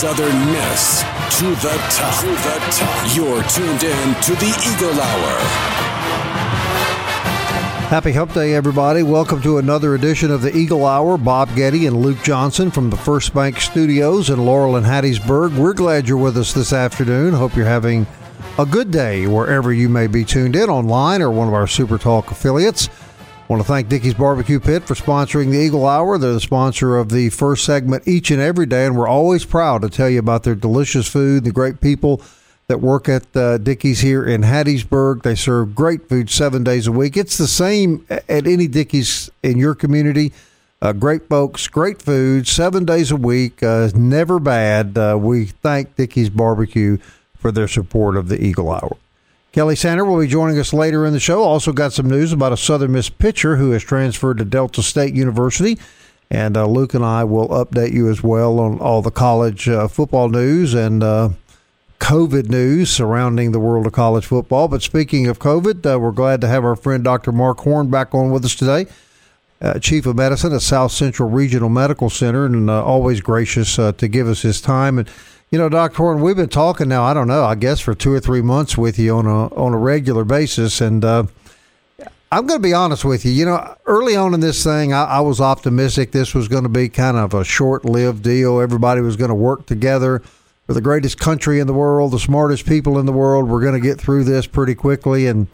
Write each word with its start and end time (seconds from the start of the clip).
Southern 0.00 0.46
Miss 0.46 1.02
to 1.38 1.44
the 1.56 1.76
top. 1.90 2.20
To 2.22 2.28
the 2.28 2.58
top. 2.70 3.14
You're 3.14 3.42
tuned 3.42 3.82
in 3.82 4.14
to 4.22 4.34
the 4.36 4.72
Eagle 4.72 4.98
Hour. 4.98 5.38
Happy 7.90 8.12
Hump 8.12 8.32
Day, 8.32 8.54
everybody. 8.54 9.02
Welcome 9.02 9.42
to 9.42 9.58
another 9.58 9.94
edition 9.94 10.30
of 10.30 10.40
the 10.40 10.56
Eagle 10.56 10.86
Hour. 10.86 11.18
Bob 11.18 11.54
Getty 11.54 11.86
and 11.86 11.96
Luke 11.96 12.16
Johnson 12.22 12.70
from 12.70 12.88
the 12.88 12.96
First 12.96 13.34
Bank 13.34 13.60
Studios 13.60 14.30
in 14.30 14.42
Laurel 14.42 14.76
and 14.76 14.86
Hattiesburg. 14.86 15.54
We're 15.54 15.74
glad 15.74 16.08
you're 16.08 16.16
with 16.16 16.38
us 16.38 16.54
this 16.54 16.72
afternoon. 16.72 17.34
Hope 17.34 17.54
you're 17.54 17.66
having 17.66 18.06
a 18.58 18.64
good 18.64 18.90
day 18.90 19.26
wherever 19.26 19.70
you 19.70 19.90
may 19.90 20.06
be 20.06 20.24
tuned 20.24 20.56
in 20.56 20.70
online 20.70 21.20
or 21.20 21.30
one 21.30 21.46
of 21.46 21.52
our 21.52 21.66
Super 21.66 21.98
Talk 21.98 22.30
affiliates. 22.30 22.88
Want 23.50 23.60
to 23.60 23.66
thank 23.66 23.88
Dickey's 23.88 24.14
Barbecue 24.14 24.60
Pit 24.60 24.84
for 24.84 24.94
sponsoring 24.94 25.50
the 25.50 25.58
Eagle 25.58 25.84
Hour. 25.84 26.18
They're 26.18 26.34
the 26.34 26.38
sponsor 26.38 26.96
of 26.96 27.08
the 27.08 27.30
first 27.30 27.64
segment 27.64 28.06
each 28.06 28.30
and 28.30 28.40
every 28.40 28.64
day, 28.64 28.86
and 28.86 28.96
we're 28.96 29.08
always 29.08 29.44
proud 29.44 29.82
to 29.82 29.90
tell 29.90 30.08
you 30.08 30.20
about 30.20 30.44
their 30.44 30.54
delicious 30.54 31.08
food, 31.08 31.42
the 31.42 31.50
great 31.50 31.80
people 31.80 32.22
that 32.68 32.78
work 32.80 33.08
at 33.08 33.36
uh, 33.36 33.58
Dickey's 33.58 34.02
here 34.02 34.24
in 34.24 34.42
Hattiesburg. 34.42 35.22
They 35.22 35.34
serve 35.34 35.74
great 35.74 36.08
food 36.08 36.30
seven 36.30 36.62
days 36.62 36.86
a 36.86 36.92
week. 36.92 37.16
It's 37.16 37.36
the 37.36 37.48
same 37.48 38.06
at 38.08 38.46
any 38.46 38.68
Dickey's 38.68 39.32
in 39.42 39.58
your 39.58 39.74
community. 39.74 40.32
Uh, 40.80 40.92
great 40.92 41.28
folks, 41.28 41.66
great 41.66 42.00
food, 42.00 42.46
seven 42.46 42.84
days 42.84 43.10
a 43.10 43.16
week, 43.16 43.64
uh, 43.64 43.90
never 43.96 44.38
bad. 44.38 44.96
Uh, 44.96 45.18
we 45.20 45.46
thank 45.46 45.96
Dickey's 45.96 46.30
Barbecue 46.30 46.98
for 47.36 47.50
their 47.50 47.66
support 47.66 48.16
of 48.16 48.28
the 48.28 48.40
Eagle 48.40 48.70
Hour. 48.70 48.96
Kelly 49.52 49.74
Sander 49.74 50.04
will 50.04 50.20
be 50.20 50.28
joining 50.28 50.60
us 50.60 50.72
later 50.72 51.04
in 51.04 51.12
the 51.12 51.18
show. 51.18 51.42
Also, 51.42 51.72
got 51.72 51.92
some 51.92 52.08
news 52.08 52.32
about 52.32 52.52
a 52.52 52.56
Southern 52.56 52.92
Miss 52.92 53.10
pitcher 53.10 53.56
who 53.56 53.72
has 53.72 53.82
transferred 53.82 54.38
to 54.38 54.44
Delta 54.44 54.80
State 54.80 55.12
University. 55.12 55.76
And 56.30 56.56
uh, 56.56 56.66
Luke 56.66 56.94
and 56.94 57.04
I 57.04 57.24
will 57.24 57.48
update 57.48 57.92
you 57.92 58.08
as 58.08 58.22
well 58.22 58.60
on 58.60 58.78
all 58.78 59.02
the 59.02 59.10
college 59.10 59.68
uh, 59.68 59.88
football 59.88 60.28
news 60.28 60.72
and 60.74 61.02
uh, 61.02 61.30
COVID 61.98 62.48
news 62.48 62.90
surrounding 62.90 63.50
the 63.50 63.58
world 63.58 63.88
of 63.88 63.92
college 63.92 64.24
football. 64.24 64.68
But 64.68 64.82
speaking 64.82 65.26
of 65.26 65.40
COVID, 65.40 65.94
uh, 65.94 65.98
we're 65.98 66.12
glad 66.12 66.40
to 66.42 66.46
have 66.46 66.64
our 66.64 66.76
friend 66.76 67.02
Dr. 67.02 67.32
Mark 67.32 67.58
Horne 67.58 67.90
back 67.90 68.14
on 68.14 68.30
with 68.30 68.44
us 68.44 68.54
today, 68.54 68.86
uh, 69.60 69.80
Chief 69.80 70.06
of 70.06 70.14
Medicine 70.14 70.52
at 70.52 70.62
South 70.62 70.92
Central 70.92 71.28
Regional 71.28 71.68
Medical 71.68 72.08
Center, 72.08 72.46
and 72.46 72.70
uh, 72.70 72.84
always 72.84 73.20
gracious 73.20 73.74
to 73.74 74.08
give 74.08 74.28
us 74.28 74.42
his 74.42 74.60
time. 74.60 75.00
And 75.00 75.08
you 75.50 75.58
know, 75.58 75.68
Dr. 75.68 75.96
Horne, 75.96 76.20
we've 76.20 76.36
been 76.36 76.48
talking 76.48 76.88
now. 76.88 77.02
I 77.02 77.12
don't 77.12 77.26
know. 77.26 77.44
I 77.44 77.56
guess 77.56 77.80
for 77.80 77.94
two 77.94 78.12
or 78.12 78.20
three 78.20 78.42
months 78.42 78.78
with 78.78 78.98
you 78.98 79.16
on 79.16 79.26
a 79.26 79.46
on 79.54 79.74
a 79.74 79.78
regular 79.78 80.24
basis, 80.24 80.80
and 80.80 81.04
uh, 81.04 81.24
I'm 82.30 82.46
going 82.46 82.60
to 82.60 82.62
be 82.62 82.72
honest 82.72 83.04
with 83.04 83.24
you. 83.24 83.32
You 83.32 83.46
know, 83.46 83.76
early 83.86 84.14
on 84.14 84.32
in 84.32 84.38
this 84.38 84.62
thing, 84.62 84.92
I, 84.92 85.04
I 85.04 85.20
was 85.20 85.40
optimistic 85.40 86.12
this 86.12 86.34
was 86.34 86.46
going 86.46 86.62
to 86.62 86.68
be 86.68 86.88
kind 86.88 87.16
of 87.16 87.34
a 87.34 87.44
short 87.44 87.84
lived 87.84 88.22
deal. 88.22 88.60
Everybody 88.60 89.00
was 89.00 89.16
going 89.16 89.30
to 89.30 89.34
work 89.34 89.66
together. 89.66 90.22
We're 90.68 90.74
the 90.74 90.80
greatest 90.80 91.18
country 91.18 91.58
in 91.58 91.66
the 91.66 91.74
world, 91.74 92.12
the 92.12 92.20
smartest 92.20 92.64
people 92.64 92.96
in 93.00 93.06
the 93.06 93.12
world. 93.12 93.48
We're 93.48 93.62
going 93.62 93.74
to 93.74 93.80
get 93.80 94.00
through 94.00 94.24
this 94.24 94.46
pretty 94.46 94.76
quickly, 94.76 95.26
and 95.26 95.48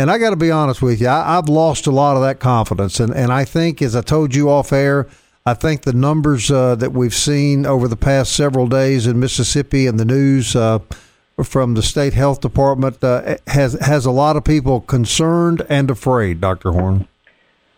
and 0.00 0.10
I 0.10 0.18
got 0.18 0.30
to 0.30 0.36
be 0.36 0.50
honest 0.50 0.82
with 0.82 1.00
you. 1.00 1.06
I, 1.06 1.38
I've 1.38 1.48
lost 1.48 1.86
a 1.86 1.92
lot 1.92 2.16
of 2.16 2.22
that 2.22 2.40
confidence, 2.40 2.98
and 2.98 3.14
and 3.14 3.32
I 3.32 3.44
think, 3.44 3.80
as 3.80 3.94
I 3.94 4.00
told 4.00 4.34
you 4.34 4.50
off 4.50 4.72
air. 4.72 5.06
I 5.48 5.54
think 5.54 5.82
the 5.82 5.92
numbers 5.92 6.50
uh, 6.50 6.74
that 6.74 6.92
we've 6.92 7.14
seen 7.14 7.66
over 7.66 7.86
the 7.86 7.96
past 7.96 8.32
several 8.32 8.66
days 8.66 9.06
in 9.06 9.20
Mississippi 9.20 9.86
and 9.86 9.98
the 9.98 10.04
news 10.04 10.56
uh, 10.56 10.80
from 11.40 11.74
the 11.74 11.84
state 11.84 12.14
health 12.14 12.40
department 12.40 13.02
uh, 13.04 13.36
has 13.46 13.74
has 13.74 14.04
a 14.04 14.10
lot 14.10 14.36
of 14.36 14.42
people 14.42 14.80
concerned 14.80 15.64
and 15.68 15.88
afraid. 15.88 16.40
Doctor 16.40 16.72
Horne. 16.72 17.06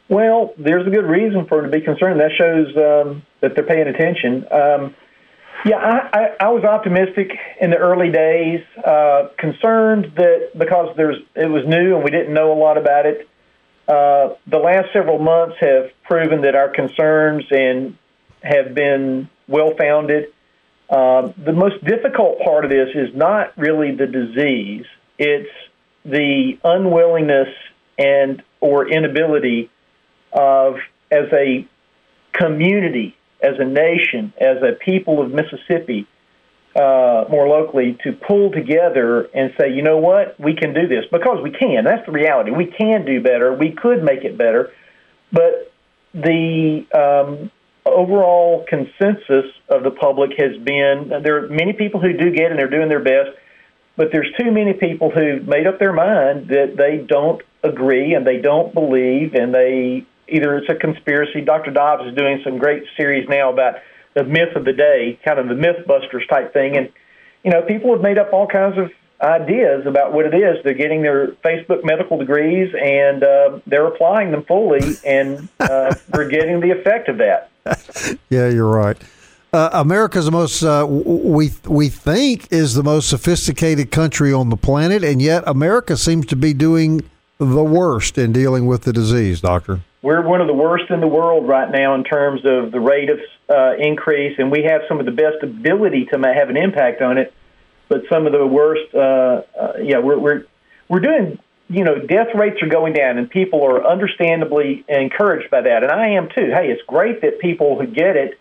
Well, 0.08 0.54
there's 0.56 0.86
a 0.86 0.90
good 0.90 1.04
reason 1.04 1.44
for 1.46 1.60
them 1.60 1.70
to 1.70 1.78
be 1.78 1.84
concerned. 1.84 2.18
That 2.20 2.30
shows 2.38 2.68
um, 2.74 3.22
that 3.42 3.54
they're 3.54 3.66
paying 3.66 3.86
attention. 3.86 4.46
Um, 4.50 4.94
yeah, 5.66 5.76
I, 5.76 6.18
I, 6.18 6.46
I 6.46 6.48
was 6.48 6.64
optimistic 6.64 7.32
in 7.60 7.68
the 7.68 7.76
early 7.76 8.10
days, 8.10 8.60
uh, 8.82 9.28
concerned 9.38 10.12
that 10.16 10.52
because 10.56 10.96
there's 10.96 11.16
it 11.34 11.50
was 11.50 11.64
new 11.66 11.96
and 11.96 12.02
we 12.02 12.10
didn't 12.10 12.32
know 12.32 12.50
a 12.50 12.58
lot 12.58 12.78
about 12.78 13.04
it. 13.04 13.28
Uh, 13.88 14.34
the 14.46 14.58
last 14.58 14.92
several 14.92 15.18
months 15.18 15.56
have 15.60 15.90
proven 16.04 16.42
that 16.42 16.54
our 16.54 16.68
concerns 16.68 17.44
and 17.50 17.96
have 18.42 18.74
been 18.74 19.30
well 19.48 19.72
founded. 19.78 20.26
Uh, 20.90 21.32
the 21.42 21.52
most 21.52 21.82
difficult 21.84 22.38
part 22.40 22.64
of 22.66 22.70
this 22.70 22.90
is 22.94 23.14
not 23.14 23.56
really 23.56 23.92
the 23.92 24.06
disease; 24.06 24.84
it's 25.18 25.50
the 26.04 26.58
unwillingness 26.62 27.48
and 27.98 28.42
or 28.60 28.88
inability 28.88 29.70
of, 30.32 30.76
as 31.10 31.32
a 31.32 31.66
community, 32.32 33.16
as 33.42 33.58
a 33.58 33.64
nation, 33.64 34.34
as 34.38 34.62
a 34.62 34.72
people 34.72 35.22
of 35.22 35.32
Mississippi, 35.32 36.06
uh, 36.78 37.24
more 37.28 37.48
locally 37.48 37.98
to 38.04 38.12
pull 38.12 38.52
together 38.52 39.24
and 39.34 39.52
say, 39.58 39.72
you 39.72 39.82
know 39.82 39.98
what, 39.98 40.38
we 40.38 40.54
can 40.54 40.72
do 40.72 40.86
this 40.86 41.04
because 41.10 41.42
we 41.42 41.50
can. 41.50 41.84
That's 41.84 42.06
the 42.06 42.12
reality. 42.12 42.52
We 42.52 42.66
can 42.66 43.04
do 43.04 43.20
better. 43.20 43.52
We 43.52 43.72
could 43.72 44.04
make 44.04 44.22
it 44.22 44.38
better, 44.38 44.70
but 45.32 45.72
the 46.14 46.86
um, 46.94 47.50
overall 47.84 48.64
consensus 48.68 49.50
of 49.68 49.82
the 49.82 49.90
public 49.90 50.30
has 50.38 50.56
been 50.62 51.10
there 51.22 51.44
are 51.44 51.48
many 51.48 51.72
people 51.72 52.00
who 52.00 52.12
do 52.12 52.30
get 52.30 52.50
and 52.50 52.58
they're 52.58 52.70
doing 52.70 52.88
their 52.88 53.02
best, 53.02 53.36
but 53.96 54.08
there's 54.12 54.32
too 54.38 54.52
many 54.52 54.72
people 54.74 55.10
who 55.10 55.40
made 55.40 55.66
up 55.66 55.78
their 55.78 55.92
mind 55.92 56.48
that 56.48 56.76
they 56.76 57.04
don't 57.04 57.42
agree 57.62 58.14
and 58.14 58.26
they 58.26 58.38
don't 58.38 58.72
believe 58.72 59.34
and 59.34 59.52
they 59.52 60.06
either 60.28 60.58
it's 60.58 60.68
a 60.68 60.74
conspiracy. 60.74 61.40
Dr. 61.40 61.72
Dobbs 61.72 62.06
is 62.06 62.14
doing 62.14 62.40
some 62.44 62.58
great 62.58 62.84
series 62.96 63.28
now 63.28 63.52
about 63.52 63.76
the 64.14 64.24
myth 64.24 64.56
of 64.56 64.64
the 64.64 64.72
day, 64.72 65.18
kind 65.24 65.38
of 65.38 65.48
the 65.48 65.54
MythBusters 65.54 66.28
type 66.28 66.52
thing. 66.52 66.76
And, 66.76 66.92
you 67.44 67.50
know, 67.50 67.62
people 67.62 67.92
have 67.92 68.02
made 68.02 68.18
up 68.18 68.32
all 68.32 68.46
kinds 68.46 68.78
of 68.78 68.90
ideas 69.20 69.86
about 69.86 70.12
what 70.12 70.26
it 70.26 70.34
is. 70.34 70.62
They're 70.64 70.74
getting 70.74 71.02
their 71.02 71.28
Facebook 71.44 71.84
medical 71.84 72.18
degrees 72.18 72.74
and 72.80 73.22
uh, 73.22 73.60
they're 73.66 73.86
applying 73.86 74.30
them 74.30 74.44
fully, 74.44 74.96
and 75.04 75.48
uh, 75.60 75.94
we're 76.12 76.28
getting 76.28 76.60
the 76.60 76.70
effect 76.70 77.08
of 77.08 77.18
that. 77.18 77.50
yeah, 78.30 78.48
you're 78.48 78.68
right. 78.68 78.96
Uh, 79.52 79.70
America's 79.72 80.26
the 80.26 80.30
most 80.30 80.62
uh, 80.62 80.86
we 80.86 81.50
we 81.64 81.88
think 81.88 82.52
is 82.52 82.74
the 82.74 82.82
most 82.82 83.08
sophisticated 83.08 83.90
country 83.90 84.30
on 84.30 84.50
the 84.50 84.56
planet, 84.58 85.02
and 85.02 85.22
yet 85.22 85.42
America 85.46 85.96
seems 85.96 86.26
to 86.26 86.36
be 86.36 86.52
doing 86.52 87.00
the 87.38 87.64
worst 87.64 88.18
in 88.18 88.30
dealing 88.30 88.66
with 88.66 88.82
the 88.82 88.92
disease. 88.92 89.40
Doctor, 89.40 89.80
we're 90.02 90.22
one 90.22 90.40
of 90.40 90.46
the 90.46 90.54
worst 90.54 90.90
in 90.90 91.00
the 91.00 91.08
world 91.08 91.48
right 91.48 91.70
now 91.70 91.94
in 91.94 92.04
terms 92.04 92.42
of 92.44 92.70
the 92.70 92.80
rate 92.80 93.10
of 93.10 93.18
uh, 93.48 93.76
increase, 93.78 94.38
and 94.38 94.50
we 94.50 94.64
have 94.64 94.82
some 94.88 95.00
of 95.00 95.06
the 95.06 95.12
best 95.12 95.42
ability 95.42 96.06
to 96.12 96.18
have 96.18 96.50
an 96.50 96.56
impact 96.56 97.02
on 97.02 97.18
it, 97.18 97.34
but 97.88 98.02
some 98.10 98.26
of 98.26 98.32
the 98.32 98.46
worst. 98.46 98.94
Uh, 98.94 99.42
uh, 99.58 99.72
yeah, 99.82 99.98
we're 99.98 100.18
we're 100.18 100.44
we're 100.88 101.00
doing. 101.00 101.38
You 101.70 101.84
know, 101.84 101.98
death 101.98 102.28
rates 102.34 102.62
are 102.62 102.68
going 102.68 102.94
down, 102.94 103.18
and 103.18 103.28
people 103.28 103.62
are 103.62 103.86
understandably 103.86 104.86
encouraged 104.88 105.50
by 105.50 105.60
that, 105.62 105.82
and 105.82 105.92
I 105.92 106.10
am 106.10 106.28
too. 106.28 106.50
Hey, 106.50 106.70
it's 106.70 106.80
great 106.86 107.20
that 107.20 107.40
people 107.40 107.78
who 107.78 107.86
get 107.86 108.16
it 108.16 108.38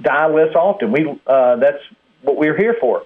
die 0.00 0.28
less 0.28 0.54
often. 0.54 0.92
We 0.92 1.18
uh, 1.26 1.56
that's 1.56 1.82
what 2.22 2.36
we're 2.36 2.56
here 2.56 2.76
for. 2.80 3.04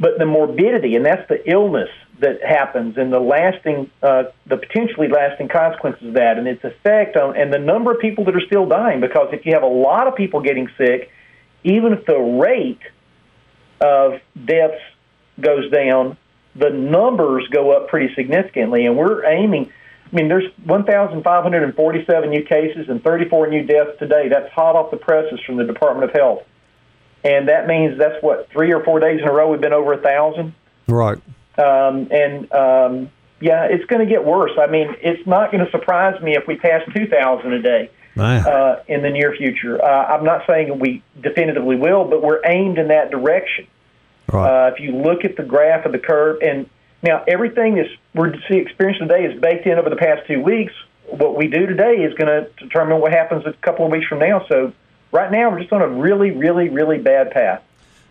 But 0.00 0.18
the 0.18 0.26
morbidity, 0.26 0.94
and 0.94 1.06
that's 1.06 1.26
the 1.28 1.48
illness 1.50 1.88
that 2.20 2.42
happens, 2.42 2.96
and 2.96 3.12
the 3.12 3.20
lasting, 3.20 3.90
uh, 4.02 4.24
the 4.46 4.56
potentially 4.56 5.08
lasting 5.08 5.48
consequences 5.48 6.08
of 6.08 6.14
that, 6.14 6.38
and 6.38 6.48
its 6.48 6.64
effect 6.64 7.16
on, 7.16 7.36
and 7.36 7.52
the 7.52 7.58
number 7.58 7.92
of 7.92 8.00
people 8.00 8.24
that 8.24 8.34
are 8.34 8.46
still 8.46 8.66
dying. 8.66 9.00
Because 9.00 9.28
if 9.32 9.46
you 9.46 9.54
have 9.54 9.62
a 9.62 9.66
lot 9.66 10.06
of 10.06 10.16
people 10.16 10.40
getting 10.40 10.68
sick, 10.76 11.10
even 11.64 11.92
if 11.92 12.04
the 12.06 12.18
rate 12.18 12.80
of 13.80 14.20
deaths 14.44 14.82
goes 15.40 15.70
down, 15.70 16.16
the 16.54 16.70
numbers 16.70 17.46
go 17.50 17.72
up 17.72 17.88
pretty 17.88 18.14
significantly. 18.14 18.86
And 18.86 18.96
we're 18.96 19.24
aiming. 19.24 19.72
I 20.10 20.16
mean, 20.16 20.28
there's 20.28 20.50
1,547 20.64 22.30
new 22.30 22.42
cases 22.42 22.88
and 22.88 23.02
34 23.02 23.48
new 23.48 23.64
deaths 23.64 23.98
today. 23.98 24.28
That's 24.28 24.50
hot 24.52 24.74
off 24.74 24.90
the 24.90 24.96
presses 24.96 25.38
from 25.44 25.56
the 25.56 25.64
Department 25.64 26.10
of 26.10 26.16
Health. 26.16 26.42
And 27.24 27.48
that 27.48 27.66
means 27.66 27.98
that's 27.98 28.22
what 28.22 28.48
three 28.50 28.72
or 28.72 28.82
four 28.84 29.00
days 29.00 29.20
in 29.20 29.28
a 29.28 29.32
row 29.32 29.50
we've 29.50 29.60
been 29.60 29.72
over 29.72 29.92
a 29.92 29.98
thousand. 29.98 30.54
Right. 30.86 31.18
Um, 31.58 32.08
and 32.10 32.52
um, 32.52 33.10
yeah, 33.40 33.64
it's 33.64 33.84
going 33.86 34.06
to 34.06 34.10
get 34.10 34.24
worse. 34.24 34.52
I 34.58 34.66
mean, 34.66 34.94
it's 35.00 35.26
not 35.26 35.52
going 35.52 35.64
to 35.64 35.70
surprise 35.70 36.20
me 36.22 36.36
if 36.36 36.46
we 36.46 36.56
pass 36.56 36.82
2,000 36.94 37.52
a 37.52 37.62
day. 37.62 37.90
uh, 38.46 38.82
in 38.88 39.02
the 39.02 39.10
near 39.10 39.32
future. 39.36 39.80
Uh, 39.80 40.06
I'm 40.06 40.24
not 40.24 40.44
saying 40.44 40.80
we 40.80 41.04
definitively 41.20 41.76
will, 41.76 42.04
but 42.04 42.20
we're 42.20 42.40
aimed 42.44 42.76
in 42.76 42.88
that 42.88 43.12
direction. 43.12 43.68
Right. 44.32 44.66
Uh, 44.66 44.72
if 44.72 44.80
you 44.80 44.90
look 44.90 45.24
at 45.24 45.36
the 45.36 45.44
graph 45.44 45.86
of 45.86 45.92
the 45.92 46.00
curve, 46.00 46.42
and 46.42 46.68
now 47.00 47.22
everything 47.28 47.76
that's 47.76 47.90
we're 48.14 48.34
experiencing 48.34 49.06
today 49.06 49.24
is 49.24 49.40
baked 49.40 49.66
in 49.66 49.78
over 49.78 49.88
the 49.88 49.96
past 49.96 50.26
two 50.26 50.40
weeks. 50.40 50.72
What 51.06 51.36
we 51.36 51.46
do 51.46 51.66
today 51.66 52.02
is 52.02 52.12
going 52.14 52.26
to 52.26 52.50
determine 52.58 53.00
what 53.00 53.12
happens 53.12 53.46
a 53.46 53.52
couple 53.52 53.86
of 53.86 53.92
weeks 53.92 54.06
from 54.06 54.18
now. 54.18 54.44
So 54.48 54.72
right 55.12 55.30
now, 55.30 55.50
we're 55.50 55.60
just 55.60 55.72
on 55.72 55.80
a 55.80 55.88
really, 55.88 56.32
really, 56.32 56.68
really 56.68 56.98
bad 56.98 57.30
path. 57.30 57.62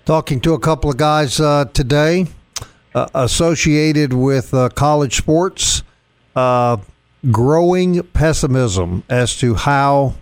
Talking 0.05 0.39
to 0.41 0.53
a 0.53 0.59
couple 0.59 0.89
of 0.89 0.95
guys 0.95 1.41
uh, 1.41 1.65
today 1.65 2.27
associated 2.93 4.13
with 4.13 4.53
uh, 4.53 4.69
college 4.69 5.17
sports, 5.17 5.83
uh, 6.35 6.77
growing 7.31 8.03
pessimism 8.03 9.03
as 9.09 9.37
to 9.37 9.55
how 9.55 10.15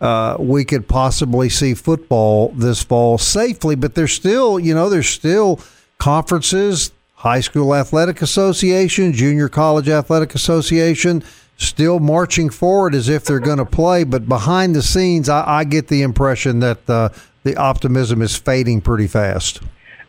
uh, 0.00 0.36
we 0.38 0.64
could 0.64 0.88
possibly 0.88 1.48
see 1.48 1.74
football 1.74 2.50
this 2.50 2.82
fall 2.82 3.18
safely. 3.18 3.74
But 3.74 3.94
there's 3.94 4.12
still, 4.12 4.58
you 4.58 4.74
know, 4.74 4.88
there's 4.88 5.08
still 5.08 5.60
conferences, 5.98 6.92
high 7.14 7.40
school 7.40 7.74
athletic 7.74 8.22
association, 8.22 9.12
junior 9.12 9.48
college 9.48 9.88
athletic 9.88 10.34
association, 10.34 11.24
still 11.56 11.98
marching 11.98 12.50
forward 12.50 12.94
as 12.94 13.08
if 13.08 13.24
they're 13.24 13.40
going 13.40 13.58
to 13.58 13.64
play. 13.64 14.04
But 14.04 14.28
behind 14.28 14.76
the 14.76 14.82
scenes, 14.82 15.28
I, 15.28 15.60
I 15.60 15.64
get 15.64 15.88
the 15.88 16.02
impression 16.02 16.60
that 16.60 16.88
uh, 16.90 17.08
the 17.44 17.56
optimism 17.56 18.20
is 18.20 18.36
fading 18.36 18.80
pretty 18.80 19.06
fast. 19.06 19.60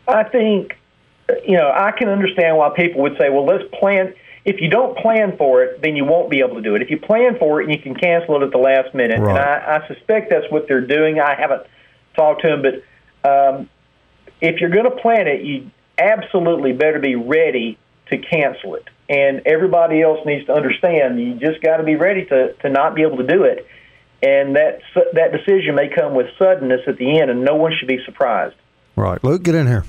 I 0.06 0.24
think, 0.24 0.77
you 1.46 1.56
know, 1.56 1.70
I 1.70 1.92
can 1.92 2.08
understand 2.08 2.56
why 2.56 2.70
people 2.74 3.02
would 3.02 3.16
say, 3.18 3.30
well, 3.30 3.46
let's 3.46 3.64
plan 3.78 4.14
if 4.48 4.62
you 4.62 4.70
don't 4.70 4.96
plan 4.96 5.36
for 5.36 5.62
it, 5.62 5.82
then 5.82 5.94
you 5.94 6.06
won't 6.06 6.30
be 6.30 6.38
able 6.38 6.54
to 6.54 6.62
do 6.62 6.74
it. 6.74 6.80
If 6.80 6.90
you 6.90 6.98
plan 6.98 7.38
for 7.38 7.60
it, 7.60 7.68
and 7.68 7.74
you 7.74 7.82
can 7.82 7.94
cancel 7.94 8.40
it 8.40 8.46
at 8.46 8.50
the 8.50 8.56
last 8.58 8.94
minute. 8.94 9.20
Right. 9.20 9.28
And 9.28 9.38
I, 9.38 9.76
I 9.84 9.88
suspect 9.88 10.30
that's 10.30 10.50
what 10.50 10.66
they're 10.66 10.86
doing. 10.86 11.20
I 11.20 11.34
haven't 11.38 11.66
talked 12.16 12.42
to 12.42 12.48
them, 12.48 12.62
but 12.62 13.28
um, 13.28 13.68
if 14.40 14.60
you're 14.60 14.70
going 14.70 14.86
to 14.86 14.96
plan 15.02 15.28
it, 15.28 15.42
you 15.42 15.70
absolutely 15.98 16.72
better 16.72 16.98
be 16.98 17.14
ready 17.14 17.78
to 18.08 18.16
cancel 18.16 18.76
it. 18.76 18.88
And 19.10 19.42
everybody 19.44 20.00
else 20.00 20.20
needs 20.24 20.46
to 20.46 20.54
understand 20.54 21.20
you 21.20 21.34
just 21.34 21.60
got 21.62 21.78
to 21.78 21.82
be 21.82 21.96
ready 21.96 22.24
to, 22.26 22.54
to 22.54 22.70
not 22.70 22.94
be 22.94 23.02
able 23.02 23.18
to 23.18 23.26
do 23.26 23.44
it. 23.44 23.66
And 24.22 24.56
that 24.56 24.80
that 25.12 25.30
decision 25.30 25.74
may 25.74 25.88
come 25.88 26.14
with 26.14 26.26
suddenness 26.38 26.80
at 26.86 26.96
the 26.96 27.20
end, 27.20 27.30
and 27.30 27.44
no 27.44 27.54
one 27.54 27.72
should 27.78 27.86
be 27.86 28.02
surprised. 28.04 28.56
Right, 28.96 29.22
Luke, 29.22 29.44
get 29.44 29.54
in 29.54 29.66
here. 29.66 29.84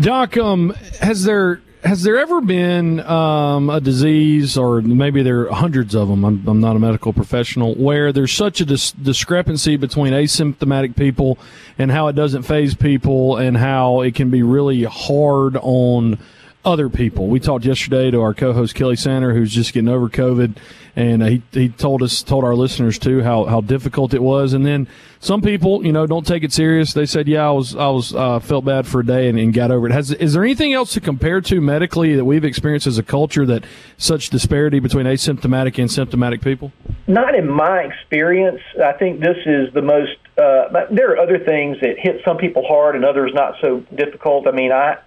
Doc, 0.00 0.36
um, 0.36 0.70
has 1.00 1.24
there 1.24 1.60
has 1.84 2.02
there 2.02 2.18
ever 2.18 2.40
been 2.40 3.00
um, 3.00 3.70
a 3.70 3.80
disease, 3.80 4.56
or 4.56 4.80
maybe 4.80 5.22
there 5.22 5.48
are 5.48 5.54
hundreds 5.54 5.94
of 5.94 6.08
them? 6.08 6.24
I'm, 6.24 6.46
I'm 6.46 6.60
not 6.60 6.76
a 6.76 6.78
medical 6.78 7.12
professional, 7.12 7.74
where 7.74 8.12
there's 8.12 8.32
such 8.32 8.60
a 8.60 8.64
dis- 8.64 8.92
discrepancy 8.92 9.76
between 9.76 10.12
asymptomatic 10.12 10.96
people 10.96 11.38
and 11.78 11.90
how 11.90 12.08
it 12.08 12.14
doesn't 12.14 12.42
faze 12.42 12.74
people, 12.74 13.36
and 13.36 13.56
how 13.56 14.00
it 14.02 14.14
can 14.14 14.30
be 14.30 14.42
really 14.42 14.84
hard 14.84 15.56
on 15.56 16.18
other 16.64 16.88
people. 16.88 17.28
We 17.28 17.40
talked 17.40 17.64
yesterday 17.64 18.10
to 18.10 18.20
our 18.20 18.34
co-host 18.34 18.74
Kelly 18.74 18.96
Sander, 18.96 19.32
who's 19.32 19.52
just 19.52 19.72
getting 19.72 19.88
over 19.88 20.08
COVID, 20.08 20.56
and 20.96 21.22
he 21.22 21.42
he 21.52 21.68
told 21.68 22.02
us 22.02 22.22
told 22.22 22.44
our 22.44 22.54
listeners 22.54 22.98
too 22.98 23.22
how 23.22 23.44
how 23.44 23.60
difficult 23.60 24.12
it 24.12 24.22
was. 24.22 24.52
And 24.52 24.66
then 24.66 24.88
some 25.20 25.40
people, 25.40 25.86
you 25.86 25.92
know, 25.92 26.06
don't 26.06 26.26
take 26.26 26.42
it 26.42 26.52
serious. 26.52 26.92
They 26.92 27.06
said, 27.06 27.28
"Yeah, 27.28 27.48
I 27.48 27.52
was 27.52 27.76
I 27.76 27.88
was 27.88 28.14
uh, 28.14 28.40
felt 28.40 28.64
bad 28.64 28.86
for 28.86 29.00
a 29.00 29.06
day 29.06 29.28
and, 29.28 29.38
and 29.38 29.54
got 29.54 29.70
over 29.70 29.86
it." 29.86 29.92
Has 29.92 30.10
is 30.10 30.32
there 30.32 30.44
anything 30.44 30.72
else 30.72 30.92
to 30.94 31.00
compare 31.00 31.40
to 31.42 31.60
medically 31.60 32.16
that 32.16 32.24
we've 32.24 32.44
experienced 32.44 32.86
as 32.86 32.98
a 32.98 33.04
culture 33.04 33.46
that 33.46 33.64
such 33.96 34.28
disparity 34.28 34.80
between 34.80 35.06
asymptomatic 35.06 35.78
and 35.78 35.90
symptomatic 35.90 36.42
people? 36.42 36.72
Not 37.06 37.34
in 37.34 37.48
my 37.48 37.82
experience. 37.82 38.60
I 38.84 38.92
think 38.92 39.20
this 39.20 39.38
is 39.46 39.72
the 39.74 39.82
most. 39.82 40.16
Uh, 40.36 40.86
there 40.90 41.12
are 41.12 41.18
other 41.18 41.38
things 41.38 41.78
that 41.80 41.98
hit 41.98 42.20
some 42.24 42.36
people 42.36 42.64
hard 42.66 42.94
and 42.94 43.04
others 43.04 43.32
not 43.34 43.54
so 43.60 43.80
difficult. 43.94 44.46
I 44.46 44.52
mean, 44.52 44.72
I 44.72 44.98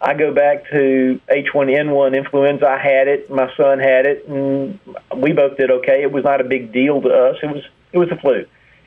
I 0.00 0.14
go 0.14 0.32
back 0.32 0.68
to 0.70 1.20
H1N1 1.30 2.16
influenza. 2.16 2.66
I 2.66 2.78
had 2.78 3.08
it. 3.08 3.30
My 3.30 3.50
son 3.56 3.78
had 3.78 4.06
it, 4.06 4.28
and 4.28 4.78
we 5.16 5.32
both 5.32 5.56
did 5.56 5.70
okay. 5.70 6.02
It 6.02 6.12
was 6.12 6.24
not 6.24 6.40
a 6.40 6.44
big 6.44 6.72
deal 6.72 7.00
to 7.00 7.08
us. 7.08 7.36
It 7.42 7.46
was 7.46 7.64
it 7.92 7.98
was 7.98 8.10
a 8.10 8.16
flu, 8.16 8.44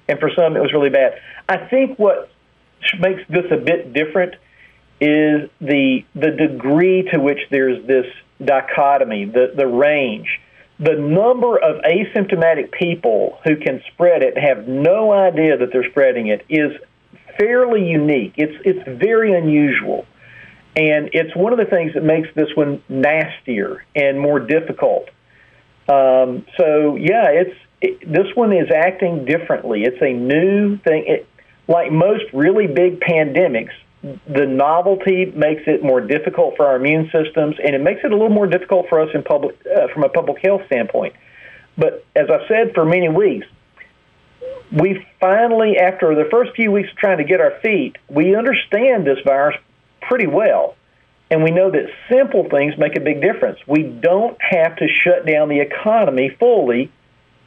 and 0.07 0.19
for 0.19 0.29
some 0.35 0.55
it 0.55 0.61
was 0.61 0.71
really 0.71 0.89
bad. 0.89 1.19
I 1.47 1.57
think 1.57 1.97
what 1.97 2.29
makes 2.99 3.23
this 3.27 3.45
a 3.51 3.57
bit 3.57 3.91
different 3.91 4.35
is 5.01 5.49
the 5.59 6.05
the 6.13 6.31
degree 6.31 7.03
to 7.11 7.19
which 7.19 7.39
there's 7.49 7.85
this 7.87 8.05
dichotomy, 8.43 9.25
the 9.25 9.53
the 9.55 9.67
range. 9.67 10.39
The 10.79 10.95
number 10.95 11.57
of 11.57 11.81
asymptomatic 11.81 12.71
people 12.71 13.39
who 13.43 13.57
can 13.57 13.81
spread 13.91 14.23
it 14.23 14.37
have 14.37 14.65
no 14.67 15.11
idea 15.11 15.57
that 15.57 15.73
they're 15.73 15.89
spreading 15.89 16.27
it 16.27 16.45
is 16.47 16.71
fairly 17.37 17.89
unique. 17.89 18.33
It's 18.37 18.55
it's 18.63 18.99
very 18.99 19.33
unusual. 19.33 20.05
And 20.79 21.09
it's 21.11 21.35
one 21.35 21.51
of 21.51 21.59
the 21.59 21.65
things 21.65 21.93
that 21.95 22.03
makes 22.03 22.29
this 22.35 22.55
one 22.55 22.81
nastier 22.87 23.83
and 23.95 24.17
more 24.17 24.39
difficult. 24.39 25.09
Um, 25.89 26.45
so 26.57 26.95
yeah, 26.95 27.27
it's 27.31 27.55
it, 27.81 27.99
this 28.01 28.33
one 28.33 28.53
is 28.53 28.69
acting 28.73 29.25
differently. 29.25 29.83
It's 29.83 30.01
a 30.01 30.13
new 30.13 30.77
thing. 30.77 31.03
It, 31.05 31.27
like 31.67 31.91
most 31.91 32.23
really 32.31 32.67
big 32.67 33.01
pandemics, 33.01 33.73
the 34.01 34.45
novelty 34.45 35.25
makes 35.25 35.63
it 35.67 35.83
more 35.83 35.99
difficult 35.99 36.55
for 36.55 36.65
our 36.65 36.77
immune 36.77 37.09
systems, 37.11 37.57
and 37.61 37.75
it 37.75 37.81
makes 37.81 37.99
it 38.05 38.11
a 38.13 38.15
little 38.15 38.29
more 38.29 38.47
difficult 38.47 38.87
for 38.87 39.01
us 39.01 39.09
in 39.13 39.21
public 39.23 39.57
uh, 39.65 39.87
from 39.93 40.03
a 40.03 40.09
public 40.09 40.41
health 40.41 40.61
standpoint. 40.67 41.13
But 41.77 42.05
as 42.15 42.29
I 42.29 42.47
said 42.47 42.73
for 42.73 42.85
many 42.85 43.09
weeks, 43.09 43.47
we 44.71 45.05
finally, 45.19 45.77
after 45.77 46.15
the 46.15 46.29
first 46.31 46.51
few 46.55 46.71
weeks 46.71 46.89
of 46.91 46.97
trying 46.97 47.17
to 47.17 47.25
get 47.25 47.41
our 47.41 47.59
feet, 47.61 47.97
we 48.07 48.35
understand 48.35 49.05
this 49.05 49.19
virus 49.25 49.57
pretty 50.01 50.27
well. 50.27 50.75
And 51.31 51.43
we 51.43 51.51
know 51.51 51.69
that 51.69 51.85
simple 52.09 52.47
things 52.49 52.77
make 52.77 52.95
a 52.95 52.99
big 52.99 53.21
difference. 53.21 53.59
We 53.67 53.83
don't 53.83 54.37
have 54.41 54.75
to 54.77 54.87
shut 54.87 55.25
down 55.25 55.49
the 55.49 55.59
economy 55.59 56.35
fully 56.39 56.91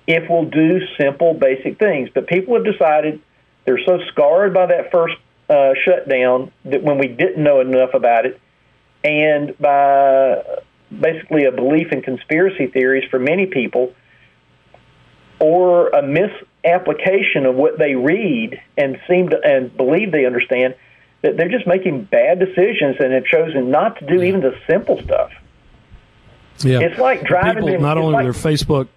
if 0.06 0.28
we'll 0.31 0.44
do 0.44 0.81
simple, 0.99 1.34
basic 1.34 1.78
things. 1.78 2.08
But 2.14 2.26
people 2.26 2.54
have 2.54 2.64
decided 2.64 3.20
they're 3.64 3.84
so 3.84 3.99
scarred 4.08 4.54
by 4.54 4.66
that 4.66 4.93
first 4.93 5.16
uh, 5.49 5.72
shutdown 5.84 6.52
that 6.64 6.82
when 6.82 6.99
we 6.99 7.08
didn't 7.08 7.43
know 7.43 7.60
enough 7.60 7.94
about 7.94 8.26
it, 8.26 8.40
and 9.05 9.56
by 9.58 10.43
basically 10.90 11.44
a 11.44 11.52
belief 11.52 11.90
in 11.90 12.02
conspiracy 12.02 12.69
theories 12.69 13.05
for 13.10 13.19
many 13.19 13.46
people, 13.46 13.94
or 15.40 15.88
a 15.88 16.02
misapplication 16.02 17.46
of 17.46 17.56
what 17.56 17.79
they 17.79 17.96
read 17.96 18.60
and 18.77 19.00
seem 19.08 19.29
to 19.31 19.41
and 19.44 19.77
believe 19.77 20.12
they 20.12 20.24
understand, 20.24 20.74
they're 21.22 21.48
just 21.48 21.67
making 21.67 22.05
bad 22.05 22.38
decisions 22.38 22.96
and 22.98 23.12
have 23.12 23.24
chosen 23.24 23.70
not 23.70 23.98
to 23.98 24.06
do 24.06 24.22
even 24.22 24.41
the 24.41 24.55
simple 24.69 25.00
stuff. 25.02 25.31
Yeah, 26.58 26.81
it's 26.81 26.98
like 26.98 27.24
driving. 27.24 27.64
People, 27.64 27.76
in, 27.76 27.82
not 27.82 27.96
only 27.96 28.14
like, 28.14 28.24
their 28.24 28.32
Facebook. 28.32 28.88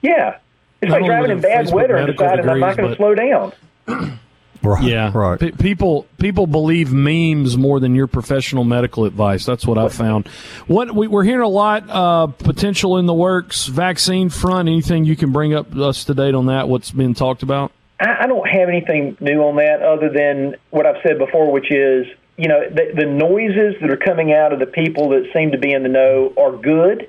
Yeah, 0.00 0.38
it's 0.80 0.90
like 0.90 1.04
driving 1.04 1.30
in 1.32 1.40
bad 1.40 1.66
Facebook 1.66 1.72
weather 1.72 1.96
and 1.96 2.06
deciding 2.06 2.36
degrees, 2.38 2.52
I'm 2.52 2.60
not 2.60 2.76
going 2.76 2.90
to 2.90 2.96
slow 2.96 3.14
down. 3.14 4.18
Right. 4.62 4.84
Yeah. 4.84 5.10
Right. 5.12 5.40
P- 5.40 5.50
people 5.52 6.06
people 6.18 6.46
believe 6.46 6.92
memes 6.92 7.56
more 7.56 7.80
than 7.80 7.94
your 7.94 8.06
professional 8.06 8.62
medical 8.62 9.04
advice. 9.06 9.44
That's 9.44 9.66
what 9.66 9.76
I've 9.76 9.92
found. 9.92 10.28
What 10.68 10.94
we, 10.94 11.08
are 11.08 11.24
hearing 11.24 11.44
a 11.44 11.48
lot 11.48 11.90
uh, 11.90 12.28
potential 12.28 12.98
in 12.98 13.06
the 13.06 13.14
works. 13.14 13.66
Vaccine 13.66 14.30
front. 14.30 14.68
Anything 14.68 15.04
you 15.04 15.16
can 15.16 15.32
bring 15.32 15.52
up 15.52 15.74
us 15.74 16.04
to 16.04 16.14
date 16.14 16.34
on 16.34 16.46
that? 16.46 16.68
What's 16.68 16.92
been 16.92 17.14
talked 17.14 17.42
about? 17.42 17.72
I, 18.00 18.24
I 18.24 18.26
don't 18.26 18.46
have 18.48 18.68
anything 18.68 19.16
new 19.20 19.42
on 19.42 19.56
that 19.56 19.82
other 19.82 20.08
than 20.08 20.56
what 20.70 20.86
I've 20.86 21.02
said 21.02 21.18
before, 21.18 21.50
which 21.50 21.70
is 21.70 22.06
you 22.36 22.48
know 22.48 22.60
the, 22.68 22.92
the 22.96 23.06
noises 23.06 23.74
that 23.80 23.90
are 23.90 23.96
coming 23.96 24.32
out 24.32 24.52
of 24.52 24.58
the 24.58 24.66
people 24.66 25.10
that 25.10 25.28
seem 25.34 25.52
to 25.52 25.58
be 25.58 25.72
in 25.72 25.82
the 25.82 25.88
know 25.88 26.32
are 26.36 26.56
good, 26.56 27.08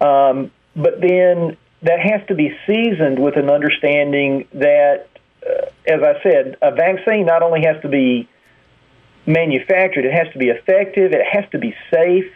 um, 0.00 0.50
but 0.74 1.00
then 1.00 1.56
that 1.82 2.00
has 2.00 2.26
to 2.28 2.34
be 2.34 2.56
seasoned 2.66 3.18
with 3.18 3.36
an 3.36 3.50
understanding 3.50 4.46
that, 4.52 5.06
uh, 5.46 5.66
as 5.86 6.02
I 6.02 6.22
said, 6.22 6.56
a 6.60 6.74
vaccine 6.74 7.26
not 7.26 7.42
only 7.42 7.62
has 7.64 7.80
to 7.82 7.88
be 7.88 8.28
manufactured, 9.26 10.04
it 10.04 10.12
has 10.12 10.32
to 10.32 10.38
be 10.38 10.48
effective, 10.48 11.12
it 11.12 11.24
has 11.24 11.44
to 11.52 11.58
be 11.58 11.74
safe, 11.92 12.30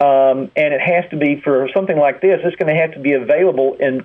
um, 0.00 0.50
and 0.56 0.74
it 0.74 0.80
has 0.80 1.08
to 1.10 1.16
be 1.16 1.40
for 1.40 1.68
something 1.74 1.96
like 1.96 2.20
this. 2.20 2.40
It's 2.44 2.56
going 2.56 2.74
to 2.74 2.80
have 2.80 2.92
to 2.92 3.00
be 3.00 3.12
available 3.12 3.76
in 3.78 4.04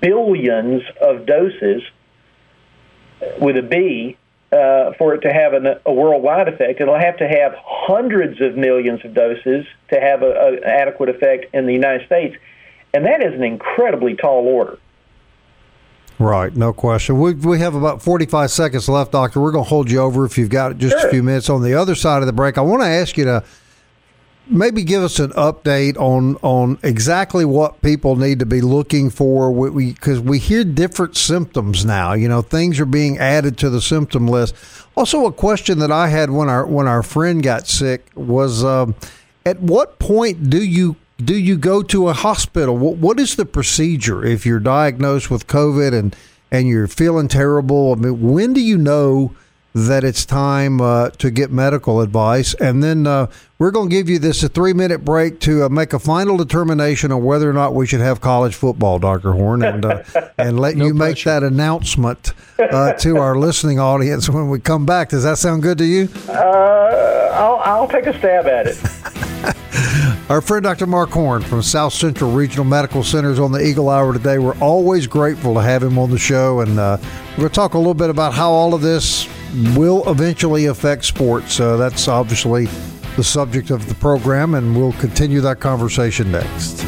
billions 0.00 0.82
of 1.00 1.26
doses 1.26 1.82
with 3.40 3.56
a 3.56 3.62
B 3.62 4.16
uh, 4.52 4.92
for 4.98 5.14
it 5.14 5.20
to 5.22 5.32
have 5.32 5.52
an, 5.52 5.66
a 5.84 5.92
worldwide 5.92 6.48
effect. 6.48 6.80
It'll 6.80 6.98
have 6.98 7.16
to 7.18 7.28
have 7.28 7.54
hundreds 7.58 8.40
of 8.40 8.56
millions 8.56 9.04
of 9.04 9.14
doses 9.14 9.66
to 9.90 10.00
have 10.00 10.22
an 10.22 10.62
adequate 10.64 11.08
effect 11.08 11.54
in 11.54 11.66
the 11.66 11.72
United 11.72 12.06
States. 12.06 12.36
And 12.92 13.04
that 13.06 13.22
is 13.24 13.34
an 13.34 13.42
incredibly 13.42 14.14
tall 14.14 14.46
order. 14.46 14.78
Right, 16.20 16.54
no 16.54 16.72
question. 16.72 17.18
We, 17.18 17.34
we 17.34 17.58
have 17.58 17.74
about 17.74 18.00
45 18.00 18.50
seconds 18.50 18.88
left, 18.88 19.10
Doctor. 19.10 19.40
We're 19.40 19.50
going 19.50 19.64
to 19.64 19.68
hold 19.68 19.90
you 19.90 19.98
over 19.98 20.24
if 20.24 20.38
you've 20.38 20.50
got 20.50 20.78
just 20.78 20.96
sure. 20.96 21.08
a 21.08 21.10
few 21.10 21.24
minutes. 21.24 21.50
On 21.50 21.60
the 21.60 21.74
other 21.74 21.96
side 21.96 22.22
of 22.22 22.26
the 22.26 22.32
break, 22.32 22.56
I 22.56 22.60
want 22.60 22.82
to 22.82 22.88
ask 22.88 23.16
you 23.16 23.24
to 23.24 23.44
maybe 24.46 24.84
give 24.84 25.02
us 25.02 25.18
an 25.18 25.30
update 25.30 25.96
on 25.96 26.36
on 26.36 26.78
exactly 26.82 27.44
what 27.44 27.80
people 27.82 28.16
need 28.16 28.38
to 28.38 28.46
be 28.46 28.60
looking 28.60 29.10
for. 29.10 29.70
Because 29.70 30.20
we, 30.20 30.30
we, 30.30 30.38
hear 30.38 30.64
different 30.64 31.16
symptoms 31.16 31.84
now. 31.84 32.12
You 32.12 32.28
know 32.28 32.42
things 32.42 32.80
are 32.80 32.86
being 32.86 33.18
added 33.18 33.58
to 33.58 33.70
the 33.70 33.80
symptom 33.80 34.26
list. 34.26 34.54
Also 34.96 35.26
a 35.26 35.32
question 35.32 35.80
that 35.80 35.90
i 35.90 36.08
had 36.08 36.30
when 36.30 36.48
our 36.48 36.66
when 36.66 36.86
our 36.86 37.02
friend 37.02 37.42
got 37.42 37.66
sick 37.66 38.06
was 38.14 38.64
um, 38.64 38.94
at 39.44 39.60
what 39.60 39.98
point 39.98 40.50
do 40.50 40.62
you 40.62 40.96
do 41.18 41.36
you 41.38 41.56
go 41.56 41.80
to 41.80 42.08
a 42.08 42.12
hospital? 42.12 42.76
What, 42.76 42.96
what 42.96 43.20
is 43.20 43.36
the 43.36 43.46
procedure 43.46 44.24
if 44.24 44.44
you're 44.44 44.60
diagnosed 44.60 45.30
with 45.30 45.46
covid 45.46 45.92
and 45.92 46.14
and 46.50 46.68
you're 46.68 46.86
feeling 46.86 47.28
terrible? 47.28 47.92
I 47.92 47.96
mean 47.96 48.20
when 48.20 48.52
do 48.52 48.60
you 48.60 48.78
know 48.78 49.34
that 49.74 50.04
it's 50.04 50.24
time 50.24 50.80
uh, 50.80 51.10
to 51.10 51.30
get 51.32 51.50
medical 51.50 52.00
advice. 52.00 52.54
And 52.54 52.80
then 52.82 53.08
uh, 53.08 53.26
we're 53.58 53.72
going 53.72 53.90
to 53.90 53.94
give 53.94 54.08
you 54.08 54.20
this 54.20 54.42
a 54.44 54.48
three 54.48 54.72
minute 54.72 55.04
break 55.04 55.40
to 55.40 55.64
uh, 55.64 55.68
make 55.68 55.92
a 55.92 55.98
final 55.98 56.36
determination 56.36 57.10
on 57.10 57.24
whether 57.24 57.50
or 57.50 57.52
not 57.52 57.74
we 57.74 57.84
should 57.84 58.00
have 58.00 58.20
college 58.20 58.54
football, 58.54 59.00
Dr. 59.00 59.32
Horne, 59.32 59.64
and, 59.64 59.84
uh, 59.84 60.04
and 60.38 60.60
let 60.60 60.76
no 60.76 60.86
you 60.86 60.94
pressure. 60.94 61.08
make 61.08 61.24
that 61.24 61.42
announcement 61.42 62.34
uh, 62.58 62.92
to 62.94 63.16
our 63.18 63.36
listening 63.38 63.80
audience 63.80 64.28
when 64.30 64.48
we 64.48 64.60
come 64.60 64.86
back. 64.86 65.08
Does 65.08 65.24
that 65.24 65.38
sound 65.38 65.62
good 65.62 65.78
to 65.78 65.84
you? 65.84 66.08
Uh, 66.28 67.32
I'll, 67.34 67.56
I'll 67.64 67.88
take 67.88 68.06
a 68.06 68.16
stab 68.16 68.46
at 68.46 68.68
it. 68.68 68.78
Our 70.30 70.40
friend 70.40 70.62
Dr. 70.62 70.86
Mark 70.86 71.10
Horne 71.10 71.42
from 71.42 71.60
South 71.62 71.92
Central 71.92 72.32
Regional 72.32 72.64
Medical 72.64 73.02
Centers 73.02 73.38
on 73.38 73.52
the 73.52 73.58
Eagle 73.62 73.90
Hour 73.90 74.14
today. 74.14 74.38
We're 74.38 74.58
always 74.58 75.06
grateful 75.06 75.52
to 75.54 75.60
have 75.60 75.82
him 75.82 75.98
on 75.98 76.10
the 76.10 76.18
show, 76.18 76.60
and 76.60 76.76
we're 76.76 76.96
going 77.36 77.48
to 77.50 77.54
talk 77.54 77.74
a 77.74 77.78
little 77.78 77.92
bit 77.92 78.08
about 78.08 78.32
how 78.32 78.50
all 78.50 78.72
of 78.72 78.80
this 78.80 79.28
will 79.76 80.08
eventually 80.10 80.66
affect 80.66 81.04
sports. 81.04 81.60
Uh, 81.60 81.76
that's 81.76 82.08
obviously 82.08 82.66
the 83.16 83.24
subject 83.24 83.70
of 83.70 83.88
the 83.88 83.94
program, 83.94 84.54
and 84.54 84.76
we'll 84.76 84.92
continue 84.94 85.40
that 85.40 85.60
conversation 85.60 86.32
next. 86.32 86.84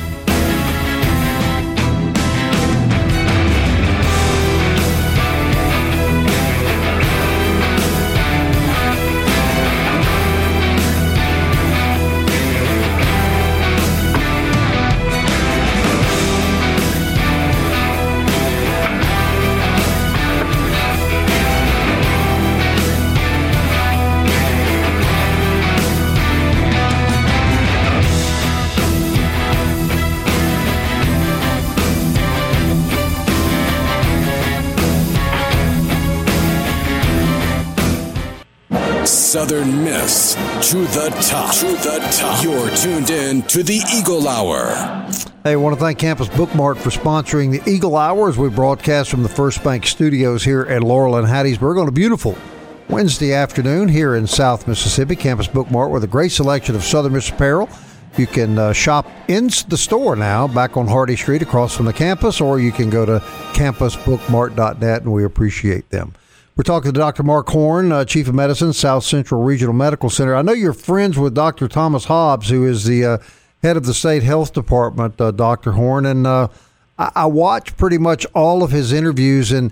Southern 39.36 39.84
Miss 39.84 40.32
to 40.70 40.78
the 40.78 41.14
top. 41.20 41.54
To 41.56 41.66
the 41.66 41.98
top. 42.10 42.42
You're 42.42 42.74
tuned 42.74 43.10
in 43.10 43.42
to 43.42 43.62
the 43.62 43.82
Eagle 43.94 44.26
Hour. 44.26 44.70
Hey, 45.44 45.52
I 45.52 45.56
want 45.56 45.76
to 45.76 45.80
thank 45.80 45.98
Campus 45.98 46.28
Bookmart 46.28 46.78
for 46.78 46.88
sponsoring 46.88 47.50
the 47.50 47.70
Eagle 47.70 47.98
Hour 47.98 48.30
as 48.30 48.38
we 48.38 48.48
broadcast 48.48 49.10
from 49.10 49.22
the 49.22 49.28
First 49.28 49.62
Bank 49.62 49.84
Studios 49.84 50.42
here 50.42 50.62
at 50.62 50.82
Laurel 50.82 51.16
and 51.16 51.28
Hattiesburg 51.28 51.78
on 51.78 51.86
a 51.86 51.92
beautiful 51.92 52.34
Wednesday 52.88 53.34
afternoon 53.34 53.88
here 53.90 54.14
in 54.14 54.26
South 54.26 54.66
Mississippi. 54.66 55.14
Campus 55.14 55.48
Bookmart 55.48 55.90
with 55.90 56.02
a 56.02 56.06
great 56.08 56.32
selection 56.32 56.74
of 56.74 56.82
Southern 56.82 57.12
Miss 57.12 57.28
apparel. 57.28 57.68
You 58.16 58.26
can 58.26 58.58
uh, 58.58 58.72
shop 58.72 59.06
in 59.28 59.50
the 59.68 59.76
store 59.76 60.16
now, 60.16 60.48
back 60.48 60.78
on 60.78 60.88
Hardy 60.88 61.14
Street 61.14 61.42
across 61.42 61.76
from 61.76 61.84
the 61.84 61.92
campus, 61.92 62.40
or 62.40 62.58
you 62.58 62.72
can 62.72 62.88
go 62.88 63.04
to 63.04 63.18
campusbookmart.net, 63.52 65.02
and 65.02 65.12
we 65.12 65.24
appreciate 65.24 65.90
them. 65.90 66.14
We're 66.56 66.62
talking 66.62 66.90
to 66.90 66.98
Dr. 66.98 67.22
Mark 67.22 67.50
Horne, 67.50 67.92
uh, 67.92 68.06
Chief 68.06 68.28
of 68.28 68.34
Medicine, 68.34 68.72
South 68.72 69.04
Central 69.04 69.42
Regional 69.42 69.74
Medical 69.74 70.08
Center. 70.08 70.34
I 70.34 70.40
know 70.40 70.54
you're 70.54 70.72
friends 70.72 71.18
with 71.18 71.34
Dr. 71.34 71.68
Thomas 71.68 72.06
Dobbs, 72.06 72.48
who 72.48 72.64
is 72.64 72.84
the 72.84 73.04
uh, 73.04 73.18
head 73.62 73.76
of 73.76 73.84
the 73.84 73.92
state 73.92 74.22
health 74.22 74.54
department, 74.54 75.20
uh, 75.20 75.32
Dr. 75.32 75.72
Horne, 75.72 76.06
and 76.06 76.26
uh, 76.26 76.48
I-, 76.98 77.12
I 77.14 77.26
watch 77.26 77.76
pretty 77.76 77.98
much 77.98 78.24
all 78.34 78.62
of 78.62 78.70
his 78.70 78.90
interviews, 78.90 79.52
and 79.52 79.70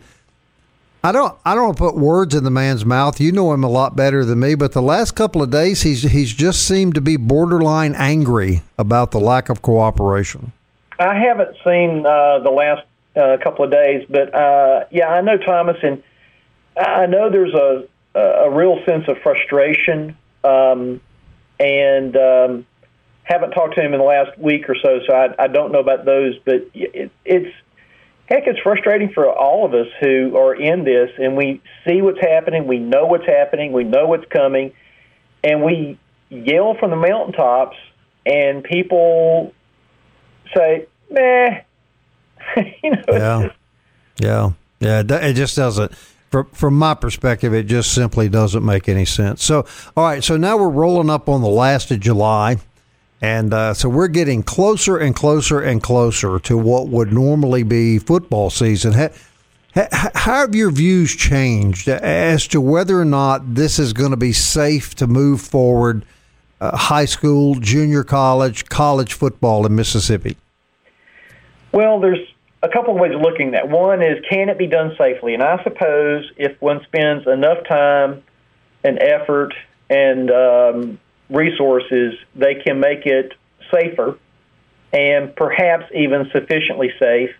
I 1.02 1.12
don't 1.12 1.34
I 1.46 1.54
don't 1.54 1.78
put 1.78 1.94
words 1.94 2.34
in 2.34 2.44
the 2.44 2.50
man's 2.50 2.84
mouth. 2.84 3.18
You 3.18 3.32
know 3.32 3.54
him 3.54 3.64
a 3.64 3.68
lot 3.70 3.96
better 3.96 4.22
than 4.22 4.40
me, 4.40 4.54
but 4.54 4.72
the 4.72 4.82
last 4.82 5.12
couple 5.12 5.42
of 5.42 5.50
days 5.50 5.80
he's 5.80 6.02
he's 6.02 6.34
just 6.34 6.68
seemed 6.68 6.96
to 6.96 7.00
be 7.00 7.16
borderline 7.16 7.94
angry 7.94 8.60
about 8.76 9.10
the 9.10 9.20
lack 9.20 9.48
of 9.48 9.62
cooperation. 9.62 10.52
I 10.98 11.14
haven't 11.14 11.56
seen 11.64 12.04
uh, 12.04 12.40
the 12.40 12.50
last 12.50 12.82
uh, 13.16 13.38
couple 13.42 13.64
of 13.64 13.70
days, 13.70 14.04
but 14.10 14.34
uh, 14.34 14.84
yeah, 14.90 15.08
I 15.08 15.22
know 15.22 15.38
Thomas 15.38 15.78
and 15.82 16.02
I 16.76 17.06
know 17.06 17.30
there's 17.30 17.54
a 17.54 17.88
a 18.14 18.50
real 18.50 18.78
sense 18.86 19.04
of 19.08 19.18
frustration, 19.22 20.16
um, 20.44 21.00
and 21.58 22.16
um, 22.16 22.66
haven't 23.24 23.50
talked 23.50 23.74
to 23.74 23.82
him 23.82 23.92
in 23.92 23.98
the 23.98 24.06
last 24.06 24.38
week 24.38 24.68
or 24.68 24.76
so, 24.76 25.00
so 25.06 25.14
I, 25.14 25.44
I 25.44 25.48
don't 25.48 25.72
know 25.72 25.80
about 25.80 26.04
those. 26.04 26.38
But 26.44 26.70
it, 26.74 27.10
it's 27.24 27.54
heck, 28.26 28.46
it's 28.46 28.60
frustrating 28.60 29.10
for 29.12 29.28
all 29.28 29.66
of 29.66 29.74
us 29.74 29.88
who 30.00 30.36
are 30.36 30.54
in 30.54 30.84
this, 30.84 31.10
and 31.18 31.36
we 31.36 31.60
see 31.86 32.02
what's 32.02 32.20
happening, 32.20 32.66
we 32.66 32.78
know 32.78 33.06
what's 33.06 33.26
happening, 33.26 33.72
we 33.72 33.84
know 33.84 34.06
what's 34.06 34.26
coming, 34.26 34.72
and 35.42 35.62
we 35.62 35.98
yell 36.28 36.76
from 36.78 36.90
the 36.90 36.96
mountaintops, 36.96 37.76
and 38.24 38.62
people 38.62 39.52
say, 40.54 40.86
"Meh," 41.10 41.62
you 42.82 42.90
know. 42.90 43.04
Yeah, 43.08 43.42
just, 43.42 43.54
yeah, 44.18 44.50
yeah. 44.78 45.02
It 45.26 45.34
just 45.34 45.56
doesn't 45.56 45.92
from, 46.34 46.46
from 46.46 46.74
my 46.74 46.94
perspective, 46.94 47.54
it 47.54 47.68
just 47.68 47.92
simply 47.92 48.28
doesn't 48.28 48.64
make 48.64 48.88
any 48.88 49.04
sense. 49.04 49.44
So, 49.44 49.64
all 49.96 50.04
right, 50.04 50.24
so 50.24 50.36
now 50.36 50.56
we're 50.56 50.68
rolling 50.68 51.08
up 51.08 51.28
on 51.28 51.42
the 51.42 51.48
last 51.48 51.92
of 51.92 52.00
July. 52.00 52.56
And 53.22 53.54
uh, 53.54 53.72
so 53.72 53.88
we're 53.88 54.08
getting 54.08 54.42
closer 54.42 54.98
and 54.98 55.14
closer 55.14 55.60
and 55.60 55.80
closer 55.80 56.40
to 56.40 56.58
what 56.58 56.88
would 56.88 57.12
normally 57.12 57.62
be 57.62 58.00
football 58.00 58.50
season. 58.50 58.94
How, 58.94 59.10
how 59.92 60.40
have 60.40 60.56
your 60.56 60.72
views 60.72 61.14
changed 61.14 61.88
as 61.88 62.48
to 62.48 62.60
whether 62.60 63.00
or 63.00 63.04
not 63.04 63.54
this 63.54 63.78
is 63.78 63.92
going 63.92 64.10
to 64.10 64.16
be 64.16 64.32
safe 64.32 64.96
to 64.96 65.06
move 65.06 65.40
forward 65.40 66.04
uh, 66.60 66.76
high 66.76 67.04
school, 67.04 67.54
junior 67.60 68.02
college, 68.02 68.66
college 68.66 69.12
football 69.12 69.64
in 69.66 69.76
Mississippi? 69.76 70.36
Well, 71.70 72.00
there's 72.00 72.33
a 72.64 72.68
couple 72.68 72.94
of 72.94 73.00
ways 73.00 73.14
of 73.14 73.20
looking 73.20 73.48
at 73.48 73.52
that. 73.52 73.68
One 73.68 74.02
is 74.02 74.24
can 74.30 74.48
it 74.48 74.58
be 74.58 74.66
done 74.66 74.92
safely? 74.98 75.34
And 75.34 75.42
I 75.42 75.62
suppose 75.62 76.24
if 76.36 76.60
one 76.60 76.80
spends 76.84 77.26
enough 77.26 77.58
time 77.68 78.22
and 78.82 78.98
effort 79.00 79.52
and 79.90 80.30
um, 80.30 81.00
resources, 81.28 82.14
they 82.34 82.54
can 82.54 82.80
make 82.80 83.04
it 83.04 83.32
safer 83.72 84.18
and 84.92 85.36
perhaps 85.36 85.84
even 85.94 86.30
sufficiently 86.32 86.90
safe. 86.98 87.30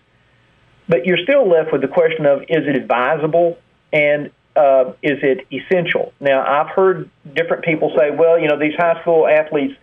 But 0.87 1.05
you're 1.05 1.23
still 1.23 1.49
left 1.49 1.71
with 1.71 1.81
the 1.81 1.87
question 1.87 2.27
of 2.27 2.43
is 2.43 2.67
it 2.67 2.75
advisable 2.75 3.57
and 3.91 4.29
uh, 4.55 4.93
is 5.01 5.17
it 5.23 5.47
essential? 5.51 6.13
Now, 6.19 6.45
I've 6.45 6.75
heard 6.75 7.09
different 7.33 7.65
people 7.65 7.91
say, 7.97 8.11
well, 8.11 8.39
you 8.39 8.47
know, 8.47 8.59
these 8.59 8.75
high 8.77 9.01
school 9.01 9.27
athletes 9.27 9.73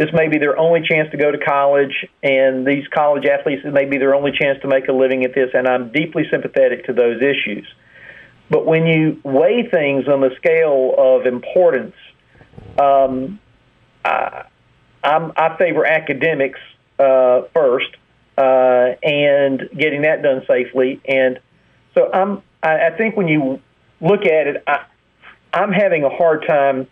this 0.00 0.08
may 0.14 0.28
be 0.28 0.38
their 0.38 0.56
only 0.58 0.80
chance 0.80 1.10
to 1.10 1.18
go 1.18 1.30
to 1.30 1.36
college, 1.36 2.06
and 2.22 2.66
these 2.66 2.88
college 2.88 3.26
athletes, 3.26 3.60
it 3.66 3.74
may 3.74 3.84
be 3.84 3.98
their 3.98 4.14
only 4.14 4.32
chance 4.32 4.58
to 4.62 4.66
make 4.66 4.88
a 4.88 4.92
living 4.92 5.24
at 5.24 5.34
this, 5.34 5.50
and 5.52 5.68
I'm 5.68 5.92
deeply 5.92 6.22
sympathetic 6.30 6.86
to 6.86 6.94
those 6.94 7.20
issues. 7.20 7.68
But 8.48 8.64
when 8.64 8.86
you 8.86 9.20
weigh 9.22 9.68
things 9.70 10.08
on 10.08 10.22
the 10.22 10.30
scale 10.36 10.94
of 10.96 11.26
importance, 11.26 11.94
um, 12.78 13.38
I, 14.02 14.46
I'm, 15.04 15.32
I 15.36 15.58
favor 15.58 15.84
academics 15.84 16.60
uh, 16.98 17.42
first 17.54 17.90
uh, 18.38 18.94
and 19.02 19.68
getting 19.76 20.00
that 20.02 20.22
done 20.22 20.44
safely. 20.48 20.98
And 21.06 21.40
so 21.94 22.10
I'm, 22.10 22.42
I, 22.62 22.86
I 22.86 22.96
think 22.96 23.18
when 23.18 23.28
you 23.28 23.60
look 24.00 24.22
at 24.22 24.46
it, 24.46 24.64
I, 24.66 24.86
I'm 25.52 25.72
having 25.72 26.04
a 26.04 26.10
hard 26.10 26.46
time 26.48 26.86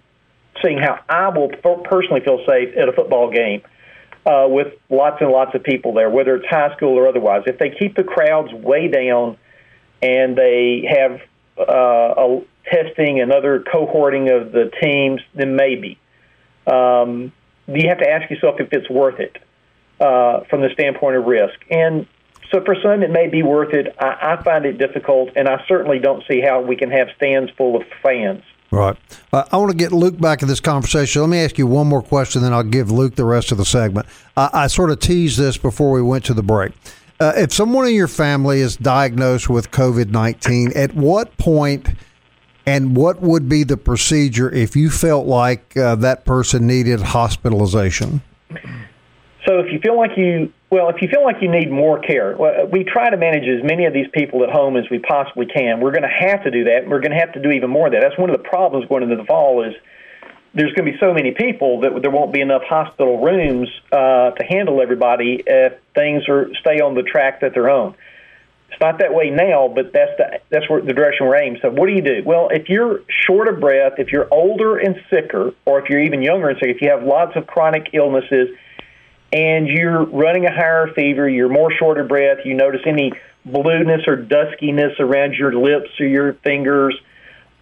seeing 0.62 0.78
how 0.78 1.00
I 1.08 1.28
will 1.28 1.48
personally 1.48 2.20
feel 2.20 2.44
safe 2.46 2.76
at 2.76 2.88
a 2.88 2.92
football 2.92 3.30
game 3.30 3.62
uh, 4.26 4.46
with 4.48 4.74
lots 4.90 5.20
and 5.20 5.30
lots 5.30 5.54
of 5.54 5.62
people 5.62 5.94
there, 5.94 6.10
whether 6.10 6.36
it's 6.36 6.46
high 6.46 6.74
school 6.76 6.98
or 6.98 7.08
otherwise. 7.08 7.42
If 7.46 7.58
they 7.58 7.70
keep 7.70 7.94
the 7.94 8.04
crowds 8.04 8.52
way 8.52 8.88
down 8.88 9.36
and 10.02 10.36
they 10.36 10.88
have 10.88 11.20
uh, 11.58 12.14
a 12.16 12.42
testing 12.64 13.20
and 13.20 13.32
other 13.32 13.60
cohorting 13.60 14.30
of 14.30 14.52
the 14.52 14.70
teams, 14.82 15.20
then 15.34 15.56
maybe. 15.56 15.98
Um, 16.66 17.32
you 17.66 17.88
have 17.88 17.98
to 17.98 18.08
ask 18.08 18.30
yourself 18.30 18.60
if 18.60 18.68
it's 18.72 18.88
worth 18.90 19.20
it 19.20 19.36
uh, 20.00 20.44
from 20.44 20.60
the 20.60 20.70
standpoint 20.72 21.16
of 21.16 21.24
risk. 21.24 21.58
And 21.70 22.06
so 22.52 22.62
for 22.64 22.74
some, 22.82 23.02
it 23.02 23.10
may 23.10 23.28
be 23.28 23.42
worth 23.42 23.74
it. 23.74 23.94
I, 23.98 24.34
I 24.38 24.42
find 24.42 24.64
it 24.64 24.78
difficult, 24.78 25.30
and 25.36 25.48
I 25.48 25.64
certainly 25.68 25.98
don't 25.98 26.22
see 26.30 26.40
how 26.40 26.60
we 26.60 26.76
can 26.76 26.90
have 26.90 27.08
stands 27.16 27.50
full 27.52 27.76
of 27.76 27.82
fans 28.02 28.42
Right. 28.70 28.96
Uh, 29.32 29.44
I 29.50 29.56
want 29.56 29.70
to 29.70 29.76
get 29.76 29.92
Luke 29.92 30.20
back 30.20 30.42
in 30.42 30.48
this 30.48 30.60
conversation. 30.60 31.22
Let 31.22 31.30
me 31.30 31.38
ask 31.38 31.56
you 31.56 31.66
one 31.66 31.86
more 31.86 32.02
question, 32.02 32.42
then 32.42 32.52
I'll 32.52 32.62
give 32.62 32.90
Luke 32.90 33.14
the 33.14 33.24
rest 33.24 33.50
of 33.50 33.58
the 33.58 33.64
segment. 33.64 34.06
I, 34.36 34.50
I 34.52 34.66
sort 34.66 34.90
of 34.90 35.00
teased 35.00 35.38
this 35.38 35.56
before 35.56 35.90
we 35.90 36.02
went 36.02 36.24
to 36.26 36.34
the 36.34 36.42
break. 36.42 36.72
Uh, 37.20 37.32
if 37.36 37.52
someone 37.52 37.86
in 37.86 37.94
your 37.94 38.08
family 38.08 38.60
is 38.60 38.76
diagnosed 38.76 39.48
with 39.48 39.70
COVID 39.70 40.10
19, 40.10 40.72
at 40.76 40.94
what 40.94 41.36
point 41.38 41.88
and 42.66 42.94
what 42.94 43.22
would 43.22 43.48
be 43.48 43.64
the 43.64 43.78
procedure 43.78 44.52
if 44.52 44.76
you 44.76 44.90
felt 44.90 45.26
like 45.26 45.74
uh, 45.76 45.94
that 45.96 46.26
person 46.26 46.66
needed 46.66 47.00
hospitalization? 47.00 48.20
So 49.46 49.58
if 49.58 49.72
you 49.72 49.80
feel 49.80 49.96
like 49.96 50.10
you 50.16 50.52
well, 50.70 50.90
if 50.90 51.00
you 51.00 51.08
feel 51.08 51.24
like 51.24 51.36
you 51.40 51.50
need 51.50 51.70
more 51.70 51.98
care, 51.98 52.36
we 52.70 52.84
try 52.84 53.08
to 53.08 53.16
manage 53.16 53.48
as 53.48 53.64
many 53.64 53.86
of 53.86 53.94
these 53.94 54.08
people 54.12 54.42
at 54.44 54.50
home 54.50 54.76
as 54.76 54.84
we 54.90 54.98
possibly 54.98 55.46
can. 55.46 55.80
We're 55.80 55.92
going 55.92 56.02
to 56.02 56.08
have 56.08 56.44
to 56.44 56.50
do 56.50 56.64
that. 56.64 56.86
We're 56.86 57.00
going 57.00 57.12
to 57.12 57.18
have 57.18 57.32
to 57.32 57.42
do 57.42 57.50
even 57.50 57.70
more 57.70 57.86
of 57.86 57.92
that. 57.94 58.02
That's 58.02 58.18
one 58.18 58.28
of 58.28 58.36
the 58.36 58.46
problems 58.46 58.86
going 58.86 59.02
into 59.02 59.16
the 59.16 59.24
fall 59.24 59.64
is 59.64 59.74
there's 60.52 60.72
going 60.74 60.86
to 60.86 60.92
be 60.92 60.98
so 60.98 61.14
many 61.14 61.30
people 61.32 61.80
that 61.80 62.02
there 62.02 62.10
won't 62.10 62.32
be 62.32 62.40
enough 62.40 62.62
hospital 62.64 63.22
rooms 63.22 63.68
uh, 63.92 64.32
to 64.32 64.44
handle 64.44 64.82
everybody 64.82 65.42
if 65.46 65.74
things 65.94 66.28
are 66.28 66.50
stay 66.60 66.80
on 66.80 66.94
the 66.94 67.02
track 67.02 67.40
that 67.40 67.54
they're 67.54 67.70
on. 67.70 67.94
It's 68.70 68.80
not 68.80 68.98
that 68.98 69.14
way 69.14 69.30
now, 69.30 69.72
but 69.74 69.94
that's 69.94 70.12
the 70.18 70.40
that's 70.50 70.68
where 70.68 70.82
the 70.82 70.92
direction 70.92 71.26
we're 71.26 71.40
aiming. 71.40 71.60
So 71.62 71.70
what 71.70 71.86
do 71.86 71.92
you 71.92 72.02
do? 72.02 72.22
Well, 72.26 72.50
if 72.50 72.68
you're 72.68 73.00
short 73.26 73.48
of 73.48 73.60
breath, 73.60 73.94
if 73.98 74.12
you're 74.12 74.28
older 74.30 74.76
and 74.76 74.96
sicker, 75.08 75.54
or 75.64 75.80
if 75.80 75.88
you're 75.88 76.02
even 76.02 76.20
younger 76.20 76.50
and 76.50 76.58
sick, 76.58 76.68
if 76.76 76.82
you 76.82 76.90
have 76.90 77.02
lots 77.02 77.34
of 77.36 77.46
chronic 77.46 77.88
illnesses 77.94 78.50
and 79.32 79.68
you're 79.68 80.04
running 80.04 80.46
a 80.46 80.52
higher 80.52 80.92
fever, 80.94 81.28
you're 81.28 81.48
more 81.48 81.72
short 81.72 81.98
of 81.98 82.08
breath, 82.08 82.38
you 82.44 82.54
notice 82.54 82.80
any 82.86 83.12
blueness 83.44 84.02
or 84.06 84.16
duskiness 84.16 84.98
around 84.98 85.34
your 85.34 85.54
lips 85.54 85.90
or 86.00 86.06
your 86.06 86.34
fingers, 86.34 86.98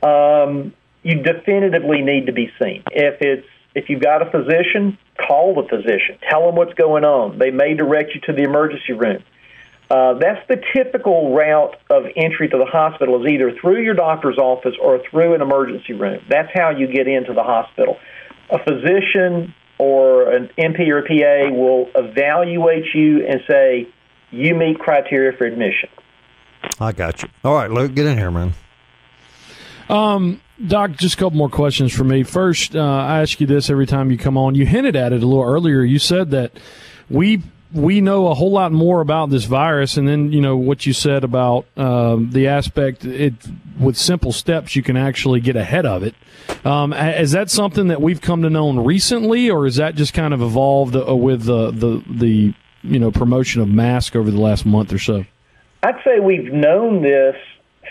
um, 0.02 0.72
you 1.02 1.22
definitively 1.22 2.02
need 2.02 2.26
to 2.26 2.32
be 2.32 2.52
seen. 2.60 2.82
If 2.92 3.20
it's 3.20 3.46
if 3.74 3.90
you've 3.90 4.00
got 4.00 4.22
a 4.22 4.30
physician, 4.30 4.96
call 5.18 5.54
the 5.54 5.68
physician. 5.68 6.16
Tell 6.30 6.46
them 6.46 6.56
what's 6.56 6.72
going 6.74 7.04
on. 7.04 7.38
They 7.38 7.50
may 7.50 7.74
direct 7.74 8.14
you 8.14 8.22
to 8.22 8.32
the 8.32 8.42
emergency 8.42 8.94
room. 8.94 9.22
Uh, 9.90 10.14
that's 10.14 10.48
the 10.48 10.60
typical 10.74 11.34
route 11.34 11.76
of 11.90 12.06
entry 12.16 12.48
to 12.48 12.56
the 12.58 12.64
hospital 12.64 13.22
is 13.22 13.30
either 13.30 13.52
through 13.60 13.82
your 13.82 13.94
doctor's 13.94 14.38
office 14.38 14.74
or 14.80 15.00
through 15.10 15.34
an 15.34 15.42
emergency 15.42 15.92
room. 15.92 16.24
That's 16.28 16.50
how 16.54 16.70
you 16.70 16.86
get 16.86 17.06
into 17.06 17.34
the 17.34 17.42
hospital. 17.42 17.98
A 18.50 18.58
physician 18.58 19.54
or 19.78 20.30
an 20.32 20.50
NP 20.58 20.88
or 20.88 20.98
a 20.98 21.02
PA 21.02 21.54
will 21.54 21.88
evaluate 21.94 22.94
you 22.94 23.26
and 23.26 23.40
say, 23.46 23.88
you 24.30 24.54
meet 24.54 24.78
criteria 24.78 25.36
for 25.36 25.44
admission. 25.44 25.88
I 26.80 26.92
got 26.92 27.22
you. 27.22 27.28
All 27.44 27.54
right, 27.54 27.70
Luke, 27.70 27.94
get 27.94 28.06
in 28.06 28.18
here, 28.18 28.30
man. 28.30 28.54
Um, 29.88 30.40
Doc, 30.64 30.92
just 30.92 31.14
a 31.14 31.18
couple 31.18 31.36
more 31.36 31.48
questions 31.48 31.92
for 31.92 32.04
me. 32.04 32.22
First, 32.22 32.74
uh, 32.74 32.80
I 32.80 33.20
ask 33.20 33.40
you 33.40 33.46
this 33.46 33.70
every 33.70 33.86
time 33.86 34.10
you 34.10 34.18
come 34.18 34.36
on. 34.36 34.54
You 34.54 34.66
hinted 34.66 34.96
at 34.96 35.12
it 35.12 35.22
a 35.22 35.26
little 35.26 35.44
earlier. 35.44 35.82
You 35.82 35.98
said 35.98 36.30
that 36.30 36.58
we 37.08 37.42
we 37.72 38.00
know 38.00 38.28
a 38.28 38.34
whole 38.34 38.52
lot 38.52 38.72
more 38.72 39.00
about 39.00 39.30
this 39.30 39.44
virus, 39.44 39.96
and 39.96 40.08
then 40.08 40.32
you 40.32 40.40
know 40.40 40.56
what 40.56 40.86
you 40.86 40.92
said 40.92 41.24
about 41.24 41.66
um, 41.76 42.30
the 42.30 42.48
aspect 42.48 43.04
it 43.04 43.34
with 43.78 43.96
simple 43.96 44.32
steps 44.32 44.74
you 44.74 44.82
can 44.82 44.96
actually 44.96 45.40
get 45.40 45.56
ahead 45.56 45.84
of 45.84 46.02
it. 46.02 46.14
Um, 46.64 46.92
is 46.92 47.32
that 47.32 47.50
something 47.50 47.88
that 47.88 48.00
we've 48.00 48.20
come 48.20 48.42
to 48.42 48.50
know 48.50 48.72
recently, 48.72 49.50
or 49.50 49.66
is 49.66 49.76
that 49.76 49.94
just 49.94 50.14
kind 50.14 50.34
of 50.34 50.42
evolved 50.42 50.96
uh, 50.96 51.14
with 51.14 51.44
the, 51.44 51.70
the 51.70 52.02
the 52.08 52.54
you 52.82 52.98
know 52.98 53.10
promotion 53.10 53.62
of 53.62 53.68
mask 53.68 54.16
over 54.16 54.30
the 54.30 54.40
last 54.40 54.66
month 54.66 54.92
or 54.92 54.98
so? 54.98 55.24
I'd 55.82 56.02
say 56.04 56.20
we've 56.20 56.52
known 56.52 57.02
this 57.02 57.36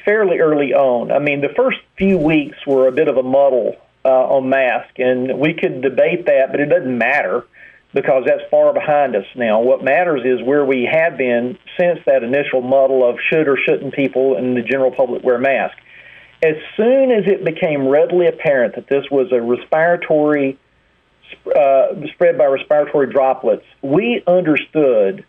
fairly 0.03 0.39
early 0.39 0.73
on. 0.73 1.11
I 1.11 1.19
mean, 1.19 1.41
the 1.41 1.53
first 1.55 1.79
few 1.97 2.17
weeks 2.17 2.57
were 2.67 2.87
a 2.87 2.91
bit 2.91 3.07
of 3.07 3.17
a 3.17 3.23
muddle 3.23 3.77
uh, 4.03 4.09
on 4.09 4.49
mask, 4.49 4.99
and 4.99 5.39
we 5.39 5.53
could 5.53 5.81
debate 5.81 6.25
that, 6.25 6.51
but 6.51 6.59
it 6.59 6.67
doesn't 6.67 6.97
matter 6.97 7.45
because 7.93 8.23
that's 8.25 8.43
far 8.51 8.73
behind 8.73 9.15
us 9.15 9.25
now. 9.35 9.61
What 9.61 9.83
matters 9.83 10.21
is 10.25 10.45
where 10.45 10.65
we 10.65 10.87
have 10.91 11.17
been 11.17 11.57
since 11.79 11.99
that 12.05 12.23
initial 12.23 12.61
muddle 12.61 13.09
of 13.09 13.17
should 13.29 13.47
or 13.47 13.57
shouldn't 13.57 13.93
people 13.93 14.37
in 14.37 14.53
the 14.53 14.61
general 14.61 14.91
public 14.91 15.23
wear 15.23 15.39
masks. 15.39 15.79
As 16.45 16.57
soon 16.77 17.09
as 17.09 17.25
it 17.25 17.43
became 17.43 17.87
readily 17.87 18.27
apparent 18.27 18.75
that 18.75 18.87
this 18.87 19.09
was 19.09 19.31
a 19.31 19.41
respiratory 19.41 20.59
uh, 21.47 21.87
spread 22.13 22.37
by 22.37 22.45
respiratory 22.45 23.11
droplets, 23.11 23.65
we 23.81 24.21
understood 24.27 25.25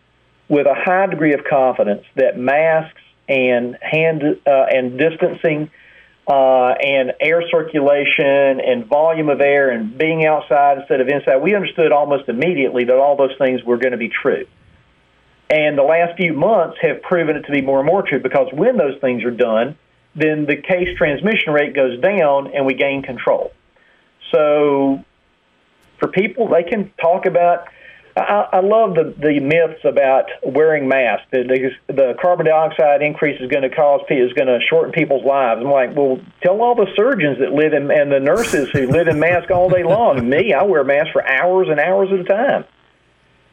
with 0.51 0.67
a 0.67 0.75
high 0.75 1.07
degree 1.07 1.33
of 1.33 1.43
confidence 1.49 2.05
that 2.17 2.39
masks 2.39 3.01
and 3.31 3.79
hand 3.81 4.23
uh, 4.47 4.67
and 4.69 4.99
distancing 4.99 5.71
uh, 6.29 6.75
and 6.83 7.15
air 7.19 7.43
circulation 7.51 8.61
and 8.61 8.85
volume 8.85 9.31
of 9.31 9.41
air 9.41 9.71
and 9.71 9.97
being 9.97 10.27
outside 10.27 10.77
instead 10.77 11.01
of 11.01 11.09
inside, 11.09 11.39
we 11.39 11.55
understood 11.55 11.93
almost 11.93 12.29
immediately 12.29 12.85
that 12.85 12.97
all 12.99 13.17
those 13.17 13.35
things 13.39 13.65
were 13.65 13.79
going 13.79 13.93
to 13.93 13.99
be 13.99 14.11
true. 14.11 14.45
And 15.49 15.79
the 15.79 15.83
last 15.83 16.19
few 16.19 16.35
months 16.35 16.77
have 16.83 17.01
proven 17.01 17.37
it 17.37 17.47
to 17.47 17.53
be 17.53 17.63
more 17.63 17.79
and 17.79 17.87
more 17.87 18.03
true 18.03 18.21
because 18.21 18.49
when 18.53 18.77
those 18.77 19.01
things 19.01 19.25
are 19.25 19.31
done, 19.31 19.79
then 20.17 20.47
the 20.47 20.57
case 20.57 20.97
transmission 20.97 21.53
rate 21.53 21.75
goes 21.75 22.01
down 22.01 22.53
and 22.55 22.67
we 22.67 22.75
gain 22.75 23.03
control. 23.03 23.53
So 24.33 25.05
for 25.99 26.09
people, 26.09 26.49
they 26.49 26.63
can 26.63 26.93
talk 26.99 27.27
about 27.27 27.69
I, 28.17 28.49
I 28.51 28.61
love 28.61 28.95
the, 28.95 29.15
the 29.19 29.41
myths 29.41 29.85
about 29.85 30.31
wearing 30.43 30.89
masks. 30.89 31.27
The, 31.33 31.43
the, 31.43 31.93
the 31.93 32.15
carbon 32.21 32.47
dioxide 32.47 33.03
increase 33.03 33.39
is 33.43 33.51
going 33.51 33.63
to 33.63 33.69
cause 33.69 34.01
is 34.09 34.33
going 34.33 34.49
to 34.49 34.59
shorten 34.67 34.93
people's 34.93 35.25
lives. 35.25 35.61
I'm 35.61 35.71
like, 35.71 35.95
well, 35.95 36.19
tell 36.41 36.63
all 36.63 36.75
the 36.75 36.87
surgeons 36.97 37.39
that 37.41 37.53
live 37.53 37.75
in 37.75 37.91
and 37.91 38.11
the 38.11 38.21
nurses 38.21 38.71
who 38.71 38.87
live 38.87 39.09
in 39.09 39.21
masks 39.21 39.51
all 39.51 39.69
day 39.69 39.85
long. 39.85 40.27
Me, 40.27 40.55
I 40.55 40.63
wear 40.63 40.83
masks 40.83 41.11
for 41.13 41.29
hours 41.29 41.69
and 41.69 41.79
hours 41.79 42.09
at 42.11 42.21
a 42.21 42.25
time. 42.25 42.65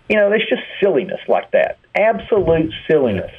You 0.08 0.16
know, 0.16 0.32
it's 0.32 0.48
just 0.48 0.62
silliness 0.82 1.20
like 1.28 1.52
that. 1.52 1.80
Absolute 1.94 2.74
silliness. 2.88 3.32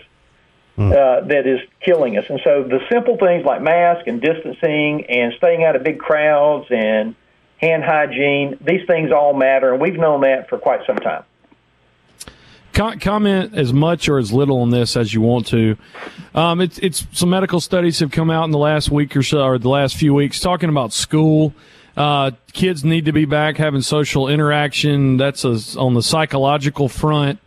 Hmm. 0.76 0.90
Uh, 0.90 1.20
that 1.20 1.46
is 1.46 1.60
killing 1.80 2.18
us. 2.18 2.24
And 2.28 2.40
so 2.42 2.64
the 2.64 2.80
simple 2.90 3.16
things 3.16 3.44
like 3.44 3.62
mask 3.62 4.08
and 4.08 4.20
distancing 4.20 5.06
and 5.08 5.32
staying 5.34 5.62
out 5.62 5.76
of 5.76 5.84
big 5.84 6.00
crowds 6.00 6.66
and 6.68 7.14
hand 7.58 7.84
hygiene. 7.84 8.58
These 8.60 8.86
things 8.86 9.12
all 9.12 9.34
matter, 9.34 9.72
and 9.72 9.80
we've 9.80 9.96
known 9.96 10.22
that 10.22 10.48
for 10.48 10.58
quite 10.58 10.80
some 10.86 10.96
time. 10.96 11.24
Comment 12.72 13.54
as 13.54 13.72
much 13.72 14.08
or 14.08 14.18
as 14.18 14.32
little 14.32 14.60
on 14.62 14.70
this 14.70 14.96
as 14.96 15.14
you 15.14 15.20
want 15.20 15.46
to. 15.46 15.76
Um, 16.34 16.60
it's, 16.60 16.78
it's 16.78 17.06
some 17.12 17.30
medical 17.30 17.60
studies 17.60 18.00
have 18.00 18.10
come 18.10 18.30
out 18.30 18.44
in 18.44 18.50
the 18.50 18.58
last 18.58 18.90
week 18.90 19.16
or 19.16 19.22
so, 19.22 19.44
or 19.44 19.58
the 19.58 19.68
last 19.68 19.94
few 19.94 20.12
weeks, 20.12 20.40
talking 20.40 20.68
about 20.68 20.92
school. 20.92 21.54
Uh, 21.96 22.32
kids 22.52 22.84
need 22.84 23.04
to 23.04 23.12
be 23.12 23.26
back 23.26 23.58
having 23.58 23.80
social 23.80 24.28
interaction. 24.28 25.18
That's 25.18 25.44
a, 25.44 25.56
on 25.78 25.94
the 25.94 26.02
psychological 26.02 26.88
front 26.88 27.38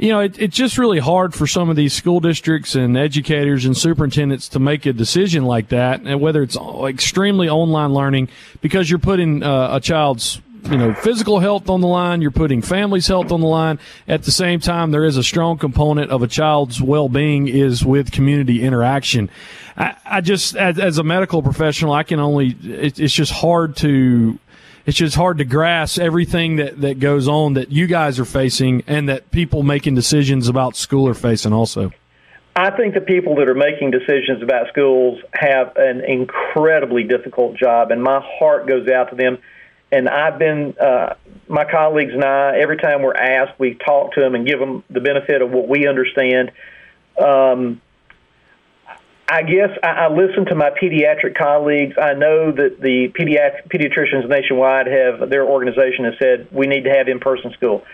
you 0.00 0.08
know, 0.08 0.20
it, 0.20 0.38
it's 0.40 0.56
just 0.56 0.78
really 0.78 0.98
hard 0.98 1.34
for 1.34 1.46
some 1.46 1.68
of 1.68 1.76
these 1.76 1.92
school 1.92 2.20
districts 2.20 2.74
and 2.74 2.96
educators 2.96 3.66
and 3.66 3.76
superintendents 3.76 4.48
to 4.48 4.58
make 4.58 4.86
a 4.86 4.94
decision 4.94 5.44
like 5.44 5.68
that, 5.68 6.00
and 6.00 6.22
whether 6.22 6.42
it's 6.42 6.56
extremely 6.56 7.50
online 7.50 7.92
learning, 7.92 8.30
because 8.62 8.88
you're 8.88 8.98
putting 8.98 9.42
uh, 9.42 9.76
a 9.76 9.80
child's 9.80 10.40
you 10.70 10.78
know 10.78 10.94
physical 10.94 11.38
health 11.38 11.70
on 11.70 11.80
the 11.80 11.86
line 11.86 12.20
you're 12.20 12.30
putting 12.30 12.60
family's 12.60 13.06
health 13.06 13.30
on 13.30 13.40
the 13.40 13.46
line. 13.46 13.78
At 14.08 14.22
the 14.22 14.30
same 14.32 14.60
time 14.60 14.90
there 14.90 15.04
is 15.04 15.18
a 15.18 15.22
strong 15.22 15.58
component 15.58 16.10
of 16.10 16.22
a 16.22 16.26
child's 16.26 16.80
well-being 16.80 17.48
is 17.48 17.84
with 17.84 18.10
community 18.10 18.62
interaction. 18.62 19.30
I, 19.76 19.96
I 20.04 20.20
just 20.20 20.56
as, 20.56 20.78
as, 20.78 20.98
a 20.98 21.02
medical 21.02 21.42
professional 21.42 21.92
i 21.92 22.02
can 22.02 22.20
only 22.20 22.56
it, 22.62 22.98
it's 23.00 23.14
just 23.14 23.32
hard 23.32 23.76
to 23.76 24.38
it's 24.86 24.96
just 24.96 25.16
hard 25.16 25.38
to 25.38 25.44
grasp 25.44 25.98
everything 25.98 26.56
that, 26.56 26.80
that 26.80 26.98
goes 26.98 27.28
on 27.28 27.54
that 27.54 27.70
you 27.70 27.86
guys 27.86 28.18
are 28.18 28.24
facing 28.24 28.82
and 28.86 29.08
that 29.08 29.30
people 29.30 29.62
making 29.62 29.94
decisions 29.94 30.48
about 30.48 30.76
school 30.76 31.08
are 31.08 31.14
facing 31.14 31.52
also. 31.52 31.92
I 32.56 32.70
think 32.70 32.94
the 32.94 33.00
people 33.00 33.36
that 33.36 33.48
are 33.48 33.54
making 33.54 33.92
decisions 33.92 34.42
about 34.42 34.68
schools 34.68 35.20
have 35.32 35.76
an 35.76 36.04
incredibly 36.04 37.04
difficult 37.04 37.56
job, 37.56 37.90
and 37.90 38.02
my 38.02 38.20
heart 38.38 38.66
goes 38.66 38.88
out 38.88 39.10
to 39.10 39.16
them. 39.16 39.38
And 39.92 40.08
I've 40.08 40.38
been, 40.38 40.76
uh, 40.78 41.14
my 41.48 41.64
colleagues 41.64 42.12
and 42.12 42.24
I, 42.24 42.58
every 42.58 42.76
time 42.76 43.02
we're 43.02 43.14
asked, 43.14 43.58
we 43.58 43.74
talk 43.74 44.12
to 44.14 44.20
them 44.20 44.34
and 44.34 44.46
give 44.46 44.60
them 44.60 44.84
the 44.88 45.00
benefit 45.00 45.42
of 45.42 45.50
what 45.50 45.68
we 45.68 45.86
understand. 45.88 46.52
Um, 47.18 47.80
I 49.30 49.42
guess 49.42 49.70
I, 49.84 49.86
I 49.86 50.08
listen 50.08 50.46
to 50.46 50.56
my 50.56 50.70
pediatric 50.70 51.38
colleagues. 51.38 51.94
I 52.02 52.14
know 52.14 52.50
that 52.50 52.80
the 52.80 53.12
pediatric, 53.16 53.68
pediatricians 53.68 54.28
nationwide 54.28 54.88
have 54.88 55.30
their 55.30 55.46
organization 55.46 56.04
has 56.06 56.14
said 56.20 56.48
we 56.50 56.66
need 56.66 56.82
to 56.84 56.90
have 56.90 57.06
in-person 57.06 57.52
school. 57.52 57.84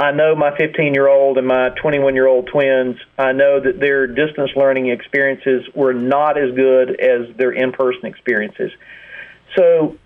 I 0.00 0.12
know 0.12 0.34
my 0.34 0.56
15 0.56 0.94
year 0.94 1.08
old 1.08 1.36
and 1.36 1.46
my 1.46 1.68
21 1.70 2.14
year 2.14 2.26
old 2.26 2.48
twins. 2.50 2.96
I 3.18 3.32
know 3.32 3.60
that 3.60 3.78
their 3.78 4.06
distance 4.06 4.52
learning 4.56 4.88
experiences 4.88 5.68
were 5.74 5.92
not 5.92 6.38
as 6.38 6.54
good 6.54 6.98
as 6.98 7.34
their 7.36 7.52
in 7.52 7.72
person 7.72 8.06
experiences. 8.06 8.70
So 9.54 9.98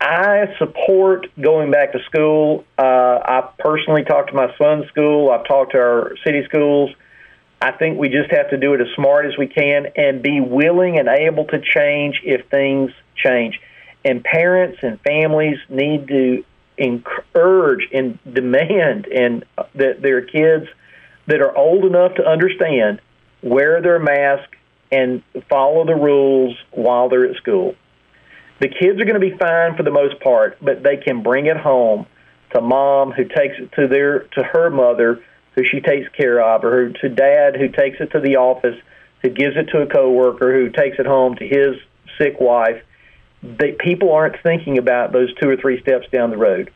I 0.00 0.54
support 0.58 1.26
going 1.38 1.70
back 1.70 1.92
to 1.92 1.98
school. 2.04 2.64
Uh, 2.78 2.82
I 2.82 3.48
personally 3.58 4.04
talked 4.04 4.30
to 4.30 4.34
my 4.34 4.54
son's 4.56 4.86
school. 4.88 5.30
I've 5.30 5.46
talked 5.46 5.72
to 5.72 5.78
our 5.78 6.12
city 6.24 6.44
schools. 6.46 6.90
I 7.60 7.72
think 7.72 7.98
we 7.98 8.08
just 8.08 8.30
have 8.30 8.50
to 8.50 8.56
do 8.56 8.72
it 8.74 8.80
as 8.80 8.86
smart 8.94 9.26
as 9.26 9.36
we 9.36 9.46
can 9.46 9.86
and 9.94 10.22
be 10.22 10.40
willing 10.40 10.98
and 10.98 11.08
able 11.08 11.44
to 11.46 11.60
change 11.60 12.20
if 12.24 12.48
things 12.48 12.90
change. 13.16 13.60
and 14.02 14.24
parents 14.24 14.78
and 14.82 14.98
families 15.02 15.58
need 15.68 16.08
to 16.08 16.42
encourage 16.78 17.86
and 17.92 18.18
demand 18.24 19.06
and 19.06 19.44
uh, 19.58 19.64
that 19.74 20.00
their 20.00 20.22
kids 20.22 20.66
that 21.26 21.42
are 21.42 21.54
old 21.54 21.84
enough 21.84 22.14
to 22.14 22.26
understand 22.26 23.00
wear 23.42 23.82
their 23.82 23.98
mask 23.98 24.48
and 24.90 25.22
follow 25.50 25.84
the 25.84 25.94
rules 25.94 26.56
while 26.70 27.10
they're 27.10 27.26
at 27.26 27.36
school. 27.36 27.74
The 28.60 28.68
kids 28.68 29.00
are 29.00 29.04
going 29.04 29.20
to 29.20 29.30
be 29.30 29.36
fine 29.36 29.76
for 29.76 29.82
the 29.82 29.90
most 29.90 30.18
part, 30.20 30.56
but 30.60 30.82
they 30.82 30.96
can 30.96 31.22
bring 31.22 31.46
it 31.46 31.56
home 31.56 32.06
to 32.54 32.60
mom 32.60 33.12
who 33.12 33.24
takes 33.24 33.56
it 33.58 33.70
to 33.72 33.86
their 33.86 34.20
to 34.20 34.42
her 34.42 34.70
mother 34.70 35.22
who 35.60 35.68
she 35.68 35.80
takes 35.80 36.08
care 36.10 36.40
of, 36.40 36.64
or 36.64 36.70
her, 36.70 36.88
to 36.90 37.08
dad 37.08 37.56
who 37.56 37.68
takes 37.68 38.00
it 38.00 38.10
to 38.12 38.20
the 38.20 38.36
office, 38.36 38.76
who 39.22 39.28
gives 39.30 39.56
it 39.56 39.68
to 39.68 39.82
a 39.82 39.86
coworker, 39.86 40.52
who 40.52 40.70
takes 40.70 40.98
it 40.98 41.06
home 41.06 41.34
to 41.36 41.46
his 41.46 41.76
sick 42.18 42.40
wife. 42.40 42.82
They, 43.42 43.72
people 43.72 44.12
aren't 44.12 44.40
thinking 44.42 44.78
about 44.78 45.12
those 45.12 45.32
two 45.34 45.48
or 45.48 45.56
three 45.56 45.80
steps 45.80 46.06
down 46.10 46.30
the 46.30 46.36
road. 46.36 46.70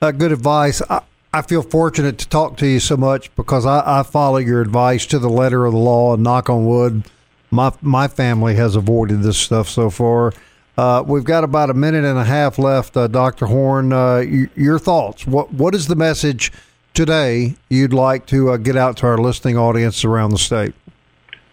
Uh, 0.00 0.10
good 0.12 0.32
advice. 0.32 0.82
I, 0.88 1.02
I 1.32 1.42
feel 1.42 1.62
fortunate 1.62 2.18
to 2.18 2.28
talk 2.28 2.56
to 2.58 2.66
you 2.66 2.80
so 2.80 2.96
much 2.96 3.34
because 3.36 3.66
I, 3.66 4.00
I 4.00 4.02
follow 4.02 4.38
your 4.38 4.60
advice 4.60 5.06
to 5.06 5.18
the 5.18 5.28
letter 5.28 5.66
of 5.66 5.72
the 5.72 5.78
law. 5.78 6.14
And 6.14 6.22
knock 6.22 6.48
on 6.48 6.66
wood, 6.66 7.04
my 7.50 7.72
my 7.82 8.08
family 8.08 8.54
has 8.56 8.76
avoided 8.76 9.22
this 9.22 9.38
stuff 9.38 9.68
so 9.68 9.90
far. 9.90 10.32
Uh, 10.78 11.02
we've 11.06 11.24
got 11.24 11.42
about 11.42 11.70
a 11.70 11.74
minute 11.74 12.04
and 12.04 12.18
a 12.18 12.24
half 12.24 12.58
left, 12.58 12.96
uh, 12.96 13.06
Doctor 13.06 13.46
Horne. 13.46 13.92
Uh, 13.92 14.24
y- 14.26 14.50
your 14.54 14.78
thoughts? 14.78 15.26
What 15.26 15.52
what 15.52 15.74
is 15.74 15.86
the 15.86 15.96
message 15.96 16.52
today 16.96 17.54
you'd 17.68 17.92
like 17.92 18.26
to 18.26 18.50
uh, 18.50 18.56
get 18.56 18.74
out 18.74 18.96
to 18.96 19.06
our 19.06 19.18
listening 19.18 19.56
audience 19.56 20.02
around 20.02 20.30
the 20.30 20.38
state? 20.38 20.74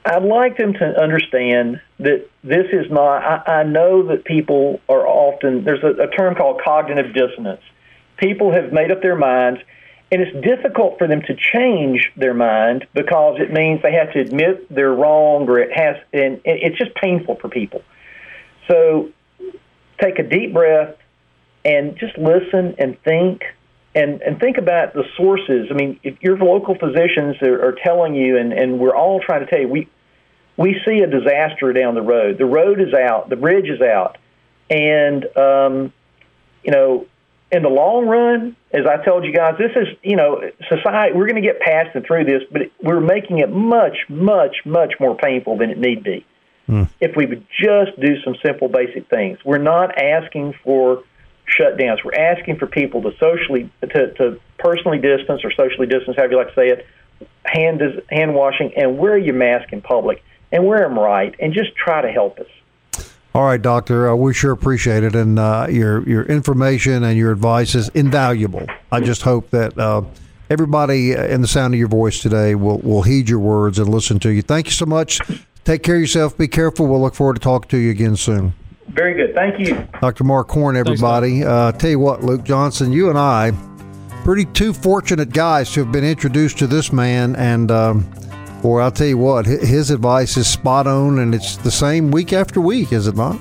I'd 0.05 0.23
like 0.23 0.57
them 0.57 0.73
to 0.73 1.01
understand 1.01 1.81
that 1.99 2.27
this 2.43 2.65
is 2.71 2.89
not. 2.89 3.17
I, 3.17 3.59
I 3.59 3.63
know 3.63 4.07
that 4.07 4.25
people 4.25 4.81
are 4.89 5.05
often 5.05 5.63
there's 5.63 5.83
a, 5.83 6.03
a 6.03 6.07
term 6.07 6.35
called 6.35 6.61
cognitive 6.63 7.13
dissonance. 7.13 7.61
People 8.17 8.53
have 8.53 8.71
made 8.73 8.91
up 8.91 9.01
their 9.01 9.15
minds, 9.15 9.61
and 10.11 10.21
it's 10.21 10.45
difficult 10.45 10.97
for 10.97 11.07
them 11.07 11.21
to 11.23 11.35
change 11.35 12.09
their 12.15 12.33
mind 12.33 12.87
because 12.93 13.39
it 13.39 13.51
means 13.51 13.81
they 13.81 13.93
have 13.93 14.13
to 14.13 14.19
admit 14.19 14.73
they're 14.73 14.93
wrong, 14.93 15.47
or 15.49 15.59
it 15.59 15.71
has, 15.73 15.97
and 16.13 16.41
it's 16.45 16.77
just 16.77 16.95
painful 16.95 17.35
for 17.35 17.49
people. 17.49 17.81
So 18.69 19.09
take 20.01 20.19
a 20.19 20.23
deep 20.23 20.53
breath 20.53 20.95
and 21.65 21.97
just 21.97 22.17
listen 22.17 22.75
and 22.77 23.01
think 23.03 23.43
and, 23.95 24.21
and 24.21 24.39
think 24.39 24.57
about 24.57 24.93
the 24.93 25.03
sources. 25.15 25.67
I 25.69 25.73
mean, 25.73 25.99
if 26.03 26.21
your 26.21 26.37
local 26.37 26.75
physicians 26.75 27.35
are, 27.41 27.67
are 27.67 27.75
telling 27.83 28.15
you, 28.15 28.37
and, 28.37 28.51
and 28.53 28.79
we're 28.79 28.95
all 28.95 29.19
trying 29.19 29.41
to 29.41 29.45
tell 29.45 29.59
you, 29.59 29.67
we, 29.67 29.89
we 30.57 30.81
see 30.85 30.99
a 30.99 31.07
disaster 31.07 31.73
down 31.73 31.95
the 31.95 32.01
road. 32.01 32.37
The 32.37 32.45
road 32.45 32.81
is 32.81 32.93
out, 32.93 33.29
the 33.29 33.35
bridge 33.35 33.69
is 33.69 33.81
out. 33.81 34.17
And, 34.69 35.25
um, 35.37 35.93
you 36.63 36.71
know, 36.71 37.05
in 37.51 37.61
the 37.61 37.69
long 37.69 38.07
run, 38.07 38.55
as 38.71 38.85
I 38.87 39.03
told 39.03 39.25
you 39.25 39.31
guys, 39.31 39.55
this 39.59 39.71
is, 39.75 39.95
you 40.01 40.15
know, 40.15 40.41
society, 40.69 41.13
we're 41.15 41.27
going 41.27 41.41
to 41.41 41.47
get 41.47 41.59
past 41.59 41.89
and 41.93 42.03
through 42.03 42.25
this, 42.25 42.41
but 42.51 42.63
we're 42.81 42.99
making 42.99 43.39
it 43.39 43.51
much, 43.51 43.97
much, 44.09 44.55
much 44.65 44.93
more 44.99 45.15
painful 45.15 45.57
than 45.57 45.69
it 45.69 45.77
need 45.77 46.03
be. 46.03 46.25
Mm. 46.67 46.89
If 46.99 47.15
we 47.15 47.27
would 47.27 47.45
just 47.61 47.99
do 47.99 48.19
some 48.23 48.35
simple, 48.43 48.69
basic 48.69 49.07
things, 49.09 49.37
we're 49.45 49.59
not 49.59 49.97
asking 50.01 50.55
for 50.63 51.03
shutdowns. 51.47 52.03
We're 52.03 52.13
asking 52.13 52.57
for 52.57 52.67
people 52.67 53.01
to 53.03 53.11
socially, 53.17 53.69
to, 53.81 54.13
to 54.13 54.39
personally 54.57 54.99
distance 54.99 55.41
or 55.43 55.51
socially 55.51 55.87
distance, 55.87 56.17
however 56.17 56.33
you 56.33 56.37
like 56.37 56.49
to 56.49 56.55
say 56.55 56.69
it, 56.69 56.85
hand 57.45 57.81
hand 58.09 58.33
washing, 58.33 58.73
and 58.75 58.97
wear 58.97 59.17
your 59.17 59.35
mask 59.35 59.73
in 59.73 59.81
public, 59.81 60.23
and 60.51 60.65
wear 60.65 60.79
them 60.79 60.97
right, 60.97 61.35
and 61.39 61.53
just 61.53 61.75
try 61.75 62.01
to 62.01 62.11
help 62.11 62.39
us. 62.39 63.05
All 63.35 63.43
right, 63.43 63.61
doctor. 63.61 64.09
Uh, 64.09 64.15
we 64.15 64.33
sure 64.33 64.51
appreciate 64.51 65.03
it, 65.03 65.15
and 65.15 65.39
uh, 65.39 65.67
your 65.69 66.07
your 66.07 66.23
information 66.23 67.03
and 67.03 67.17
your 67.17 67.31
advice 67.31 67.75
is 67.75 67.89
invaluable. 67.89 68.67
I 68.91 68.99
just 68.99 69.23
hope 69.23 69.49
that 69.49 69.77
uh, 69.77 70.03
everybody 70.49 71.13
in 71.13 71.41
the 71.41 71.47
sound 71.47 71.73
of 71.73 71.79
your 71.79 71.87
voice 71.87 72.21
today 72.21 72.55
will 72.55 72.77
will 72.79 73.01
heed 73.01 73.29
your 73.29 73.39
words 73.39 73.79
and 73.79 73.89
listen 73.89 74.19
to 74.19 74.29
you. 74.29 74.41
Thank 74.41 74.67
you 74.67 74.71
so 74.71 74.85
much 74.85 75.19
Take 75.63 75.83
care 75.83 75.95
of 75.95 76.01
yourself. 76.01 76.37
Be 76.37 76.47
careful. 76.47 76.87
We'll 76.87 77.01
look 77.01 77.15
forward 77.15 77.35
to 77.35 77.39
talking 77.39 77.69
to 77.69 77.77
you 77.77 77.91
again 77.91 78.15
soon. 78.15 78.53
Very 78.89 79.13
good. 79.15 79.33
Thank 79.33 79.59
you. 79.59 79.87
Dr. 80.01 80.23
Mark 80.23 80.49
Horne, 80.49 80.75
everybody. 80.77 81.41
Thanks, 81.41 81.47
uh, 81.47 81.71
tell 81.73 81.89
you 81.89 81.99
what, 81.99 82.23
Luke 82.23 82.43
Johnson, 82.43 82.91
you 82.91 83.09
and 83.09 83.17
I, 83.17 83.51
pretty 84.23 84.45
two 84.45 84.73
fortunate 84.73 85.31
guys 85.31 85.71
to 85.73 85.83
have 85.83 85.91
been 85.91 86.03
introduced 86.03 86.59
to 86.59 86.67
this 86.67 86.93
man. 86.93 87.35
And, 87.35 87.71
um, 87.71 88.01
boy, 88.61 88.79
I'll 88.79 88.91
tell 88.91 89.07
you 89.07 89.17
what, 89.17 89.45
his 89.45 89.89
advice 89.89 90.37
is 90.37 90.47
spot 90.47 90.85
on, 90.87 91.19
and 91.19 91.33
it's 91.33 91.57
the 91.57 91.71
same 91.71 92.11
week 92.11 92.33
after 92.33 92.61
week, 92.61 92.93
is 92.93 93.07
it 93.07 93.15
not? 93.15 93.39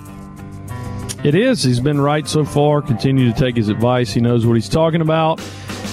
It 1.24 1.37
is. 1.37 1.62
He's 1.62 1.78
been 1.78 2.00
right 2.00 2.26
so 2.26 2.44
far. 2.44 2.83
Continue 2.83 3.33
to 3.33 3.38
take 3.38 3.57
his 3.57 3.68
advice. 3.68 4.12
He 4.12 4.20
knows 4.20 4.44
what 4.44 4.55
he's 4.55 4.68
talking 4.68 5.00
about. 5.00 5.40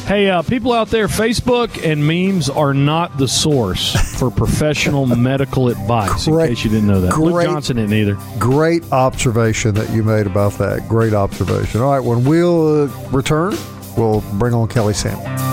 Hey, 0.10 0.28
uh, 0.28 0.42
people 0.42 0.74
out 0.74 0.88
there, 0.88 1.08
Facebook 1.08 1.86
and 1.86 2.04
memes 2.04 2.50
are 2.50 2.74
not 2.74 3.20
the 3.20 3.28
source 3.28 3.94
for 4.18 4.32
professional 4.36 5.06
medical 5.06 5.68
advice. 5.70 6.26
Great, 6.26 6.50
in 6.50 6.56
case 6.56 6.64
you 6.64 6.72
didn't 6.72 6.88
know 6.88 7.00
that, 7.00 7.12
great, 7.12 7.32
Luke 7.32 7.44
Johnson 7.44 7.76
didn't 7.76 7.94
either. 7.94 8.18
Great 8.40 8.92
observation 8.92 9.76
that 9.76 9.88
you 9.92 10.02
made 10.02 10.26
about 10.26 10.54
that. 10.54 10.88
Great 10.88 11.14
observation. 11.14 11.82
All 11.82 11.92
right, 11.92 12.04
when 12.04 12.24
we'll 12.24 12.86
uh, 12.86 13.10
return, 13.12 13.54
we'll 13.96 14.22
bring 14.40 14.56
on 14.56 14.68
Kelly 14.68 14.96
Samuel. 14.96 15.49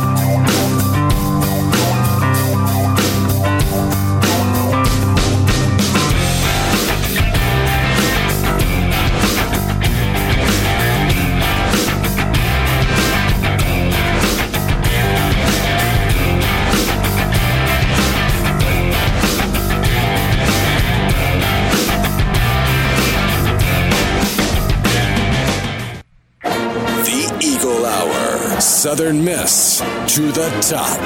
Southern 29.06 29.24
Miss 29.24 29.78
to 30.16 30.32
the 30.32 30.48
top. 30.68 30.98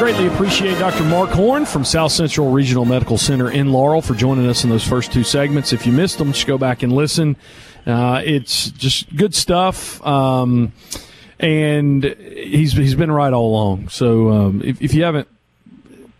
Greatly 0.00 0.26
appreciate 0.26 0.76
Dr. 0.80 1.04
Mark 1.04 1.30
Horne 1.30 1.64
from 1.64 1.84
South 1.84 2.10
Central 2.10 2.50
Regional 2.50 2.84
Medical 2.84 3.16
Center 3.16 3.48
in 3.48 3.70
Laurel 3.70 4.02
for 4.02 4.14
joining 4.14 4.48
us 4.48 4.64
in 4.64 4.70
those 4.70 4.84
first 4.84 5.12
two 5.12 5.22
segments. 5.22 5.72
If 5.72 5.86
you 5.86 5.92
missed 5.92 6.18
them, 6.18 6.32
just 6.32 6.48
go 6.48 6.58
back 6.58 6.82
and 6.82 6.92
listen. 6.92 7.36
Uh, 7.86 8.20
it's 8.24 8.72
just 8.72 9.14
good 9.14 9.32
stuff. 9.32 10.04
Um, 10.04 10.72
and 11.38 12.02
he's 12.02 12.72
he's 12.72 12.96
been 12.96 13.12
right 13.12 13.32
all 13.32 13.52
along. 13.52 13.88
So 13.90 14.30
um, 14.30 14.62
if, 14.64 14.82
if, 14.82 14.94
you 14.94 15.04
haven't, 15.04 15.28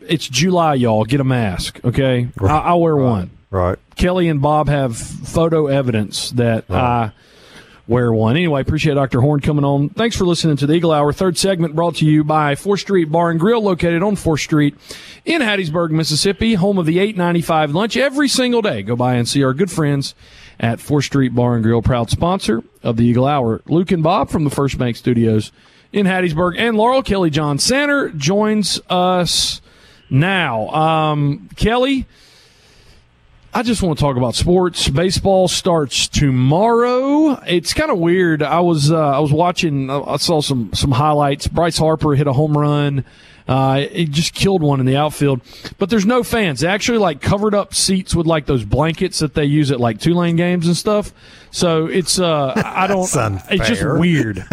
it's 0.06 0.28
July, 0.28 0.74
y'all. 0.74 1.04
Get 1.04 1.18
a 1.18 1.24
mask, 1.24 1.80
okay? 1.84 2.28
Right. 2.36 2.64
I, 2.64 2.74
will 2.74 2.82
wear 2.82 2.94
right. 2.94 3.10
one. 3.10 3.30
Right. 3.50 3.78
Kelly 3.96 4.28
and 4.28 4.40
Bob 4.40 4.68
have 4.68 4.96
photo 4.96 5.66
evidence 5.66 6.30
that 6.32 6.64
right. 6.68 6.80
I 6.80 7.12
wear 7.90 8.12
one. 8.12 8.36
Anyway, 8.36 8.60
appreciate 8.60 8.94
Dr. 8.94 9.20
Horne 9.20 9.40
coming 9.40 9.64
on. 9.64 9.88
Thanks 9.88 10.16
for 10.16 10.24
listening 10.24 10.56
to 10.58 10.66
the 10.66 10.74
Eagle 10.74 10.92
Hour. 10.92 11.12
Third 11.12 11.36
segment 11.36 11.74
brought 11.74 11.96
to 11.96 12.06
you 12.06 12.22
by 12.22 12.54
4th 12.54 12.78
Street 12.78 13.10
Bar 13.10 13.30
and 13.30 13.40
Grill, 13.40 13.60
located 13.60 14.00
on 14.00 14.14
4th 14.14 14.44
Street 14.44 14.76
in 15.24 15.42
Hattiesburg, 15.42 15.90
Mississippi, 15.90 16.54
home 16.54 16.78
of 16.78 16.86
the 16.86 17.00
895 17.00 17.72
lunch 17.72 17.96
every 17.96 18.28
single 18.28 18.62
day. 18.62 18.82
Go 18.82 18.94
by 18.94 19.14
and 19.14 19.28
see 19.28 19.42
our 19.42 19.52
good 19.52 19.72
friends 19.72 20.14
at 20.60 20.78
4th 20.78 21.02
Street 21.02 21.34
Bar 21.34 21.56
and 21.56 21.64
Grill, 21.64 21.82
proud 21.82 22.10
sponsor 22.10 22.62
of 22.84 22.96
the 22.96 23.04
Eagle 23.04 23.26
Hour. 23.26 23.60
Luke 23.66 23.90
and 23.90 24.04
Bob 24.04 24.30
from 24.30 24.44
the 24.44 24.50
First 24.50 24.78
Bank 24.78 24.94
Studios 24.94 25.50
in 25.92 26.06
Hattiesburg 26.06 26.54
and 26.56 26.76
Laurel 26.76 27.02
Kelly 27.02 27.30
John 27.30 27.58
Sander 27.58 28.10
joins 28.10 28.80
us 28.88 29.60
now. 30.08 30.68
Um, 30.68 31.48
Kelly, 31.56 32.06
I 33.52 33.62
just 33.64 33.82
want 33.82 33.98
to 33.98 34.04
talk 34.04 34.16
about 34.16 34.36
sports. 34.36 34.88
Baseball 34.88 35.48
starts 35.48 36.06
tomorrow. 36.06 37.32
It's 37.46 37.74
kind 37.74 37.90
of 37.90 37.98
weird. 37.98 38.42
I 38.44 38.60
was 38.60 38.92
uh, 38.92 38.96
I 38.98 39.18
was 39.18 39.32
watching. 39.32 39.90
I 39.90 40.16
saw 40.18 40.40
some 40.40 40.72
some 40.72 40.92
highlights. 40.92 41.48
Bryce 41.48 41.76
Harper 41.76 42.14
hit 42.14 42.28
a 42.28 42.32
home 42.32 42.56
run. 42.56 43.04
Uh, 43.48 43.84
it 43.90 44.10
just 44.10 44.32
killed 44.32 44.62
one 44.62 44.78
in 44.78 44.86
the 44.86 44.96
outfield. 44.96 45.40
But 45.78 45.90
there's 45.90 46.06
no 46.06 46.22
fans. 46.22 46.60
They 46.60 46.68
actually 46.68 46.98
like 46.98 47.20
covered 47.20 47.52
up 47.52 47.74
seats 47.74 48.14
with 48.14 48.24
like 48.24 48.46
those 48.46 48.64
blankets 48.64 49.18
that 49.18 49.34
they 49.34 49.46
use 49.46 49.72
at 49.72 49.80
like 49.80 49.98
Tulane 49.98 50.36
games 50.36 50.68
and 50.68 50.76
stuff. 50.76 51.12
So 51.50 51.86
it's 51.86 52.20
uh 52.20 52.52
I 52.64 52.86
don't. 52.86 53.10
it's 53.50 53.68
just 53.68 53.82
weird. 53.98 54.44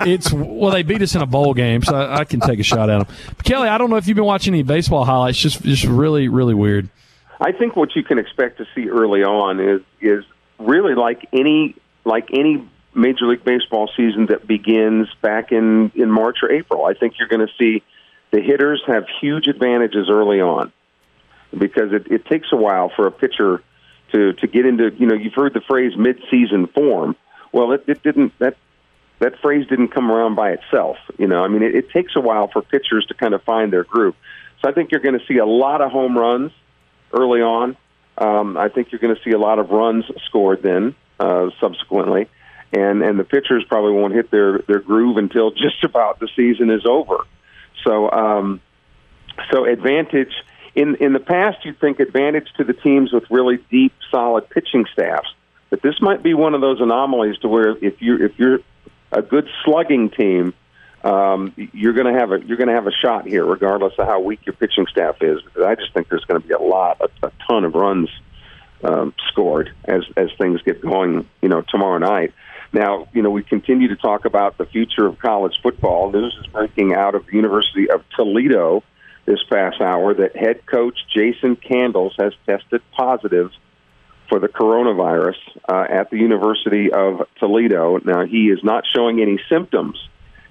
it's 0.00 0.32
well 0.32 0.70
they 0.70 0.82
beat 0.82 1.02
us 1.02 1.14
in 1.14 1.20
a 1.20 1.26
bowl 1.26 1.52
game, 1.52 1.82
so 1.82 1.94
I, 1.94 2.20
I 2.20 2.24
can 2.24 2.40
take 2.40 2.58
a 2.58 2.62
shot 2.62 2.88
at 2.88 3.06
them. 3.06 3.16
But 3.36 3.44
Kelly, 3.44 3.68
I 3.68 3.76
don't 3.76 3.90
know 3.90 3.96
if 3.96 4.06
you've 4.08 4.16
been 4.16 4.24
watching 4.24 4.54
any 4.54 4.62
baseball 4.62 5.04
highlights. 5.04 5.36
Just 5.36 5.62
just 5.62 5.84
really 5.84 6.28
really 6.28 6.54
weird. 6.54 6.88
I 7.40 7.52
think 7.52 7.76
what 7.76 7.94
you 7.94 8.02
can 8.02 8.18
expect 8.18 8.58
to 8.58 8.66
see 8.74 8.88
early 8.88 9.22
on 9.22 9.60
is 9.60 9.80
is 10.00 10.24
really 10.58 10.94
like 10.94 11.28
any 11.32 11.76
like 12.04 12.30
any 12.32 12.68
Major 12.94 13.26
League 13.26 13.44
Baseball 13.44 13.90
season 13.96 14.26
that 14.26 14.46
begins 14.46 15.08
back 15.22 15.52
in 15.52 15.92
in 15.94 16.10
March 16.10 16.38
or 16.42 16.50
April. 16.50 16.84
I 16.84 16.94
think 16.94 17.14
you're 17.18 17.28
going 17.28 17.46
to 17.46 17.52
see 17.58 17.82
the 18.30 18.40
hitters 18.40 18.82
have 18.86 19.04
huge 19.20 19.46
advantages 19.46 20.08
early 20.10 20.40
on 20.40 20.72
because 21.56 21.92
it, 21.92 22.10
it 22.10 22.26
takes 22.26 22.48
a 22.52 22.56
while 22.56 22.90
for 22.94 23.06
a 23.06 23.12
pitcher 23.12 23.62
to 24.12 24.32
to 24.34 24.46
get 24.46 24.66
into 24.66 24.92
you 24.96 25.06
know 25.06 25.14
you've 25.14 25.34
heard 25.34 25.54
the 25.54 25.60
phrase 25.60 25.96
mid-season 25.96 26.66
form. 26.68 27.14
Well, 27.52 27.72
it, 27.72 27.84
it 27.86 28.02
didn't 28.02 28.36
that 28.40 28.56
that 29.20 29.38
phrase 29.40 29.66
didn't 29.68 29.88
come 29.88 30.10
around 30.10 30.34
by 30.34 30.50
itself. 30.52 30.96
You 31.18 31.28
know, 31.28 31.44
I 31.44 31.48
mean, 31.48 31.62
it, 31.62 31.74
it 31.74 31.90
takes 31.90 32.16
a 32.16 32.20
while 32.20 32.48
for 32.48 32.62
pitchers 32.62 33.06
to 33.06 33.14
kind 33.14 33.34
of 33.34 33.42
find 33.42 33.72
their 33.72 33.84
groove. 33.84 34.14
So 34.62 34.68
I 34.68 34.72
think 34.72 34.90
you're 34.90 35.00
going 35.00 35.18
to 35.18 35.26
see 35.26 35.38
a 35.38 35.46
lot 35.46 35.80
of 35.80 35.90
home 35.90 36.16
runs 36.18 36.52
early 37.12 37.40
on. 37.40 37.76
Um, 38.16 38.56
I 38.56 38.68
think 38.68 38.90
you're 38.90 39.00
going 39.00 39.14
to 39.14 39.22
see 39.22 39.30
a 39.30 39.38
lot 39.38 39.58
of 39.58 39.70
runs 39.70 40.04
scored 40.26 40.62
then 40.62 40.94
uh, 41.20 41.50
subsequently, 41.60 42.28
and 42.72 43.02
and 43.02 43.18
the 43.18 43.24
pitchers 43.24 43.64
probably 43.68 43.92
won't 43.92 44.14
hit 44.14 44.30
their 44.30 44.58
their 44.60 44.80
groove 44.80 45.16
until 45.16 45.50
just 45.64 45.84
about 45.84 46.18
the 46.18 46.28
season 46.34 46.70
is 46.70 46.84
over. 46.84 47.18
So 47.84 48.10
um, 48.10 48.60
so 49.52 49.64
advantage 49.64 50.32
in 50.74 50.96
in 50.96 51.12
the 51.12 51.20
past 51.20 51.64
you'd 51.64 51.80
think 51.80 52.00
advantage 52.00 52.48
to 52.56 52.64
the 52.64 52.72
teams 52.72 53.12
with 53.12 53.24
really 53.30 53.58
deep 53.70 53.92
solid 54.10 54.50
pitching 54.50 54.86
staffs, 54.92 55.32
but 55.70 55.80
this 55.82 56.00
might 56.00 56.22
be 56.22 56.34
one 56.34 56.54
of 56.54 56.60
those 56.60 56.80
anomalies 56.80 57.38
to 57.38 57.48
where 57.48 57.76
if 57.84 58.02
you 58.02 58.16
if 58.24 58.38
you're 58.38 58.60
a 59.12 59.22
good 59.22 59.48
slugging 59.64 60.10
team, 60.10 60.54
um, 61.04 61.54
you're 61.56 61.92
going 61.92 62.12
to 62.12 62.18
have 62.18 62.32
a 62.32 62.40
you're 62.44 62.56
going 62.56 62.68
to 62.68 62.74
have 62.74 62.86
a 62.86 62.92
shot 62.92 63.26
here, 63.26 63.44
regardless 63.44 63.92
of 63.98 64.06
how 64.06 64.20
weak 64.20 64.40
your 64.46 64.54
pitching 64.54 64.86
staff 64.90 65.16
is. 65.20 65.40
Because 65.42 65.62
I 65.62 65.74
just 65.74 65.92
think 65.94 66.08
there's 66.08 66.24
going 66.24 66.40
to 66.40 66.46
be 66.46 66.54
a 66.54 66.58
lot, 66.58 67.00
a, 67.00 67.26
a 67.26 67.32
ton 67.46 67.64
of 67.64 67.74
runs 67.74 68.08
um, 68.82 69.14
scored 69.28 69.72
as 69.84 70.02
as 70.16 70.30
things 70.38 70.60
get 70.62 70.80
going. 70.80 71.28
You 71.40 71.48
know, 71.48 71.62
tomorrow 71.62 71.98
night. 71.98 72.32
Now, 72.72 73.08
you 73.14 73.22
know, 73.22 73.30
we 73.30 73.42
continue 73.42 73.88
to 73.88 73.96
talk 73.96 74.24
about 74.24 74.58
the 74.58 74.66
future 74.66 75.06
of 75.06 75.18
college 75.18 75.54
football. 75.62 76.10
This 76.10 76.34
is 76.38 76.46
breaking 76.52 76.94
out 76.94 77.14
of 77.14 77.24
the 77.26 77.32
University 77.32 77.90
of 77.90 78.02
Toledo 78.14 78.82
this 79.24 79.42
past 79.48 79.80
hour 79.80 80.12
that 80.14 80.36
head 80.36 80.66
coach 80.66 80.98
Jason 81.14 81.56
Candles 81.56 82.14
has 82.18 82.32
tested 82.46 82.82
positive 82.92 83.50
for 84.28 84.38
the 84.38 84.48
coronavirus 84.48 85.36
uh, 85.66 85.86
at 85.88 86.10
the 86.10 86.18
University 86.18 86.92
of 86.92 87.26
Toledo. 87.38 87.98
Now, 88.04 88.26
he 88.26 88.50
is 88.50 88.62
not 88.62 88.84
showing 88.94 89.22
any 89.22 89.40
symptoms 89.48 89.98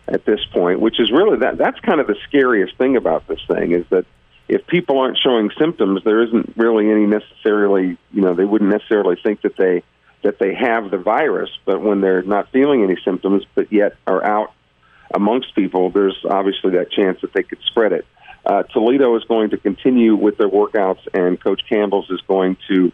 at 0.07 0.25
this 0.25 0.39
point, 0.53 0.79
which 0.79 0.99
is 0.99 1.11
really 1.11 1.37
that 1.39 1.57
that's 1.57 1.79
kind 1.81 1.99
of 1.99 2.07
the 2.07 2.15
scariest 2.27 2.77
thing 2.77 2.95
about 2.95 3.27
this 3.27 3.41
thing 3.47 3.71
is 3.71 3.85
that 3.89 4.05
if 4.47 4.65
people 4.67 4.99
aren't 4.99 5.17
showing 5.17 5.51
symptoms, 5.59 6.01
there 6.05 6.23
isn't 6.23 6.53
really 6.55 6.89
any 6.89 7.05
necessarily, 7.05 7.97
you 8.13 8.21
know, 8.21 8.33
they 8.33 8.45
wouldn't 8.45 8.71
necessarily 8.71 9.17
think 9.21 9.41
that 9.41 9.57
they 9.57 9.83
that 10.23 10.39
they 10.39 10.53
have 10.53 10.89
the 10.89 10.97
virus, 10.97 11.49
but 11.65 11.81
when 11.81 12.01
they're 12.01 12.23
not 12.23 12.49
feeling 12.51 12.83
any 12.83 12.97
symptoms 13.05 13.43
but 13.55 13.71
yet 13.71 13.95
are 14.07 14.23
out 14.23 14.51
amongst 15.13 15.53
people, 15.55 15.89
there's 15.89 16.17
obviously 16.29 16.71
that 16.71 16.91
chance 16.91 17.21
that 17.21 17.33
they 17.33 17.43
could 17.43 17.59
spread 17.65 17.93
it. 17.93 18.05
Uh, 18.45 18.63
Toledo 18.63 19.15
is 19.15 19.23
going 19.25 19.51
to 19.51 19.57
continue 19.57 20.15
with 20.15 20.37
their 20.37 20.49
workouts, 20.49 21.05
and 21.13 21.39
Coach 21.39 21.61
Campbell's 21.69 22.09
is 22.09 22.21
going 22.27 22.57
to 22.69 22.91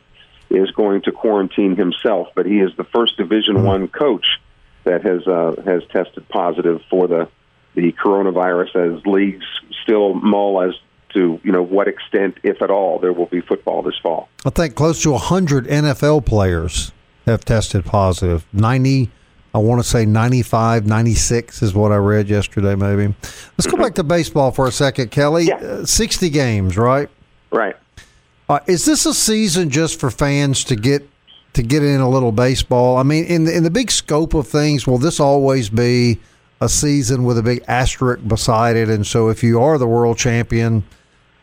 is 0.50 0.70
going 0.72 1.02
to 1.04 1.12
quarantine 1.12 1.76
himself. 1.76 2.28
But 2.36 2.46
he 2.46 2.60
is 2.60 2.72
the 2.76 2.84
first 2.84 3.18
Division. 3.18 3.64
One 3.64 3.88
coach 3.88 4.26
that 4.84 5.04
has 5.04 5.28
uh, 5.28 5.56
has 5.66 5.84
tested 5.92 6.28
positive 6.30 6.82
for 6.90 7.08
the 7.08 7.28
the 7.76 7.92
coronavirus, 7.94 8.98
as 8.98 9.06
leagues 9.06 9.46
still 9.84 10.14
mull 10.14 10.62
as 10.62 10.74
to 11.14 11.40
you 11.44 11.52
know 11.52 11.64
what 11.64 11.88
extent, 11.88 12.38
if 12.44 12.62
at 12.62 12.70
all, 12.70 13.00
there 13.00 13.14
will 13.14 13.28
be 13.28 13.42
football 13.42 13.82
this 13.82 13.98
fall. 14.02 14.30
I 14.46 14.50
think 14.50 14.76
close 14.76 15.02
to 15.04 15.16
hundred 15.18 15.68
NFL 15.68 16.26
players 16.26 16.92
have 17.26 17.46
tested 17.46 17.86
positive. 17.86 18.46
Ninety. 18.54 19.12
I 19.56 19.60
want 19.60 19.84
to 19.84 19.88
say 19.88 20.04
95, 20.08 20.88
96 20.88 21.62
is 21.62 21.76
what 21.76 21.92
I 21.92 21.98
read 21.98 22.28
yesterday, 22.28 22.74
maybe. 22.74 23.14
Let's 23.56 23.68
go 23.68 23.78
back 23.78 23.94
to 23.96 24.04
baseball 24.04 24.50
for 24.50 24.66
a 24.66 24.72
second, 24.72 25.12
Kelly. 25.12 25.46
Yeah. 25.46 25.58
Uh, 25.58 25.86
60 25.86 26.32
games, 26.32 26.76
right? 26.76 27.08
Right. 27.52 27.76
Uh, 28.50 28.62
is 28.66 28.86
this 28.86 29.06
a 29.06 29.14
season 29.14 29.70
just 29.70 30.00
for 30.00 30.10
fans 30.10 30.64
to 30.64 30.76
get 30.76 31.08
to 31.54 31.64
get 31.64 31.84
in 31.84 32.02
a 32.02 32.10
little 32.10 32.32
baseball? 32.32 32.98
I 32.98 33.04
mean, 33.04 33.26
in 33.26 33.46
the, 33.46 33.56
in 33.56 33.64
the 33.64 33.72
big 33.72 33.92
scope 33.92 34.34
of 34.34 34.48
things, 34.48 34.86
will 34.88 34.98
this 34.98 35.20
always 35.20 35.70
be 35.70 36.20
a 36.62 36.70
season 36.70 37.24
with 37.24 37.38
a 37.38 37.44
big 37.44 37.64
asterisk 37.68 38.28
beside 38.28 38.76
it? 38.76 38.90
And 38.90 39.06
so, 39.06 39.30
if 39.30 39.44
you 39.44 39.62
are 39.62 39.78
the 39.78 39.88
world 39.88 40.18
champion, 40.18 40.84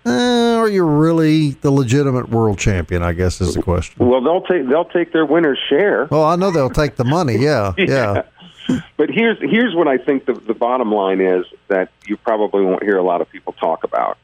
eh, 0.05 0.55
are 0.55 0.68
you 0.68 0.85
really 0.85 1.51
the 1.51 1.70
legitimate 1.70 2.29
world 2.31 2.59
champion? 2.59 3.03
I 3.03 3.12
guess 3.12 3.40
is 3.40 3.55
the 3.55 3.62
question. 3.62 4.07
Well, 4.07 4.20
they'll 4.20 4.42
take 4.42 4.68
they'll 4.68 4.85
take 4.85 5.12
their 5.12 5.27
winner's 5.27 5.59
share. 5.68 6.07
Well, 6.11 6.25
I 6.25 6.37
know 6.37 6.51
they'll 6.51 6.70
take 6.70 6.96
the 6.96 7.05
money. 7.05 7.37
Yeah, 7.40 7.73
yeah. 7.79 7.87
yeah. 7.88 8.81
But 8.96 9.11
here's 9.11 9.38
here's 9.40 9.75
what 9.75 9.88
I 9.88 9.99
think 9.99 10.27
the, 10.27 10.35
the 10.35 10.55
bottom 10.55 10.92
line 10.92 11.20
is 11.20 11.44
that 11.68 11.90
you 12.07 12.16
probably 12.16 12.62
won't 12.64 12.83
hear 12.83 12.96
a 12.96 13.03
lot 13.03 13.20
of 13.20 13.31
people 13.31 13.53
talk 13.55 13.85
about 13.85 14.18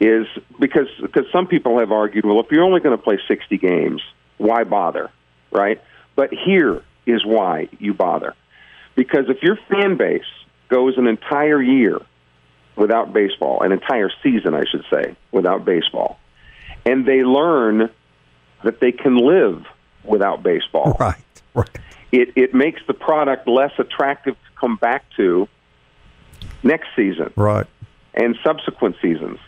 is 0.00 0.26
because 0.58 0.88
because 1.00 1.26
some 1.30 1.46
people 1.46 1.78
have 1.78 1.92
argued, 1.92 2.24
well, 2.24 2.40
if 2.40 2.50
you're 2.50 2.64
only 2.64 2.80
going 2.80 2.96
to 2.96 3.02
play 3.02 3.18
60 3.28 3.58
games, 3.58 4.02
why 4.40 4.64
bother, 4.64 5.10
right? 5.52 5.80
But 6.16 6.32
here 6.32 6.82
is 7.06 7.24
why 7.24 7.68
you 7.78 7.92
bother. 7.92 8.34
Because 8.94 9.26
if 9.28 9.42
your 9.42 9.56
fan 9.68 9.96
base 9.96 10.22
goes 10.68 10.96
an 10.96 11.06
entire 11.06 11.60
year 11.60 12.00
without 12.74 13.12
baseball, 13.12 13.62
an 13.62 13.72
entire 13.72 14.10
season, 14.22 14.54
I 14.54 14.64
should 14.70 14.84
say, 14.90 15.14
without 15.30 15.64
baseball, 15.64 16.18
and 16.86 17.06
they 17.06 17.22
learn 17.22 17.90
that 18.64 18.80
they 18.80 18.92
can 18.92 19.16
live 19.16 19.64
without 20.04 20.42
baseball, 20.42 20.96
right? 21.00 21.42
Right. 21.54 21.68
It 22.10 22.32
it 22.36 22.54
makes 22.54 22.80
the 22.86 22.94
product 22.94 23.46
less 23.46 23.72
attractive 23.78 24.34
to 24.34 24.58
come 24.58 24.76
back 24.76 25.04
to 25.16 25.48
next 26.62 26.88
season, 26.96 27.32
right, 27.36 27.66
and 28.14 28.36
subsequent 28.42 28.96
seasons. 29.02 29.38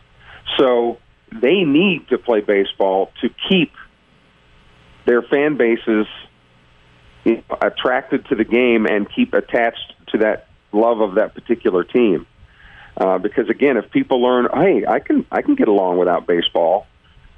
So 0.59 0.99
they 1.33 1.65
need 1.65 2.09
to 2.09 2.19
play 2.19 2.41
baseball 2.41 3.11
to 3.23 3.31
keep 3.49 3.73
their 5.05 5.23
fan 5.23 5.57
bases 5.57 6.07
attracted 7.61 8.27
to 8.27 8.35
the 8.35 8.45
game 8.45 8.87
and 8.87 9.11
keep 9.13 9.33
attached 9.35 9.95
to 10.09 10.19
that 10.19 10.49
love 10.73 11.01
of 11.01 11.15
that 11.15 11.35
particular 11.35 11.85
team. 11.85 12.27
Uh, 12.97 13.19
because 13.19 13.49
again, 13.49 13.77
if 13.77 13.91
people 13.91 14.21
learn, 14.21 14.49
hey, 14.53 14.85
I 14.87 14.99
can 14.99 15.25
I 15.31 15.43
can 15.43 15.55
get 15.55 15.69
along 15.69 15.99
without 15.99 16.27
baseball, 16.27 16.87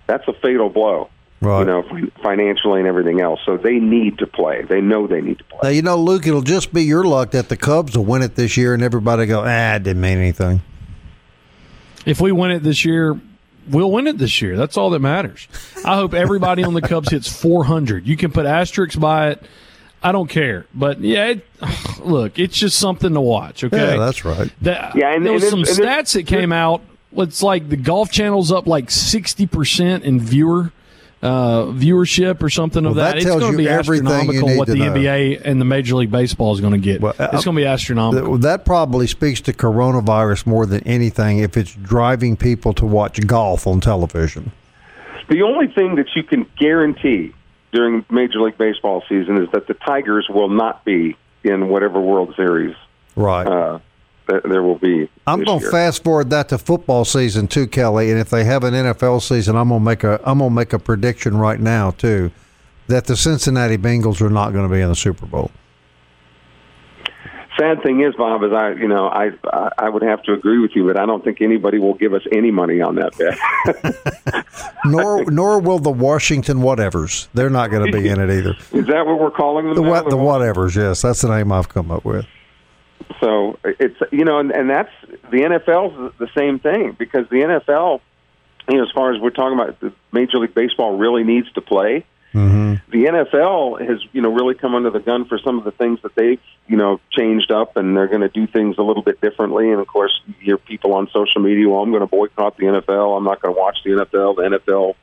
that's 0.06 0.26
a 0.26 0.32
fatal 0.32 0.68
blow. 0.68 1.10
Right. 1.40 1.60
You 1.60 1.64
know, 1.66 2.10
financially 2.22 2.80
and 2.80 2.88
everything 2.88 3.20
else. 3.20 3.38
So 3.44 3.58
they 3.58 3.78
need 3.78 4.18
to 4.18 4.26
play. 4.26 4.62
They 4.62 4.80
know 4.80 5.06
they 5.06 5.20
need 5.20 5.38
to 5.38 5.44
play. 5.44 5.60
Now, 5.62 5.68
you 5.68 5.82
know, 5.82 5.98
Luke, 5.98 6.26
it'll 6.26 6.40
just 6.40 6.72
be 6.72 6.84
your 6.84 7.04
luck 7.04 7.32
that 7.32 7.50
the 7.50 7.56
Cubs 7.56 7.96
will 7.96 8.06
win 8.06 8.22
it 8.22 8.34
this 8.34 8.56
year, 8.56 8.72
and 8.72 8.82
everybody 8.82 9.26
go, 9.26 9.42
ah, 9.44 9.74
it 9.74 9.82
didn't 9.82 10.00
mean 10.00 10.16
anything 10.16 10.62
if 12.06 12.20
we 12.20 12.32
win 12.32 12.50
it 12.50 12.62
this 12.62 12.84
year, 12.84 13.18
we'll 13.68 13.90
win 13.90 14.06
it 14.06 14.18
this 14.18 14.40
year. 14.42 14.56
That's 14.56 14.76
all 14.76 14.90
that 14.90 15.00
matters. 15.00 15.48
I 15.84 15.96
hope 15.96 16.14
everybody 16.14 16.64
on 16.64 16.74
the 16.74 16.82
Cubs 16.82 17.10
hits 17.10 17.28
400. 17.28 18.06
You 18.06 18.16
can 18.16 18.32
put 18.32 18.46
asterisks 18.46 18.96
by 18.96 19.30
it. 19.30 19.42
I 20.02 20.12
don't 20.12 20.28
care, 20.28 20.66
but 20.74 21.00
yeah, 21.00 21.28
it, 21.28 21.46
look, 22.04 22.38
it's 22.38 22.56
just 22.56 22.78
something 22.78 23.14
to 23.14 23.20
watch. 23.20 23.64
Okay, 23.64 23.76
yeah, 23.76 23.96
that's 23.96 24.24
right. 24.24 24.52
That, 24.60 24.94
yeah, 24.94 25.14
and 25.14 25.24
there 25.24 25.32
was 25.32 25.48
some 25.48 25.62
stats 25.62 26.12
that 26.12 26.26
came 26.26 26.52
out. 26.52 26.82
It's 27.16 27.42
like 27.42 27.70
the 27.70 27.76
Golf 27.76 28.10
Channel's 28.10 28.52
up 28.52 28.66
like 28.66 28.90
sixty 28.90 29.46
percent 29.46 30.04
in 30.04 30.20
viewer 30.20 30.72
uh, 31.24 31.64
viewership 31.72 32.42
or 32.42 32.50
something 32.50 32.84
of 32.84 32.96
well, 32.96 33.06
that. 33.06 33.14
that 33.14 33.16
it's 33.16 33.26
going 33.26 33.52
to 33.52 33.58
be 33.58 33.68
astronomical 33.68 34.58
what 34.58 34.68
the 34.68 34.74
know. 34.74 34.92
NBA 34.92 35.40
and 35.42 35.58
the 35.58 35.64
Major 35.64 35.96
League 35.96 36.10
Baseball 36.10 36.52
is 36.52 36.60
going 36.60 36.74
to 36.74 36.78
get. 36.78 37.00
Well, 37.00 37.14
it's 37.18 37.44
going 37.44 37.56
to 37.56 37.62
be 37.62 37.66
astronomical. 37.66 38.36
That 38.38 38.66
probably 38.66 39.06
speaks 39.06 39.40
to 39.42 39.54
coronavirus 39.54 40.46
more 40.46 40.66
than 40.66 40.86
anything 40.86 41.38
if 41.38 41.56
it's 41.56 41.74
driving 41.74 42.36
people 42.36 42.74
to 42.74 42.84
watch 42.84 43.26
golf 43.26 43.66
on 43.66 43.80
television. 43.80 44.52
The 45.30 45.40
only 45.40 45.68
thing 45.68 45.94
that 45.94 46.14
you 46.14 46.22
can 46.22 46.46
guarantee 46.58 47.32
during 47.72 48.04
Major 48.10 48.42
League 48.42 48.58
Baseball 48.58 49.02
season 49.08 49.42
is 49.42 49.50
that 49.52 49.66
the 49.66 49.74
Tigers 49.74 50.28
will 50.28 50.50
not 50.50 50.84
be 50.84 51.16
in 51.42 51.68
whatever 51.68 52.00
World 52.00 52.34
Series 52.36 52.76
right. 53.16 53.46
Uh, 53.46 53.78
there 54.26 54.62
will 54.62 54.78
be. 54.78 55.08
I'm 55.26 55.42
going 55.42 55.60
to 55.60 55.70
fast 55.70 56.04
forward 56.04 56.30
that 56.30 56.48
to 56.50 56.58
football 56.58 57.04
season 57.04 57.48
too, 57.48 57.66
Kelly. 57.66 58.10
And 58.10 58.18
if 58.18 58.30
they 58.30 58.44
have 58.44 58.64
an 58.64 58.74
NFL 58.74 59.22
season, 59.22 59.56
I'm 59.56 59.68
going 59.68 59.80
to 59.80 59.84
make 59.84 60.04
a 60.04 60.20
I'm 60.24 60.38
going 60.38 60.50
to 60.50 60.54
make 60.54 60.72
a 60.72 60.78
prediction 60.78 61.36
right 61.36 61.60
now 61.60 61.90
too 61.92 62.30
that 62.86 63.06
the 63.06 63.16
Cincinnati 63.16 63.78
Bengals 63.78 64.20
are 64.20 64.30
not 64.30 64.52
going 64.52 64.68
to 64.68 64.74
be 64.74 64.80
in 64.80 64.88
the 64.88 64.96
Super 64.96 65.26
Bowl. 65.26 65.50
Sad 67.58 67.84
thing 67.84 68.00
is, 68.00 68.14
Bob, 68.16 68.42
is 68.42 68.52
I 68.52 68.72
you 68.72 68.88
know 68.88 69.06
I 69.06 69.30
I 69.78 69.88
would 69.88 70.02
have 70.02 70.22
to 70.24 70.32
agree 70.32 70.58
with 70.58 70.72
you, 70.74 70.86
but 70.86 70.98
I 70.98 71.06
don't 71.06 71.22
think 71.22 71.40
anybody 71.40 71.78
will 71.78 71.94
give 71.94 72.12
us 72.12 72.22
any 72.32 72.50
money 72.50 72.80
on 72.80 72.96
that 72.96 73.16
bet. 73.16 74.44
nor 74.84 75.24
nor 75.30 75.60
will 75.60 75.78
the 75.78 75.90
Washington 75.90 76.58
whatevers. 76.58 77.28
They're 77.32 77.50
not 77.50 77.70
going 77.70 77.86
to 77.86 77.96
be 77.96 78.08
in 78.08 78.18
it 78.18 78.36
either. 78.36 78.54
Is 78.72 78.86
that 78.86 79.06
what 79.06 79.20
we're 79.20 79.30
calling 79.30 79.66
them? 79.66 79.76
The 79.76 79.82
what 79.82 80.10
the 80.10 80.16
whatevers? 80.16 80.74
Yes, 80.74 81.02
that's 81.02 81.20
the 81.20 81.28
name 81.28 81.52
I've 81.52 81.68
come 81.68 81.92
up 81.92 82.04
with. 82.04 82.26
So 83.20 83.58
it's 83.64 83.96
you 84.10 84.24
know, 84.24 84.38
and, 84.38 84.50
and 84.50 84.68
that's 84.68 84.92
the 85.30 85.38
NFL's 85.38 86.14
the 86.18 86.28
same 86.36 86.58
thing 86.58 86.92
because 86.98 87.28
the 87.28 87.36
NFL, 87.36 88.00
you 88.68 88.76
know, 88.76 88.82
as 88.82 88.90
far 88.92 89.14
as 89.14 89.20
we're 89.20 89.30
talking 89.30 89.58
about, 89.58 89.80
the 89.80 89.92
Major 90.12 90.38
League 90.38 90.54
Baseball 90.54 90.96
really 90.96 91.24
needs 91.24 91.50
to 91.52 91.60
play. 91.60 92.04
Mm-hmm. 92.32 92.90
The 92.90 93.04
NFL 93.04 93.88
has 93.88 94.00
you 94.12 94.20
know 94.20 94.32
really 94.32 94.54
come 94.54 94.74
under 94.74 94.90
the 94.90 94.98
gun 95.00 95.24
for 95.26 95.38
some 95.38 95.58
of 95.58 95.64
the 95.64 95.70
things 95.70 96.00
that 96.02 96.14
they've 96.16 96.40
you 96.66 96.76
know 96.76 97.00
changed 97.10 97.52
up, 97.52 97.76
and 97.76 97.96
they're 97.96 98.08
going 98.08 98.22
to 98.22 98.28
do 98.28 98.46
things 98.46 98.76
a 98.78 98.82
little 98.82 99.02
bit 99.02 99.20
differently. 99.20 99.70
And 99.70 99.80
of 99.80 99.86
course, 99.86 100.12
you 100.26 100.34
hear 100.40 100.58
people 100.58 100.94
on 100.94 101.08
social 101.12 101.40
media, 101.40 101.68
"Well, 101.68 101.82
I'm 101.82 101.90
going 101.90 102.00
to 102.00 102.06
boycott 102.06 102.56
the 102.56 102.64
NFL. 102.64 103.16
I'm 103.16 103.24
not 103.24 103.40
going 103.40 103.54
to 103.54 103.60
watch 103.60 103.78
the 103.84 103.90
NFL. 103.90 104.36
The 104.36 104.58
NFL." 104.58 104.94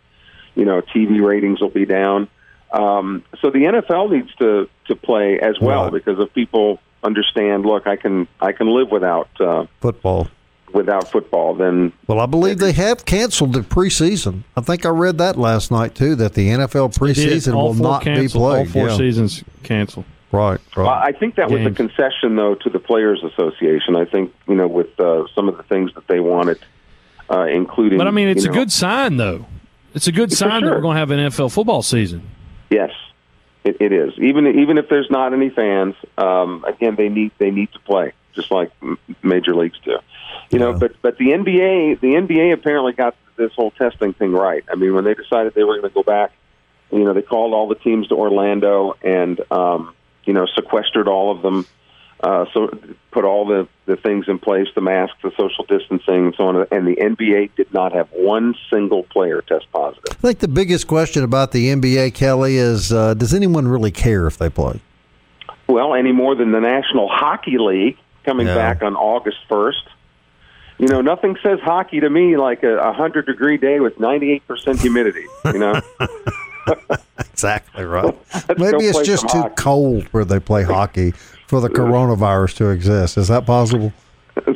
you 0.56 0.66
know, 0.66 0.82
TV 0.82 1.26
ratings 1.26 1.62
will 1.62 1.70
be 1.70 1.86
down. 1.86 2.28
Um, 2.72 3.24
so 3.42 3.50
the 3.50 3.60
NFL 3.60 4.12
needs 4.12 4.34
to 4.36 4.70
to 4.88 4.96
play 4.96 5.40
as 5.40 5.60
well 5.60 5.84
Right. 5.84 5.94
because 5.94 6.20
if 6.20 6.34
people 6.34 6.80
understand, 7.04 7.66
look, 7.66 7.88
I 7.88 7.96
can 7.96 8.28
I 8.40 8.52
can 8.52 8.68
live 8.68 8.90
without 8.92 9.30
uh, 9.40 9.66
Football. 9.82 10.28
without 10.74 11.10
football, 11.12 11.56
then 11.56 11.92
Well, 12.08 12.20
I 12.20 12.26
believe 12.26 12.60
they 12.60 12.72
have 12.74 13.06
canceled 13.06 13.54
the 13.54 13.60
preseason. 13.62 14.44
I 14.56 14.62
think 14.62 14.86
I 14.86 14.90
read 14.90 15.18
that 15.18 15.38
last 15.38 15.72
night 15.72 15.96
too. 15.96 16.16
That 16.16 16.34
the 16.34 16.48
NFL 16.50 16.96
preseason 16.98 17.54
will 17.56 17.74
four 17.74 17.84
not 17.84 18.04
be 18.06 18.28
played. 18.28 18.36
All 18.60 18.66
four 18.66 18.88
Yeah. 18.90 18.98
seasons 18.98 19.44
canceled. 19.64 20.06
Right, 20.32 20.62
right. 20.78 20.86
Well, 20.86 20.88
I 20.88 21.12
think 21.12 21.36
that 21.36 21.52
was 21.52 21.66
a 21.66 21.72
concession, 21.72 22.38
though, 22.38 22.56
to 22.56 22.70
the 22.70 22.80
Players 22.80 23.22
Association. 23.22 23.98
I 23.98 24.06
think 24.06 24.34
you 24.48 24.56
know 24.56 24.68
with 24.68 24.98
uh, 24.98 25.26
some 25.36 25.50
of 25.50 25.58
the 25.58 25.64
things 25.64 25.94
that 25.96 26.08
they 26.08 26.22
wanted, 26.22 26.58
uh, 27.30 27.48
including. 27.48 27.98
But 27.98 28.08
I 28.08 28.12
mean, 28.12 28.30
it's 28.30 28.46
a 28.46 28.48
know- 28.48 28.54
good 28.54 28.72
sign, 28.72 29.18
though. 29.18 29.46
It's 29.94 30.08
a 30.08 30.12
good 30.14 30.30
For 30.30 30.38
sign 30.38 30.64
that 30.64 30.72
we're 30.72 30.80
going 30.80 30.96
to 30.96 31.00
have 31.00 31.12
an 31.12 31.20
NFL 31.20 31.52
football 31.52 31.82
season. 31.82 32.22
Yes, 32.70 32.92
it, 33.64 33.78
it 33.80 33.92
is. 33.92 34.14
Even 34.18 34.48
even 34.48 34.78
if 34.78 34.90
there's 34.90 35.10
not 35.10 35.34
any 35.34 35.50
fans, 35.50 35.96
um, 36.18 36.64
again, 36.68 36.96
they 36.96 37.10
need 37.10 37.32
they 37.38 37.52
need 37.52 37.72
to 37.74 37.80
play 37.80 38.14
just 38.34 38.52
like 38.52 38.72
major 39.22 39.54
leagues 39.56 39.78
do. 39.84 39.98
You 40.50 40.60
know, 40.60 40.72
Yeah. 40.72 40.78
but 40.80 41.02
but 41.02 41.18
the 41.18 41.30
NBA 41.32 42.00
the 42.00 42.14
NBA 42.16 42.54
apparently 42.54 42.94
got 42.94 43.16
this 43.36 43.54
whole 43.54 43.72
testing 43.72 44.14
thing 44.14 44.32
right. 44.32 44.64
I 44.72 44.76
mean, 44.76 44.94
when 44.94 45.04
they 45.04 45.14
decided 45.14 45.54
they 45.54 45.64
were 45.64 45.80
going 45.80 45.90
to 45.90 45.94
go 45.94 46.04
back, 46.04 46.32
you 46.92 47.04
know, 47.04 47.14
they 47.14 47.22
called 47.22 47.54
all 47.54 47.68
the 47.68 47.76
teams 47.76 48.08
to 48.10 48.16
Orlando 48.16 48.96
and 49.02 49.40
um, 49.52 49.94
you 50.26 50.34
know 50.34 50.46
sequestered 50.56 51.08
all 51.08 51.32
of 51.32 51.42
them. 51.42 51.66
Uh, 52.24 52.46
so 52.54 52.70
put 53.12 53.26
all 53.26 53.46
the, 53.48 53.68
the 53.88 53.96
things 53.96 54.26
in 54.28 54.38
place, 54.38 54.68
the 54.76 54.82
masks, 54.82 55.18
the 55.24 55.32
social 55.38 55.66
distancing, 55.66 56.28
and 56.28 56.36
so 56.36 56.44
on. 56.48 56.68
And 56.72 56.88
the 56.88 56.96
NBA 56.96 57.56
did 57.56 57.74
not 57.74 57.94
have 57.94 58.08
one 58.12 58.54
single 58.70 59.04
player 59.04 59.42
test 59.42 59.66
positive. 59.72 60.06
I 60.12 60.14
think 60.28 60.40
the 60.40 60.48
biggest 60.48 60.88
question 60.88 61.24
about 61.24 61.52
the 61.52 61.68
NBA, 61.70 62.14
Kelly, 62.14 62.58
is 62.58 62.94
uh, 62.94 63.16
does 63.16 63.34
anyone 63.34 63.68
really 63.68 63.92
care 63.92 64.28
if 64.28 64.38
they 64.38 64.50
play? 64.50 64.80
Well, 65.68 65.96
any 65.96 66.12
more 66.12 66.36
than 66.36 66.52
the 66.52 66.60
National 66.60 67.08
Hockey 67.10 67.58
League 67.58 67.98
coming 68.24 68.46
Yeah. 68.46 68.56
back 68.56 68.84
on 68.84 68.96
August 68.96 69.38
1st. 69.50 69.82
You 70.78 70.88
know, 70.88 71.02
nothing 71.02 71.38
says 71.42 71.60
hockey 71.62 72.00
to 72.02 72.10
me 72.10 72.38
like 72.38 72.64
a 72.64 72.76
100 72.78 73.26
degree 73.26 73.58
day 73.58 73.80
with 73.80 73.98
98% 73.98 74.80
humidity, 74.80 75.26
you 75.46 75.60
know? 75.60 75.82
Exactly 77.32 77.84
right. 77.86 78.16
Maybe 78.58 78.86
it's 78.86 79.02
just 79.02 79.28
too 79.30 79.40
hockey. 79.42 79.56
cold 79.58 80.04
where 80.12 80.24
they 80.26 80.40
play 80.40 80.62
hockey 80.64 81.14
for 81.52 81.60
the 81.60 81.68
coronavirus 81.70 82.56
to 82.56 82.70
exist. 82.70 83.18
Is 83.18 83.28
that 83.28 83.46
possible? 83.46 83.92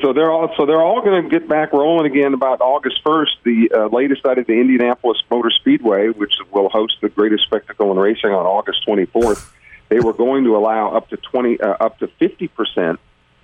so 0.01 0.13
they're 0.13 0.31
all 0.31 0.49
so 0.55 0.65
they're 0.65 0.81
all 0.81 1.01
going 1.01 1.21
to 1.21 1.29
get 1.29 1.49
back 1.49 1.73
rolling 1.73 2.09
again 2.09 2.33
about 2.33 2.61
August 2.61 3.03
1st. 3.03 3.27
The 3.43 3.71
uh, 3.75 3.87
latest 3.87 4.25
out 4.25 4.37
of 4.37 4.47
the 4.47 4.53
Indianapolis 4.53 5.17
Motor 5.29 5.49
Speedway, 5.51 6.07
which 6.07 6.31
will 6.53 6.69
host 6.69 6.93
the 7.01 7.09
greatest 7.09 7.43
spectacle 7.43 7.91
in 7.91 7.97
racing 7.97 8.29
on 8.31 8.45
August 8.45 8.87
24th, 8.87 9.51
they 9.89 9.99
were 9.99 10.13
going 10.13 10.45
to 10.45 10.55
allow 10.55 10.95
up 10.95 11.09
to 11.09 11.17
20 11.17 11.59
uh, 11.59 11.67
up 11.81 11.99
to 11.99 12.07
50 12.07 12.47
percent 12.47 12.99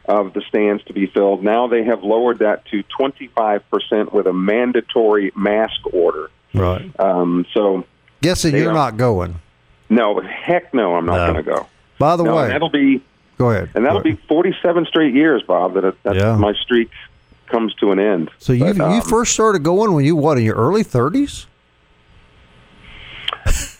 of 0.05 0.31
the 0.33 0.41
stands 0.47 0.81
to 0.85 0.93
be 0.93 1.07
filled. 1.07 1.43
Now 1.43 1.67
they 1.67 1.83
have 1.83 2.03
lowered 2.03 2.39
that 2.39 2.63
to 2.67 2.83
25 2.83 3.69
percent 3.69 4.13
with 4.13 4.27
a 4.27 4.33
mandatory 4.33 5.33
mask 5.35 5.81
order. 5.91 6.31
Right. 6.53 6.89
Um, 6.97 7.45
so 7.53 7.83
Guessing 8.21 8.55
you're 8.55 8.71
don't- 8.73 8.95
going. 8.95 9.35
no, 9.89 10.21
heck 10.21 10.73
no, 10.73 10.95
I'm 10.95 11.05
not 11.05 11.17
No. 11.27 11.33
going 11.33 11.43
to 11.45 11.51
go. 11.51 11.67
By 11.99 12.15
the 12.15 12.23
No, 12.23 12.37
way, 12.37 12.47
that'll 12.47 12.69
be 12.69 13.03
go 13.41 13.49
ahead. 13.51 13.69
and 13.75 13.85
that'll 13.85 14.01
be 14.01 14.15
47 14.27 14.85
straight 14.85 15.13
years, 15.13 15.41
Bob. 15.43 15.73
That 15.73 16.01
that 16.03 16.15
Yeah. 16.15 16.35
my 16.37 16.53
streak 16.53 16.89
comes 17.47 17.73
to 17.75 17.91
an 17.91 17.99
end. 17.99 18.29
So 18.39 18.53
you 18.53 18.65
But, 18.65 18.77
you 18.77 18.83
um, 18.83 19.01
first 19.01 19.33
started 19.33 19.63
going 19.63 19.93
when 19.93 20.05
you 20.05 20.15
what 20.15 20.37
in 20.37 20.43
your 20.45 20.55
early 20.55 20.83
thirties? 20.83 21.45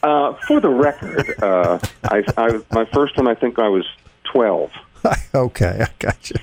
Uh, 0.03 0.33
for 0.47 0.59
the 0.59 0.67
record, 0.67 1.35
uh, 1.43 1.77
I, 2.05 2.23
I 2.35 2.59
my 2.71 2.85
first 2.85 3.15
one 3.17 3.27
I 3.27 3.35
think 3.35 3.59
I 3.59 3.67
was 3.67 3.85
twelve, 4.23 4.71
okay, 5.35 5.85
I 5.85 5.87
got 5.99 6.31
you. 6.31 6.37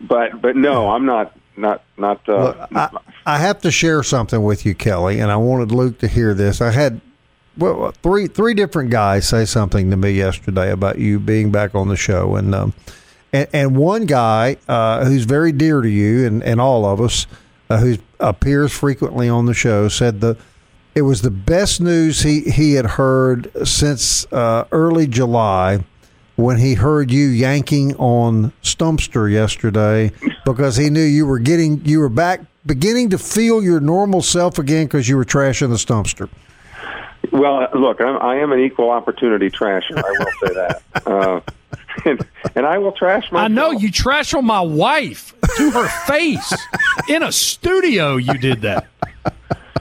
but 0.00 0.40
but 0.40 0.56
no, 0.56 0.88
I'm 0.90 1.04
not 1.04 1.36
not 1.58 1.82
not. 1.98 2.26
Uh, 2.26 2.42
Look, 2.44 2.68
I, 2.74 2.88
I 3.26 3.38
have 3.38 3.60
to 3.60 3.70
share 3.70 4.02
something 4.02 4.42
with 4.42 4.64
you, 4.64 4.74
Kelly, 4.74 5.20
and 5.20 5.30
I 5.30 5.36
wanted 5.36 5.72
Luke 5.72 5.98
to 5.98 6.08
hear 6.08 6.32
this. 6.32 6.62
I 6.62 6.70
had 6.70 7.02
well 7.56 7.90
three 8.02 8.26
three 8.26 8.54
different 8.54 8.90
guys 8.90 9.28
say 9.28 9.44
something 9.44 9.90
to 9.90 9.96
me 9.96 10.10
yesterday 10.10 10.70
about 10.70 10.98
you 10.98 11.18
being 11.18 11.50
back 11.50 11.74
on 11.74 11.88
the 11.88 11.96
show, 11.96 12.36
and 12.36 12.54
um, 12.54 12.74
and, 13.32 13.48
and 13.52 13.76
one 13.76 14.06
guy 14.06 14.56
uh, 14.68 15.04
who's 15.04 15.24
very 15.24 15.52
dear 15.52 15.80
to 15.80 15.88
you 15.88 16.26
and, 16.26 16.42
and 16.42 16.60
all 16.60 16.84
of 16.84 17.00
us, 17.00 17.26
uh, 17.70 17.78
who 17.78 17.96
appears 18.20 18.72
frequently 18.72 19.28
on 19.28 19.46
the 19.46 19.54
show, 19.54 19.88
said 19.88 20.20
the 20.20 20.36
it 20.94 21.02
was 21.02 21.22
the 21.22 21.30
best 21.30 21.80
news 21.80 22.22
he 22.22 22.40
he 22.40 22.74
had 22.74 22.86
heard 22.86 23.50
since 23.66 24.30
uh, 24.32 24.66
early 24.72 25.06
July 25.06 25.84
when 26.36 26.58
he 26.58 26.74
heard 26.74 27.10
you 27.10 27.28
yanking 27.28 27.94
on 27.96 28.52
Stumpster 28.62 29.30
yesterday 29.30 30.12
because 30.44 30.76
he 30.76 30.90
knew 30.90 31.02
you 31.02 31.26
were 31.26 31.38
getting 31.38 31.84
you 31.84 32.00
were 32.00 32.08
back 32.08 32.40
beginning 32.64 33.10
to 33.10 33.18
feel 33.18 33.62
your 33.62 33.80
normal 33.80 34.22
self 34.22 34.58
again 34.58 34.86
because 34.86 35.08
you 35.08 35.16
were 35.16 35.24
trashing 35.24 35.68
the 35.68 35.76
Stumpster. 35.76 36.28
Well, 37.32 37.68
look, 37.74 38.00
I'm, 38.00 38.20
I 38.20 38.36
am 38.36 38.52
an 38.52 38.60
equal 38.60 38.90
opportunity 38.90 39.50
trasher. 39.50 39.96
I 39.96 40.10
will 40.10 40.48
say 40.48 40.54
that, 40.54 40.82
uh, 41.06 41.40
and, 42.04 42.26
and 42.54 42.66
I 42.66 42.78
will 42.78 42.92
trash 42.92 43.30
my. 43.32 43.44
I 43.44 43.48
know 43.48 43.70
you 43.70 43.90
trash 43.90 44.34
on 44.34 44.44
my 44.44 44.60
wife 44.60 45.34
to 45.56 45.70
her 45.70 45.88
face 46.06 46.54
in 47.08 47.22
a 47.22 47.32
studio. 47.32 48.16
You 48.16 48.38
did 48.38 48.62
that. 48.62 48.86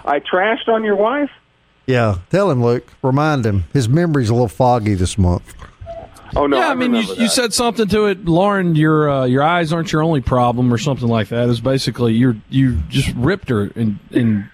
I 0.05 0.19
trashed 0.19 0.67
on 0.67 0.83
your 0.83 0.95
wife. 0.95 1.31
Yeah, 1.87 2.19
tell 2.29 2.49
him, 2.49 2.63
Luke. 2.63 2.87
Remind 3.01 3.45
him. 3.45 3.65
His 3.73 3.87
memory's 3.87 4.29
a 4.29 4.33
little 4.33 4.47
foggy 4.47 4.95
this 4.95 5.17
month. 5.17 5.53
Oh 6.35 6.47
no, 6.47 6.57
yeah, 6.57 6.69
I, 6.69 6.73
mean, 6.73 6.93
you, 6.93 7.01
remember 7.01 7.21
you 7.21 7.29
said 7.29 7.53
something 7.53 7.87
to 7.87 8.07
it, 8.07 8.25
Lauren. 8.25 8.75
Your 8.75 9.09
uh, 9.09 9.25
your 9.25 9.43
eyes 9.43 9.71
aren't 9.71 9.91
your 9.91 10.01
only 10.01 10.21
problem, 10.21 10.73
or 10.73 10.77
something 10.77 11.07
like 11.07 11.29
that. 11.29 11.47
Is 11.47 11.61
basically 11.61 12.13
you 12.13 12.41
you 12.49 12.75
just 12.89 13.13
ripped 13.15 13.49
her 13.49 13.71
and 13.75 13.99
and. 14.11 14.49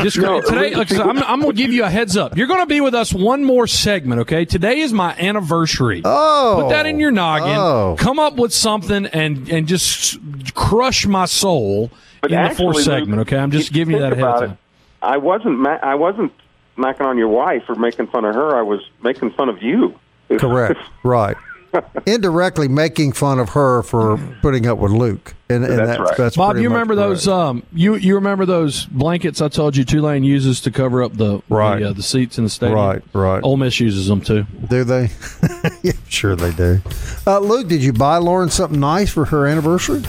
Just 0.00 0.18
No, 0.18 0.40
today, 0.40 0.74
like 0.74 0.90
I 0.92 0.96
said, 0.96 1.06
I'm, 1.06 1.18
I'm 1.22 1.40
going 1.40 1.54
to 1.54 1.62
give 1.62 1.72
you 1.72 1.84
a 1.84 1.90
heads 1.90 2.16
up. 2.16 2.36
You're 2.36 2.46
going 2.46 2.60
to 2.60 2.66
be 2.66 2.80
with 2.80 2.94
us 2.94 3.12
one 3.12 3.44
more 3.44 3.66
segment, 3.66 4.22
okay? 4.22 4.44
Today 4.44 4.80
is 4.80 4.92
my 4.92 5.14
anniversary. 5.16 6.02
Oh, 6.04 6.60
Put 6.62 6.70
that 6.70 6.86
in 6.86 6.98
your 6.98 7.10
noggin. 7.10 7.56
Oh. 7.56 7.96
Come 7.98 8.18
up 8.18 8.36
with 8.36 8.52
something 8.52 9.06
and 9.06 9.48
and 9.48 9.68
just 9.68 10.18
crush 10.54 11.06
my 11.06 11.26
soul 11.26 11.90
But 12.20 12.32
in 12.32 12.42
the 12.42 12.54
fourth 12.54 12.82
segment. 12.82 13.20
Okay, 13.22 13.36
I'm 13.38 13.50
just 13.50 13.68
if 13.68 13.74
giving 13.74 13.94
you 13.96 14.00
that 14.00 14.12
ahead 14.12 14.24
of 14.24 14.28
about 14.34 14.40
time. 14.40 14.50
it, 14.52 14.58
I 15.02 15.16
wasn't 15.18 15.58
ma- 15.58 15.78
I 15.82 15.94
wasn't 15.94 16.32
knocking 16.76 17.06
on 17.06 17.18
your 17.18 17.28
wife 17.28 17.62
or 17.68 17.74
making 17.74 18.08
fun 18.08 18.24
of 18.24 18.34
her. 18.34 18.56
I 18.56 18.62
was 18.62 18.80
making 19.02 19.30
fun 19.32 19.48
of 19.48 19.62
you. 19.62 19.98
Correct. 20.38 20.80
right. 21.02 21.36
Indirectly 22.06 22.68
making 22.68 23.12
fun 23.12 23.38
of 23.38 23.50
her 23.50 23.82
for 23.82 24.18
putting 24.42 24.66
up 24.66 24.78
with 24.78 24.92
Luke, 24.92 25.34
and, 25.48 25.64
and 25.64 25.78
That's 25.78 25.86
that's, 25.86 26.00
right. 26.00 26.16
that's 26.16 26.36
Bob, 26.36 26.56
you 26.56 26.68
much 26.68 26.72
remember 26.74 26.94
those? 26.94 27.24
correct. 27.24 27.38
Um, 27.38 27.62
you 27.72 27.94
you 27.96 28.14
remember 28.16 28.44
those 28.46 28.84
blankets 28.86 29.40
I 29.40 29.48
told 29.48 29.76
you 29.76 29.84
Tulane 29.84 30.22
uses 30.24 30.60
to 30.62 30.70
cover 30.70 31.02
up 31.02 31.16
the 31.16 31.40
Right. 31.48 31.80
the, 31.80 31.90
uh, 31.90 31.92
the 31.92 32.02
seats 32.02 32.38
in 32.38 32.44
the 32.44 32.50
stadium? 32.50 32.78
Right, 32.78 33.02
right. 33.12 33.40
Ole 33.42 33.56
Miss 33.56 33.80
uses 33.80 34.06
them 34.06 34.20
too. 34.20 34.44
Do 34.68 34.84
they? 34.84 35.10
yeah, 35.82 35.92
sure 36.08 36.36
they 36.36 36.52
do. 36.52 36.80
Uh, 37.26 37.38
Luke, 37.40 37.68
did 37.68 37.82
you 37.82 37.92
buy 37.92 38.18
Lauren 38.18 38.50
something 38.50 38.78
nice 38.80 39.10
for 39.10 39.24
her 39.26 39.46
anniversary? 39.46 40.02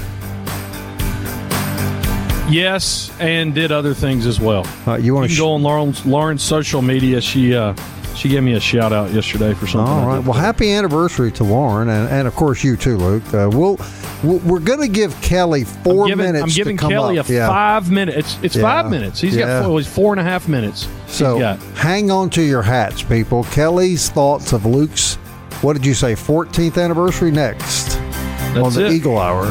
Yes, 2.47 3.11
and 3.19 3.55
did 3.55 3.71
other 3.71 3.95
things 3.95 4.27
as 4.27 4.39
well. 4.39 4.67
Uh, 4.85 4.97
you 4.97 5.15
want 5.15 5.27
to 5.29 5.35
can 5.35 5.43
go 5.43 5.53
on 5.53 5.63
Lauren's 5.63 6.05
Lauren's 6.05 6.43
social 6.43 6.83
media. 6.83 7.19
She 7.19 7.55
uh, 7.55 7.73
she 8.15 8.29
gave 8.29 8.43
me 8.43 8.53
a 8.53 8.59
shout 8.59 8.93
out 8.93 9.11
yesterday 9.11 9.53
for 9.53 9.67
something. 9.67 9.93
All 9.93 10.07
right. 10.07 10.19
Well, 10.23 10.33
happy 10.33 10.71
anniversary 10.71 11.31
to 11.33 11.43
Lauren, 11.43 11.89
and, 11.89 12.09
and 12.09 12.27
of 12.27 12.35
course 12.35 12.63
you 12.63 12.75
too, 12.77 12.97
Luke. 12.97 13.23
Uh, 13.33 13.49
we'll 13.51 13.77
we'll- 14.23 14.39
we're 14.39 14.59
going 14.59 14.79
to 14.81 14.87
give 14.87 15.19
Kelly 15.21 15.63
4 15.65 16.03
I'm 16.03 16.07
giving, 16.09 16.25
minutes. 16.25 16.43
I'm 16.43 16.49
giving 16.49 16.77
Kelly 16.77 17.19
up. 17.19 17.29
a 17.29 17.33
Yeah. 17.33 17.47
five 17.47 17.91
minute. 17.91 18.15
It's 18.15 18.37
it's 18.41 18.55
Yeah. 18.55 18.61
five 18.61 18.89
minutes. 18.89 19.19
He's 19.21 19.35
Yeah. 19.35 19.45
got 19.45 19.61
four, 19.63 19.69
well, 19.69 19.77
he's 19.77 19.87
four 19.87 20.13
and 20.13 20.19
a 20.19 20.23
half 20.23 20.47
minutes. 20.47 20.87
So 21.07 21.37
hang 21.75 22.09
on 22.11 22.29
to 22.31 22.41
your 22.41 22.61
hats, 22.61 23.03
people. 23.03 23.43
Kelly's 23.51 24.09
thoughts 24.09 24.53
of 24.53 24.65
Luke's. 24.65 25.15
What 25.61 25.73
did 25.73 25.85
you 25.85 25.93
say? 25.93 26.15
14th 26.15 26.77
anniversary 26.81 27.31
next 27.31 27.97
on 28.55 28.73
the 28.73 28.85
it. 28.87 28.91
Eagle 28.93 29.17
Hour. 29.19 29.45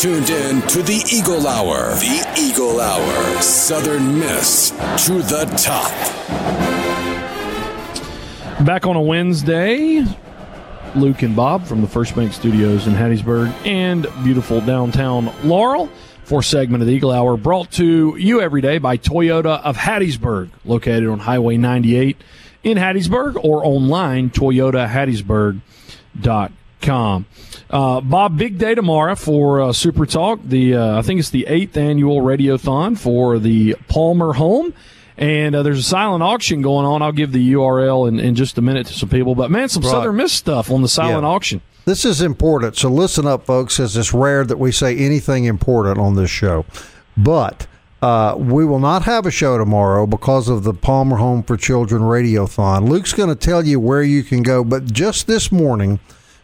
Tuned 0.00 0.30
in 0.30 0.62
to 0.62 0.82
the 0.82 1.04
Eagle 1.12 1.46
Hour. 1.46 1.90
The 1.96 2.26
Eagle 2.38 2.80
Hour. 2.80 3.42
Southern 3.42 4.18
Miss 4.18 4.70
to 5.04 5.20
the 5.20 5.44
top. 5.58 5.90
Back 8.64 8.86
on 8.86 8.96
a 8.96 9.02
Wednesday, 9.02 10.02
Luke 10.94 11.20
and 11.20 11.36
Bob 11.36 11.66
from 11.66 11.82
the 11.82 11.86
First 11.86 12.16
Bank 12.16 12.32
Studios 12.32 12.86
in 12.86 12.94
Hattiesburg 12.94 13.52
and 13.66 14.06
beautiful 14.24 14.62
downtown 14.62 15.30
Laurel 15.44 15.90
for 16.24 16.42
segment 16.42 16.82
of 16.82 16.86
the 16.86 16.94
Eagle 16.94 17.12
Hour 17.12 17.36
brought 17.36 17.70
to 17.72 18.16
you 18.16 18.40
every 18.40 18.62
day 18.62 18.78
by 18.78 18.96
Toyota 18.96 19.62
of 19.62 19.76
Hattiesburg, 19.76 20.48
located 20.64 21.08
on 21.08 21.18
Highway 21.18 21.58
98 21.58 22.16
in 22.62 22.78
Hattiesburg 22.78 23.36
or 23.44 23.62
online, 23.66 24.30
toyotahattiesburg.com. 24.30 26.56
Uh, 26.88 28.00
Bob, 28.00 28.36
big 28.36 28.58
day 28.58 28.74
tomorrow 28.74 29.14
for 29.14 29.60
uh, 29.60 29.72
Super 29.72 30.06
Talk. 30.06 30.40
The 30.44 30.74
uh, 30.76 30.98
I 30.98 31.02
think 31.02 31.20
it's 31.20 31.30
the 31.30 31.46
eighth 31.46 31.76
annual 31.76 32.20
Radiothon 32.20 32.98
for 32.98 33.38
the 33.38 33.76
Palmer 33.88 34.32
home. 34.34 34.74
And 35.16 35.54
uh, 35.54 35.62
there's 35.62 35.78
a 35.80 35.82
silent 35.82 36.22
auction 36.22 36.62
going 36.62 36.86
on. 36.86 37.02
I'll 37.02 37.12
give 37.12 37.32
the 37.32 37.52
URL 37.52 38.08
in, 38.08 38.18
in 38.18 38.34
just 38.34 38.56
a 38.56 38.62
minute 38.62 38.86
to 38.86 38.94
some 38.94 39.10
people. 39.10 39.34
But 39.34 39.50
man, 39.50 39.68
some 39.68 39.82
Right. 39.82 39.90
Southern 39.90 40.16
Miss 40.16 40.32
stuff 40.32 40.70
on 40.70 40.80
the 40.80 40.88
silent 40.88 41.24
Yeah. 41.24 41.28
auction. 41.28 41.60
This 41.84 42.06
is 42.06 42.22
important. 42.22 42.76
So 42.76 42.88
listen 42.88 43.26
up, 43.26 43.44
folks, 43.44 43.78
as 43.78 43.96
it's 43.98 44.14
rare 44.14 44.44
that 44.44 44.58
we 44.58 44.72
say 44.72 44.96
anything 44.96 45.44
important 45.44 45.98
on 45.98 46.14
this 46.14 46.30
show. 46.30 46.64
But 47.18 47.66
uh, 48.00 48.34
we 48.38 48.64
will 48.64 48.78
not 48.78 49.02
have 49.02 49.26
a 49.26 49.30
show 49.30 49.58
tomorrow 49.58 50.06
because 50.06 50.48
of 50.48 50.62
the 50.64 50.72
Palmer 50.72 51.16
Home 51.16 51.42
for 51.42 51.58
Children 51.58 52.00
Radiothon. 52.02 52.88
Luke's 52.88 53.12
going 53.12 53.28
to 53.28 53.34
tell 53.34 53.66
you 53.66 53.78
where 53.78 54.02
you 54.02 54.22
can 54.22 54.42
go. 54.42 54.64
But 54.64 54.86
just 54.86 55.26
this 55.26 55.52
morning, 55.52 56.00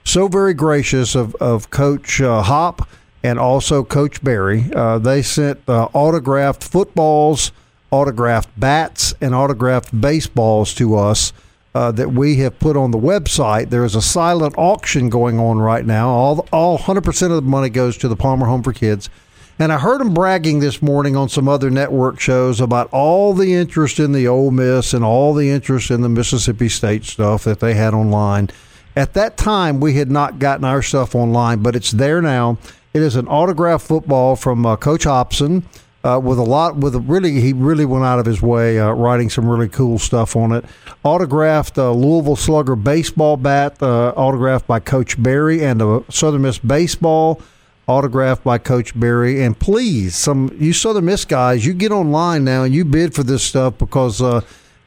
so 0.07 0.29
very 0.29 0.55
gracious 0.55 1.15
of, 1.15 1.35
of 1.37 1.71
Coach 1.71 2.21
uh, 2.21 2.43
Hop 2.43 2.89
and 3.23 3.39
also 3.39 3.83
Coach 3.83 4.23
Berry, 4.23 4.71
uh, 4.75 4.99
they 4.99 5.21
sent 5.21 5.61
uh, 5.69 5.89
autographed 5.93 6.63
footballs, 6.63 7.51
autographed 7.91 8.49
bats, 8.59 9.15
and 9.21 9.35
autographed 9.35 10.01
baseballs 10.01 10.73
to 10.75 10.95
us 10.95 11.33
uh, 11.75 11.91
that 11.93 12.13
we 12.13 12.37
have 12.37 12.59
put 12.61 12.77
on 12.77 12.93
the 12.93 12.99
website. 12.99 13.71
There 13.71 13.85
is 13.85 13.97
a 13.97 14.01
silent 14.01 14.55
auction 14.57 15.09
going 15.11 15.41
on 15.41 15.59
right 15.59 15.85
now. 15.85 16.09
All 16.09 16.49
all 16.53 16.79
100% 16.79 17.23
of 17.25 17.35
the 17.37 17.43
money 17.43 17.69
goes 17.69 17.99
to 17.99 18.09
the 18.09 18.17
Palmer 18.17 18.47
Home 18.47 18.63
for 18.63 18.73
Kids. 18.73 19.11
And 19.59 19.73
I 19.73 19.79
heard 19.79 20.01
him 20.01 20.15
bragging 20.15 20.61
this 20.61 20.81
morning 20.81 21.17
on 21.17 21.29
some 21.29 21.49
other 21.49 21.71
network 21.71 22.21
shows 22.21 22.61
about 22.61 22.89
all 22.93 23.33
the 23.33 23.55
interest 23.55 23.99
in 23.99 24.13
the 24.13 24.29
Ole 24.29 24.51
Miss 24.51 24.95
and 24.95 25.03
all 25.03 25.35
the 25.35 25.51
interest 25.51 25.91
in 25.91 26.03
the 26.03 26.09
Mississippi 26.11 26.69
State 26.69 27.05
stuff 27.05 27.43
that 27.45 27.61
they 27.61 27.75
had 27.75 27.93
online. 27.93 28.51
At 28.97 29.13
that 29.13 29.37
time, 29.37 29.79
we 29.79 29.95
had 29.95 30.11
not 30.11 30.39
gotten 30.39 30.65
our 30.65 30.81
stuff 30.81 31.15
online, 31.15 31.59
but 31.59 31.77
it's 31.77 31.91
there 31.91 32.23
now. 32.23 32.57
It 32.95 33.03
is 33.03 33.15
an 33.15 33.29
autographed 33.29 33.87
football 33.87 34.37
from 34.37 34.65
uh, 34.65 34.77
Coach 34.77 35.05
Hopson 35.05 35.65
uh, 36.03 36.19
with 36.19 36.39
a 36.39 36.43
lot 36.43 36.77
with 36.77 36.95
a 36.95 37.01
really 37.01 37.41
he 37.41 37.53
really 37.53 37.85
went 37.85 38.05
out 38.05 38.19
of 38.19 38.25
his 38.25 38.41
way 38.41 38.81
uh, 38.81 38.93
writing 38.93 39.29
some 39.29 39.47
really 39.47 39.69
cool 39.69 39.99
stuff 39.99 40.35
on 40.35 40.53
it. 40.53 40.65
Autographed 41.05 41.77
uh, 41.77 41.93
Louisville 41.93 42.37
Slugger 42.37 42.75
baseball 42.75 43.37
bat, 43.37 43.83
uh, 43.83 44.15
autographed 44.17 44.67
by 44.67 44.81
Coach 44.81 45.23
Berry, 45.23 45.63
and 45.63 45.83
a 45.83 46.03
Southern 46.09 46.43
Miss 46.43 46.59
baseball 46.59 47.43
autographed 47.87 48.45
by 48.45 48.57
Coach 48.57 48.99
Berry. 48.99 49.43
And 49.43 49.59
please, 49.59 50.17
some 50.17 50.57
you 50.59 50.73
Southern 50.73 51.05
Miss 51.05 51.27
guys, 51.27 51.67
you 51.67 51.75
get 51.75 51.93
online 51.93 52.45
now 52.45 52.63
and 52.63 52.75
you 52.75 52.87
bid 52.87 53.15
for 53.15 53.25
this 53.25 53.43
stuff 53.43 53.77
because. 53.77 54.23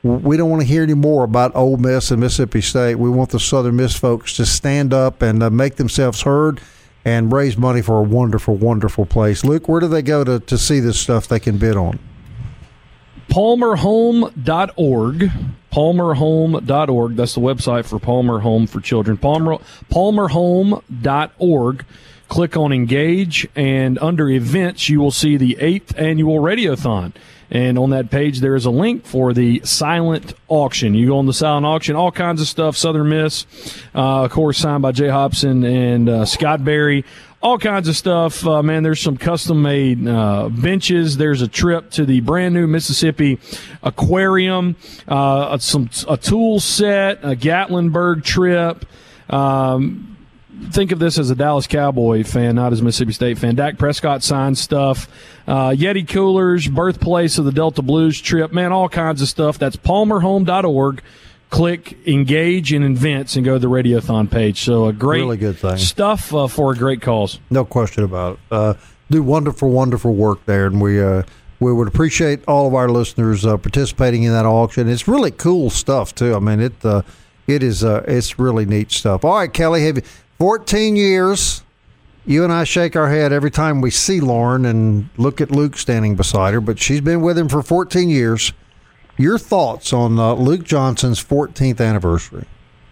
We 0.02 0.38
don't 0.38 0.50
want 0.50 0.62
to 0.62 0.68
hear 0.68 0.84
any 0.84 0.94
more 0.94 1.26
about 1.26 1.54
Ole 1.56 1.76
Miss 1.76 2.10
and 2.10 2.22
Mississippi 2.22 2.62
State. 2.62 2.96
We 2.96 3.10
want 3.10 3.32
the 3.32 3.40
Southern 3.40 3.76
Miss 3.76 3.98
folks 3.98 4.34
to 4.38 4.46
stand 4.46 4.94
up 4.94 5.22
and 5.22 5.44
uh, 5.44 5.50
make 5.50 5.76
themselves 5.76 6.22
heard 6.22 6.62
and 7.04 7.34
raise 7.34 7.58
money 7.58 7.82
for 7.82 8.00
a 8.00 8.04
wonderful, 8.04 8.56
wonderful 8.56 9.06
place. 9.06 9.44
Luke, 9.44 9.68
where 9.68 9.82
do 9.82 9.90
they 9.90 10.02
go 10.02 10.24
to, 10.24 10.40
to 10.40 10.58
see 10.58 10.80
this 10.80 10.98
stuff 10.98 11.28
they 11.28 11.40
can 11.40 11.58
bid 11.58 11.76
on? 11.76 12.00
palmerhome.org 13.30 15.32
palmerhome.org 15.72 17.16
that's 17.16 17.36
the 17.36 17.42
website 17.42 17.86
for 17.86 18.00
palmer 18.00 18.40
home 18.40 18.66
for 18.66 18.82
children 18.82 19.18
palmer 19.18 19.56
palmerhome.org 19.92 21.86
click 22.28 22.58
on 22.58 22.74
engage 22.74 23.48
and 23.56 24.00
under 24.00 24.32
events 24.32 24.90
you 24.90 25.00
will 25.00 25.12
see 25.12 25.38
the 25.38 25.56
eighth 25.60 25.94
annual 25.96 26.40
radiothon 26.40 27.14
and 27.52 27.78
on 27.78 27.90
that 27.92 28.10
page 28.10 28.40
there 28.40 28.56
is 28.56 28.66
a 28.66 28.72
link 28.72 29.06
for 29.06 29.34
the 29.34 29.62
silent 29.64 30.34
auction 30.48 30.94
you 30.94 31.08
go 31.08 31.18
on 31.18 31.26
the 31.26 31.34
silent 31.34 31.66
auction 31.66 31.96
all 31.96 32.12
kinds 32.12 32.42
of 32.42 32.48
stuff 32.48 32.78
southern 32.78 33.10
miss 33.10 33.46
uh, 33.96 34.24
of 34.26 34.32
course 34.32 34.58
signed 34.58 34.82
by 34.82 34.92
jay 34.92 35.10
hopson 35.10 35.64
and 35.64 36.10
uh, 36.10 36.26
scott 36.26 36.64
berry 36.64 37.04
all 37.42 37.58
kinds 37.58 37.88
of 37.88 37.96
stuff. 37.96 38.46
Uh, 38.46 38.62
man, 38.62 38.84
there's 38.84 39.00
some 39.00 39.18
custom 39.18 39.62
made 39.62 40.06
uh, 40.06 40.50
benches. 40.50 41.18
There's 41.18 41.42
a 41.42 41.48
trip 41.48 41.90
to 41.92 42.06
the 42.06 42.20
brand 42.20 42.54
new 42.54 42.68
Mississippi 42.68 43.40
Aquarium, 43.82 44.76
uh, 45.08 45.58
some 45.60 45.90
a 46.08 46.18
tool 46.18 46.60
set, 46.60 47.24
a 47.24 47.36
Gatlinburg 47.36 48.24
trip. 48.24 48.86
Um, 49.30 50.18
think 50.72 50.92
of 50.92 51.00
this 51.00 51.18
as 51.18 51.30
a 51.30 51.36
Dallas 51.36 51.68
Cowboy 51.68 52.24
fan, 52.24 52.56
not 52.56 52.72
as 52.74 52.82
a 52.82 52.84
Mississippi 52.84 53.14
State 53.14 53.38
fan. 53.38 53.56
Dak 53.56 53.78
Prescott 53.78 54.24
signed 54.24 54.58
stuff, 54.58 55.08
uh, 55.48 55.70
Yeti 55.70 56.08
coolers, 56.08 56.68
birthplace 56.68 57.38
of 57.38 57.46
the 57.46 57.52
Delta 57.52 57.82
Blues 57.82 58.20
trip, 58.22 58.52
man, 58.54 58.72
all 58.72 58.90
kinds 58.90 59.22
of 59.22 59.28
stuff. 59.28 59.58
That's 59.58 59.76
palmerhome.org. 59.76 61.02
Click 61.50 61.98
engage 62.08 62.72
and 62.74 62.86
events 62.86 63.36
and 63.36 63.44
go 63.44 63.54
to 63.54 63.60
the 63.60 63.68
Radiothon 63.68 64.30
page. 64.30 64.62
So 64.62 64.86
a 64.86 64.94
great 64.94 65.22
Really 65.22 65.38
good 65.38 65.58
thing. 65.58 65.78
stuff 65.78 66.32
uh, 66.34 66.48
for 66.48 66.74
a 66.74 66.76
great 66.76 67.02
cause. 67.02 67.40
No 67.50 67.66
question 67.66 68.04
about 68.04 68.34
it. 68.34 68.40
Uh, 68.52 68.74
do 69.10 69.24
wonderful, 69.24 69.72
wonderful 69.72 70.14
work 70.14 70.46
there, 70.46 70.68
and 70.68 70.80
we 70.80 71.02
uh, 71.02 71.24
we 71.60 71.74
would 71.74 71.88
appreciate 71.88 72.42
all 72.48 72.68
of 72.68 72.76
our 72.76 72.88
listeners 72.88 73.48
uh, 73.48 73.58
participating 73.58 74.22
in 74.22 74.32
that 74.32 74.46
auction. 74.46 74.88
It's 74.88 75.08
really 75.08 75.32
cool 75.32 75.72
stuff 75.72 76.14
too. 76.14 76.36
I 76.36 76.40
mean, 76.40 76.60
it 76.60 76.86
uh, 76.86 77.02
it 77.48 77.64
is 77.64 77.84
uh, 77.84 78.04
it's 78.08 78.38
really 78.38 78.68
neat 78.68 78.92
stuff. 78.92 79.26
All 79.26 79.34
right, 79.36 79.52
Kelly, 79.52 79.84
have 79.88 79.98
you, 79.98 80.04
14 80.40 80.96
years. 80.96 81.64
You 82.26 82.44
and 82.44 82.54
I 82.54 82.64
shake 82.64 82.96
our 82.96 83.10
head 83.10 83.34
every 83.34 83.52
time 83.52 83.82
we 83.82 83.92
see 83.92 84.22
Lauren 84.22 84.66
and 84.66 85.10
look 85.18 85.42
at 85.42 85.52
Luke 85.52 85.78
standing 85.78 86.16
beside 86.16 86.54
her, 86.54 86.62
but 86.62 86.80
she's 86.80 87.02
been 87.02 87.22
with 87.22 87.38
him 87.38 87.50
for 87.50 87.62
14 87.62 88.10
years. 88.10 88.54
Your 89.18 89.38
thoughts 89.38 89.92
on 89.92 90.18
uh, 90.18 90.34
Luke 90.34 90.64
Johnson's 90.64 91.22
14th 91.22 91.86
anniversary? 91.86 92.46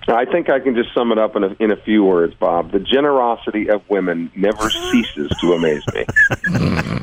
I 0.10 0.26
think 0.26 0.50
I 0.50 0.60
can 0.60 0.76
just 0.76 0.94
sum 0.94 1.12
it 1.12 1.18
up 1.18 1.36
in 1.36 1.44
a, 1.44 1.56
in 1.60 1.72
a 1.72 1.76
few 1.78 2.04
words, 2.04 2.34
Bob. 2.34 2.72
The 2.72 2.80
generosity 2.80 3.70
of 3.70 3.82
women 3.90 4.32
never 4.36 4.70
ceases 4.70 5.32
to 5.42 5.54
amaze 5.54 5.84
me. 5.94 6.06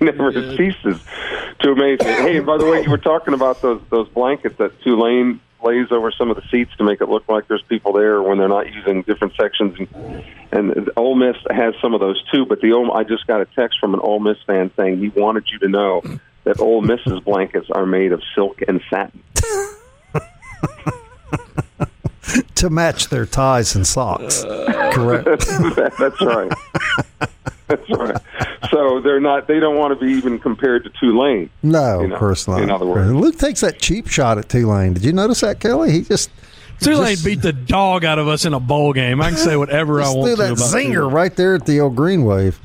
never 0.00 0.32
ceases 0.56 1.00
to 1.60 1.70
amaze 1.72 2.00
me. 2.00 2.06
Hey, 2.06 2.36
and 2.38 2.46
by 2.46 2.58
the 2.58 2.66
way, 2.66 2.82
you 2.82 2.90
were 2.90 2.98
talking 2.98 3.34
about 3.34 3.62
those 3.62 3.80
those 3.90 4.08
blankets 4.08 4.56
that 4.58 4.80
Tulane 4.82 5.40
lays 5.62 5.90
over 5.90 6.12
some 6.12 6.30
of 6.30 6.36
the 6.36 6.42
seats 6.50 6.70
to 6.78 6.84
make 6.84 7.00
it 7.00 7.08
look 7.08 7.28
like 7.28 7.48
there's 7.48 7.62
people 7.62 7.92
there 7.92 8.22
when 8.22 8.38
they're 8.38 8.48
not 8.48 8.72
using 8.72 9.02
different 9.02 9.34
sections. 9.40 9.78
And, 10.52 10.72
and 10.72 10.90
Ole 10.96 11.14
Miss 11.14 11.36
has 11.50 11.74
some 11.80 11.94
of 11.94 12.00
those 12.00 12.22
too. 12.32 12.46
But 12.46 12.60
the 12.60 12.72
Ole, 12.72 12.92
I 12.92 13.04
just 13.04 13.26
got 13.26 13.40
a 13.40 13.46
text 13.46 13.78
from 13.80 13.94
an 13.94 14.00
Ole 14.00 14.20
Miss 14.20 14.38
fan 14.46 14.70
saying 14.76 14.98
he 14.98 15.08
wanted 15.08 15.44
you 15.50 15.58
to 15.60 15.68
know 15.68 16.02
that 16.44 16.60
Ole 16.60 16.82
Miss's 16.82 17.20
blankets 17.20 17.68
are 17.70 17.86
made 17.86 18.12
of 18.12 18.22
silk 18.34 18.62
and 18.66 18.80
satin. 18.90 19.22
To 22.56 22.70
match 22.70 23.08
their 23.08 23.24
ties 23.24 23.76
and 23.76 23.86
socks. 23.86 24.42
Correct. 24.44 25.26
That's 25.98 26.20
right. 26.20 26.52
That's 27.68 27.90
right. 27.90 28.16
So 28.70 29.00
they're 29.00 29.20
not. 29.20 29.48
They 29.48 29.58
don't 29.58 29.76
want 29.76 29.98
to 29.98 30.04
be 30.06 30.12
even 30.12 30.38
compared 30.38 30.84
to 30.84 30.90
Tulane. 31.00 31.50
No, 31.62 32.00
You 32.02 32.08
know, 32.08 32.14
of 32.14 32.20
course 32.20 32.46
not. 32.46 32.62
in 32.62 32.70
other 32.70 32.86
words. 32.86 33.12
Luke 33.12 33.36
takes 33.38 33.60
that 33.62 33.78
cheap 33.80 34.06
shot 34.08 34.38
at 34.38 34.48
Tulane. 34.48 34.92
Did 34.94 35.04
you 35.04 35.12
notice 35.12 35.40
that, 35.40 35.58
Kelly? 35.60 35.90
He 35.92 36.02
just 36.02 36.30
Tulane 36.80 37.12
Just- 37.14 37.24
beat 37.24 37.42
the 37.42 37.52
dog 37.52 38.04
out 38.04 38.18
of 38.18 38.28
us 38.28 38.44
in 38.44 38.54
a 38.54 38.60
bowl 38.60 38.92
game. 38.92 39.20
I 39.20 39.30
can 39.30 39.38
say 39.38 39.56
whatever 39.56 40.00
I 40.00 40.04
just 40.04 40.16
want 40.16 40.26
threw 40.28 40.36
to 40.36 40.42
that 40.42 40.52
about 40.52 40.64
zinger 40.80 40.94
Tulane. 40.94 41.14
right 41.14 41.34
there 41.36 41.54
at 41.56 41.66
the 41.66 41.80
old 41.80 41.96
green 41.96 42.24
wave. 42.24 42.60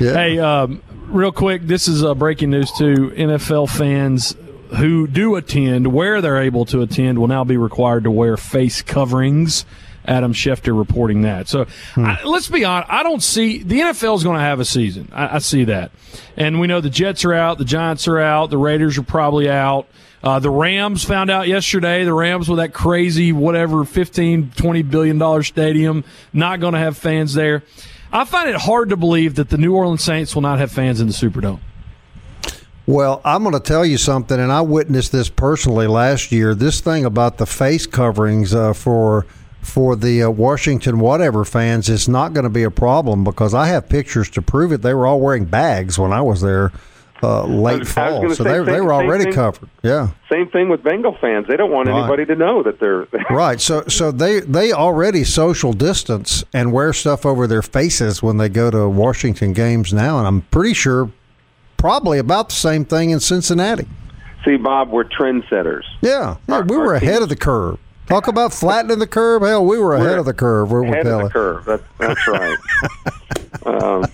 Yeah. 0.00 0.12
Hey, 0.12 0.38
um, 0.38 0.82
real 1.06 1.32
quick, 1.32 1.62
this 1.62 1.88
is 1.88 2.04
uh, 2.04 2.14
breaking 2.14 2.50
news 2.50 2.70
to 2.72 2.84
NFL 3.16 3.70
fans 3.70 4.36
who 4.78 5.06
do 5.06 5.36
attend, 5.36 5.86
where 5.92 6.20
they're 6.20 6.42
able 6.42 6.64
to 6.66 6.82
attend, 6.82 7.18
will 7.18 7.28
now 7.28 7.44
be 7.44 7.56
required 7.56 8.04
to 8.04 8.10
wear 8.10 8.36
face 8.36 8.82
coverings. 8.82 9.64
Adam 10.06 10.32
Schefter 10.32 10.76
reporting 10.76 11.22
that. 11.22 11.48
So 11.48 11.66
I, 11.96 12.22
let's 12.24 12.48
be 12.48 12.64
honest. 12.64 12.90
I 12.90 13.02
don't 13.02 13.22
see 13.22 13.62
the 13.62 13.80
NFL 13.80 14.16
is 14.16 14.24
going 14.24 14.36
to 14.36 14.42
have 14.42 14.60
a 14.60 14.64
season. 14.64 15.08
I, 15.12 15.36
I 15.36 15.38
see 15.38 15.64
that, 15.64 15.92
and 16.36 16.60
we 16.60 16.66
know 16.66 16.80
the 16.80 16.90
Jets 16.90 17.24
are 17.24 17.34
out, 17.34 17.58
the 17.58 17.64
Giants 17.64 18.06
are 18.08 18.18
out, 18.18 18.50
the 18.50 18.58
Raiders 18.58 18.98
are 18.98 19.02
probably 19.02 19.48
out. 19.50 19.86
Uh, 20.22 20.40
the 20.40 20.50
Rams 20.50 21.04
found 21.04 21.30
out 21.30 21.46
yesterday. 21.46 22.04
The 22.04 22.12
Rams 22.12 22.48
with 22.48 22.58
that 22.58 22.72
crazy 22.72 23.32
whatever 23.32 23.84
15, 23.84 24.52
20 24.56 24.82
billion 24.82 25.18
dollar 25.18 25.42
stadium, 25.42 26.04
not 26.32 26.58
going 26.58 26.72
to 26.72 26.80
have 26.80 26.96
fans 26.96 27.34
there. 27.34 27.62
I 28.12 28.24
find 28.24 28.48
it 28.48 28.56
hard 28.56 28.88
to 28.90 28.96
believe 28.96 29.34
that 29.36 29.50
the 29.50 29.58
New 29.58 29.74
Orleans 29.74 30.02
Saints 30.02 30.34
will 30.34 30.42
not 30.42 30.58
have 30.58 30.72
fans 30.72 31.00
in 31.00 31.06
the 31.06 31.12
Superdome. 31.12 31.60
Well, 32.86 33.20
I'm 33.24 33.42
going 33.42 33.52
to 33.52 33.60
tell 33.60 33.84
you 33.84 33.98
something, 33.98 34.38
and 34.38 34.52
I 34.52 34.60
witnessed 34.60 35.10
this 35.10 35.28
personally 35.28 35.88
last 35.88 36.30
year. 36.30 36.54
This 36.54 36.80
thing 36.80 37.04
about 37.04 37.36
the 37.36 37.46
face 37.46 37.84
coverings 37.84 38.54
uh, 38.54 38.72
for 38.74 39.26
for 39.66 39.96
the 39.96 40.22
uh, 40.22 40.30
Washington 40.30 40.98
whatever 41.00 41.44
fans 41.44 41.88
is 41.88 42.08
not 42.08 42.32
going 42.32 42.44
to 42.44 42.50
be 42.50 42.62
a 42.62 42.70
problem 42.70 43.24
because 43.24 43.52
I 43.54 43.66
have 43.68 43.88
pictures 43.88 44.30
to 44.30 44.42
prove 44.42 44.72
it. 44.72 44.82
They 44.82 44.94
were 44.94 45.06
all 45.06 45.20
wearing 45.20 45.44
bags 45.44 45.98
when 45.98 46.12
I 46.12 46.20
was 46.22 46.40
there 46.40 46.72
uh, 47.22 47.44
late 47.44 47.80
was 47.80 47.92
fall, 47.92 48.28
so 48.34 48.44
they, 48.44 48.50
same- 48.56 48.64
they 48.66 48.80
were 48.80 48.92
already 48.92 49.24
thing. 49.24 49.32
covered. 49.32 49.68
Yeah, 49.82 50.10
Same 50.30 50.48
thing 50.50 50.68
with 50.68 50.82
Bengal 50.82 51.16
fans. 51.20 51.46
They 51.48 51.56
don't 51.56 51.70
want 51.72 51.88
Right. 51.88 51.98
anybody 51.98 52.26
to 52.26 52.34
know 52.36 52.62
that 52.62 52.78
they're. 52.78 53.06
right. 53.30 53.58
So 53.60 53.84
so 53.88 54.10
they 54.12 54.40
they 54.40 54.72
already 54.72 55.24
social 55.24 55.72
distance 55.72 56.44
and 56.52 56.72
wear 56.72 56.92
stuff 56.92 57.24
over 57.24 57.46
their 57.46 57.62
faces 57.62 58.22
when 58.22 58.36
they 58.36 58.48
go 58.50 58.70
to 58.70 58.86
Washington 58.88 59.52
games 59.54 59.92
now, 59.94 60.18
and 60.18 60.26
I'm 60.26 60.42
pretty 60.42 60.74
sure 60.74 61.10
probably 61.78 62.18
about 62.18 62.50
the 62.50 62.54
same 62.54 62.84
thing 62.84 63.10
in 63.10 63.20
Cincinnati. 63.20 63.86
See, 64.44 64.56
Bob, 64.56 64.90
we're 64.90 65.04
trendsetters. 65.04 65.82
Yeah, 66.02 66.36
yeah 66.48 66.54
Our- 66.54 66.62
we 66.64 66.76
were 66.76 66.94
ahead 66.94 67.14
teams- 67.14 67.22
of 67.24 67.28
the 67.30 67.36
curve. 67.36 67.78
Talk 68.06 68.28
about 68.28 68.52
flattening 68.52 68.98
the 69.00 69.06
curve. 69.06 69.42
Hell, 69.42 69.64
we 69.64 69.78
were 69.78 69.94
ahead 69.94 70.06
We're 70.12 70.18
of 70.18 70.26
the 70.26 70.34
curve. 70.34 70.70
We're 70.70 70.84
Ahead 70.84 71.06
of 71.06 71.22
the 71.22 71.30
curve. 71.30 71.64
That's 71.64 71.82
that's 71.98 72.28
right. 72.28 72.58
um, 73.66 74.04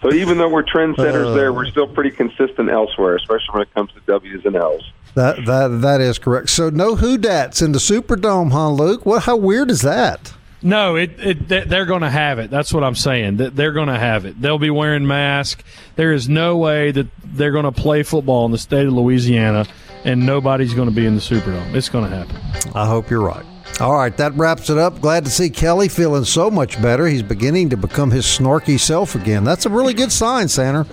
so 0.00 0.12
even 0.12 0.38
though 0.38 0.48
we're 0.48 0.62
trendsetters 0.62 1.34
there, 1.34 1.52
we're 1.52 1.66
still 1.66 1.88
pretty 1.88 2.10
consistent 2.10 2.70
elsewhere, 2.70 3.16
especially 3.16 3.52
when 3.52 3.62
it 3.62 3.74
comes 3.74 3.92
to 3.92 4.00
W's 4.06 4.44
and 4.44 4.54
L's. 4.54 4.84
That 5.14 5.44
that 5.46 5.80
that 5.82 6.00
is 6.00 6.18
correct. 6.18 6.50
So 6.50 6.70
no 6.70 6.94
who 6.94 7.18
dats 7.18 7.60
in 7.60 7.72
the 7.72 7.80
Superdome, 7.80 8.52
huh, 8.52 8.70
Luke? 8.70 9.04
What? 9.04 9.24
How 9.24 9.36
weird 9.36 9.70
is 9.70 9.82
that? 9.82 10.32
No, 10.62 10.96
it, 10.96 11.10
it 11.18 11.48
they- 11.48 11.64
they're 11.64 11.86
going 11.86 12.02
to 12.02 12.10
have 12.10 12.38
it. 12.38 12.50
That's 12.50 12.72
what 12.72 12.82
I'm 12.84 12.94
saying. 12.96 13.36
They're 13.36 13.72
going 13.72 13.88
to 13.88 13.98
have 13.98 14.24
it. 14.24 14.40
They'll 14.40 14.58
be 14.58 14.70
wearing 14.70 15.06
masks. 15.06 15.62
There 15.96 16.12
is 16.12 16.28
no 16.28 16.56
way 16.56 16.90
that 16.92 17.06
they're 17.24 17.52
going 17.52 17.64
to 17.64 17.72
play 17.72 18.02
football 18.02 18.44
in 18.46 18.52
the 18.52 18.58
state 18.58 18.86
of 18.86 18.92
Louisiana 18.92 19.66
and 20.04 20.24
nobody's 20.24 20.74
going 20.74 20.88
to 20.88 20.94
be 20.94 21.06
in 21.06 21.14
the 21.14 21.20
Superdome. 21.20 21.74
It's 21.74 21.88
going 21.88 22.08
to 22.08 22.16
happen. 22.16 22.36
I 22.74 22.86
hope 22.86 23.10
you're 23.10 23.22
right. 23.22 23.44
All 23.80 23.94
right, 23.94 24.16
that 24.16 24.34
wraps 24.34 24.70
it 24.70 24.78
up. 24.78 25.00
Glad 25.00 25.24
to 25.24 25.30
see 25.30 25.50
Kelly 25.50 25.88
feeling 25.88 26.24
so 26.24 26.50
much 26.50 26.80
better. 26.82 27.06
He's 27.06 27.22
beginning 27.22 27.70
to 27.70 27.76
become 27.76 28.10
his 28.10 28.24
snarky 28.24 28.78
self 28.78 29.14
again. 29.14 29.44
That's 29.44 29.66
a 29.66 29.70
really 29.70 29.94
good 29.94 30.10
sign, 30.10 30.48
Sander. 30.48 30.84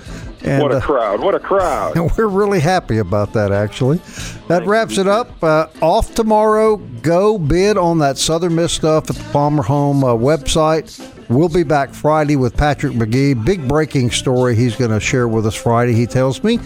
And, 0.43 0.61
What 0.61 0.71
a 0.71 0.77
uh, 0.77 0.81
crowd! 0.81 1.21
What 1.21 1.33
a 1.33 1.39
crowd! 1.39 1.97
and 1.97 2.11
we're 2.17 2.27
really 2.27 2.59
happy 2.59 2.99
about 2.99 3.33
that, 3.33 3.51
actually. 3.51 3.99
That 4.47 4.67
wraps 4.67 4.99
it 4.99 5.07
up. 5.07 5.43
Uh, 5.43 5.67
off 5.81 6.13
tomorrow. 6.13 6.77
Go 6.77 7.39
bid 7.39 7.75
on 7.77 7.97
that 7.99 8.19
Southern 8.19 8.53
Miss 8.53 8.73
stuff 8.73 9.09
at 9.09 9.15
the 9.15 9.23
Palmer 9.31 9.63
Home 9.63 10.03
uh, 10.03 10.13
website. 10.13 11.01
We'll 11.27 11.49
be 11.49 11.63
back 11.63 11.91
Friday 11.91 12.35
with 12.35 12.55
Patrick 12.55 12.93
McGee. 12.93 13.43
Big 13.43 13.67
breaking 13.67 14.11
story 14.11 14.55
he's 14.55 14.75
going 14.75 14.91
to 14.91 14.99
share 14.99 15.27
with 15.27 15.47
us 15.47 15.55
Friday, 15.55 15.93
he 15.93 16.05
tells 16.05 16.43
me. 16.43 16.59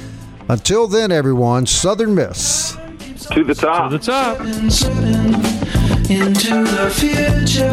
Until 0.49 0.87
then, 0.87 1.11
everyone, 1.11 1.67
Southern 1.67 2.15
Miss. 2.15 2.75
to 3.31 3.43
the 3.43 3.53
top. 3.53 3.91
To 3.91 3.97
the 3.99 4.03
top. 4.03 4.39
into 6.09 6.63
the 6.63 6.89
future. 6.89 7.65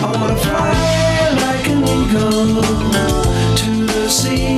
I 0.00 0.12
wanna 0.12 0.36
fly 0.36 1.30
like 1.40 1.68
an 1.70 1.82
eagle 1.84 2.60
to 3.56 3.86
the 3.86 4.08
sea. 4.10 4.57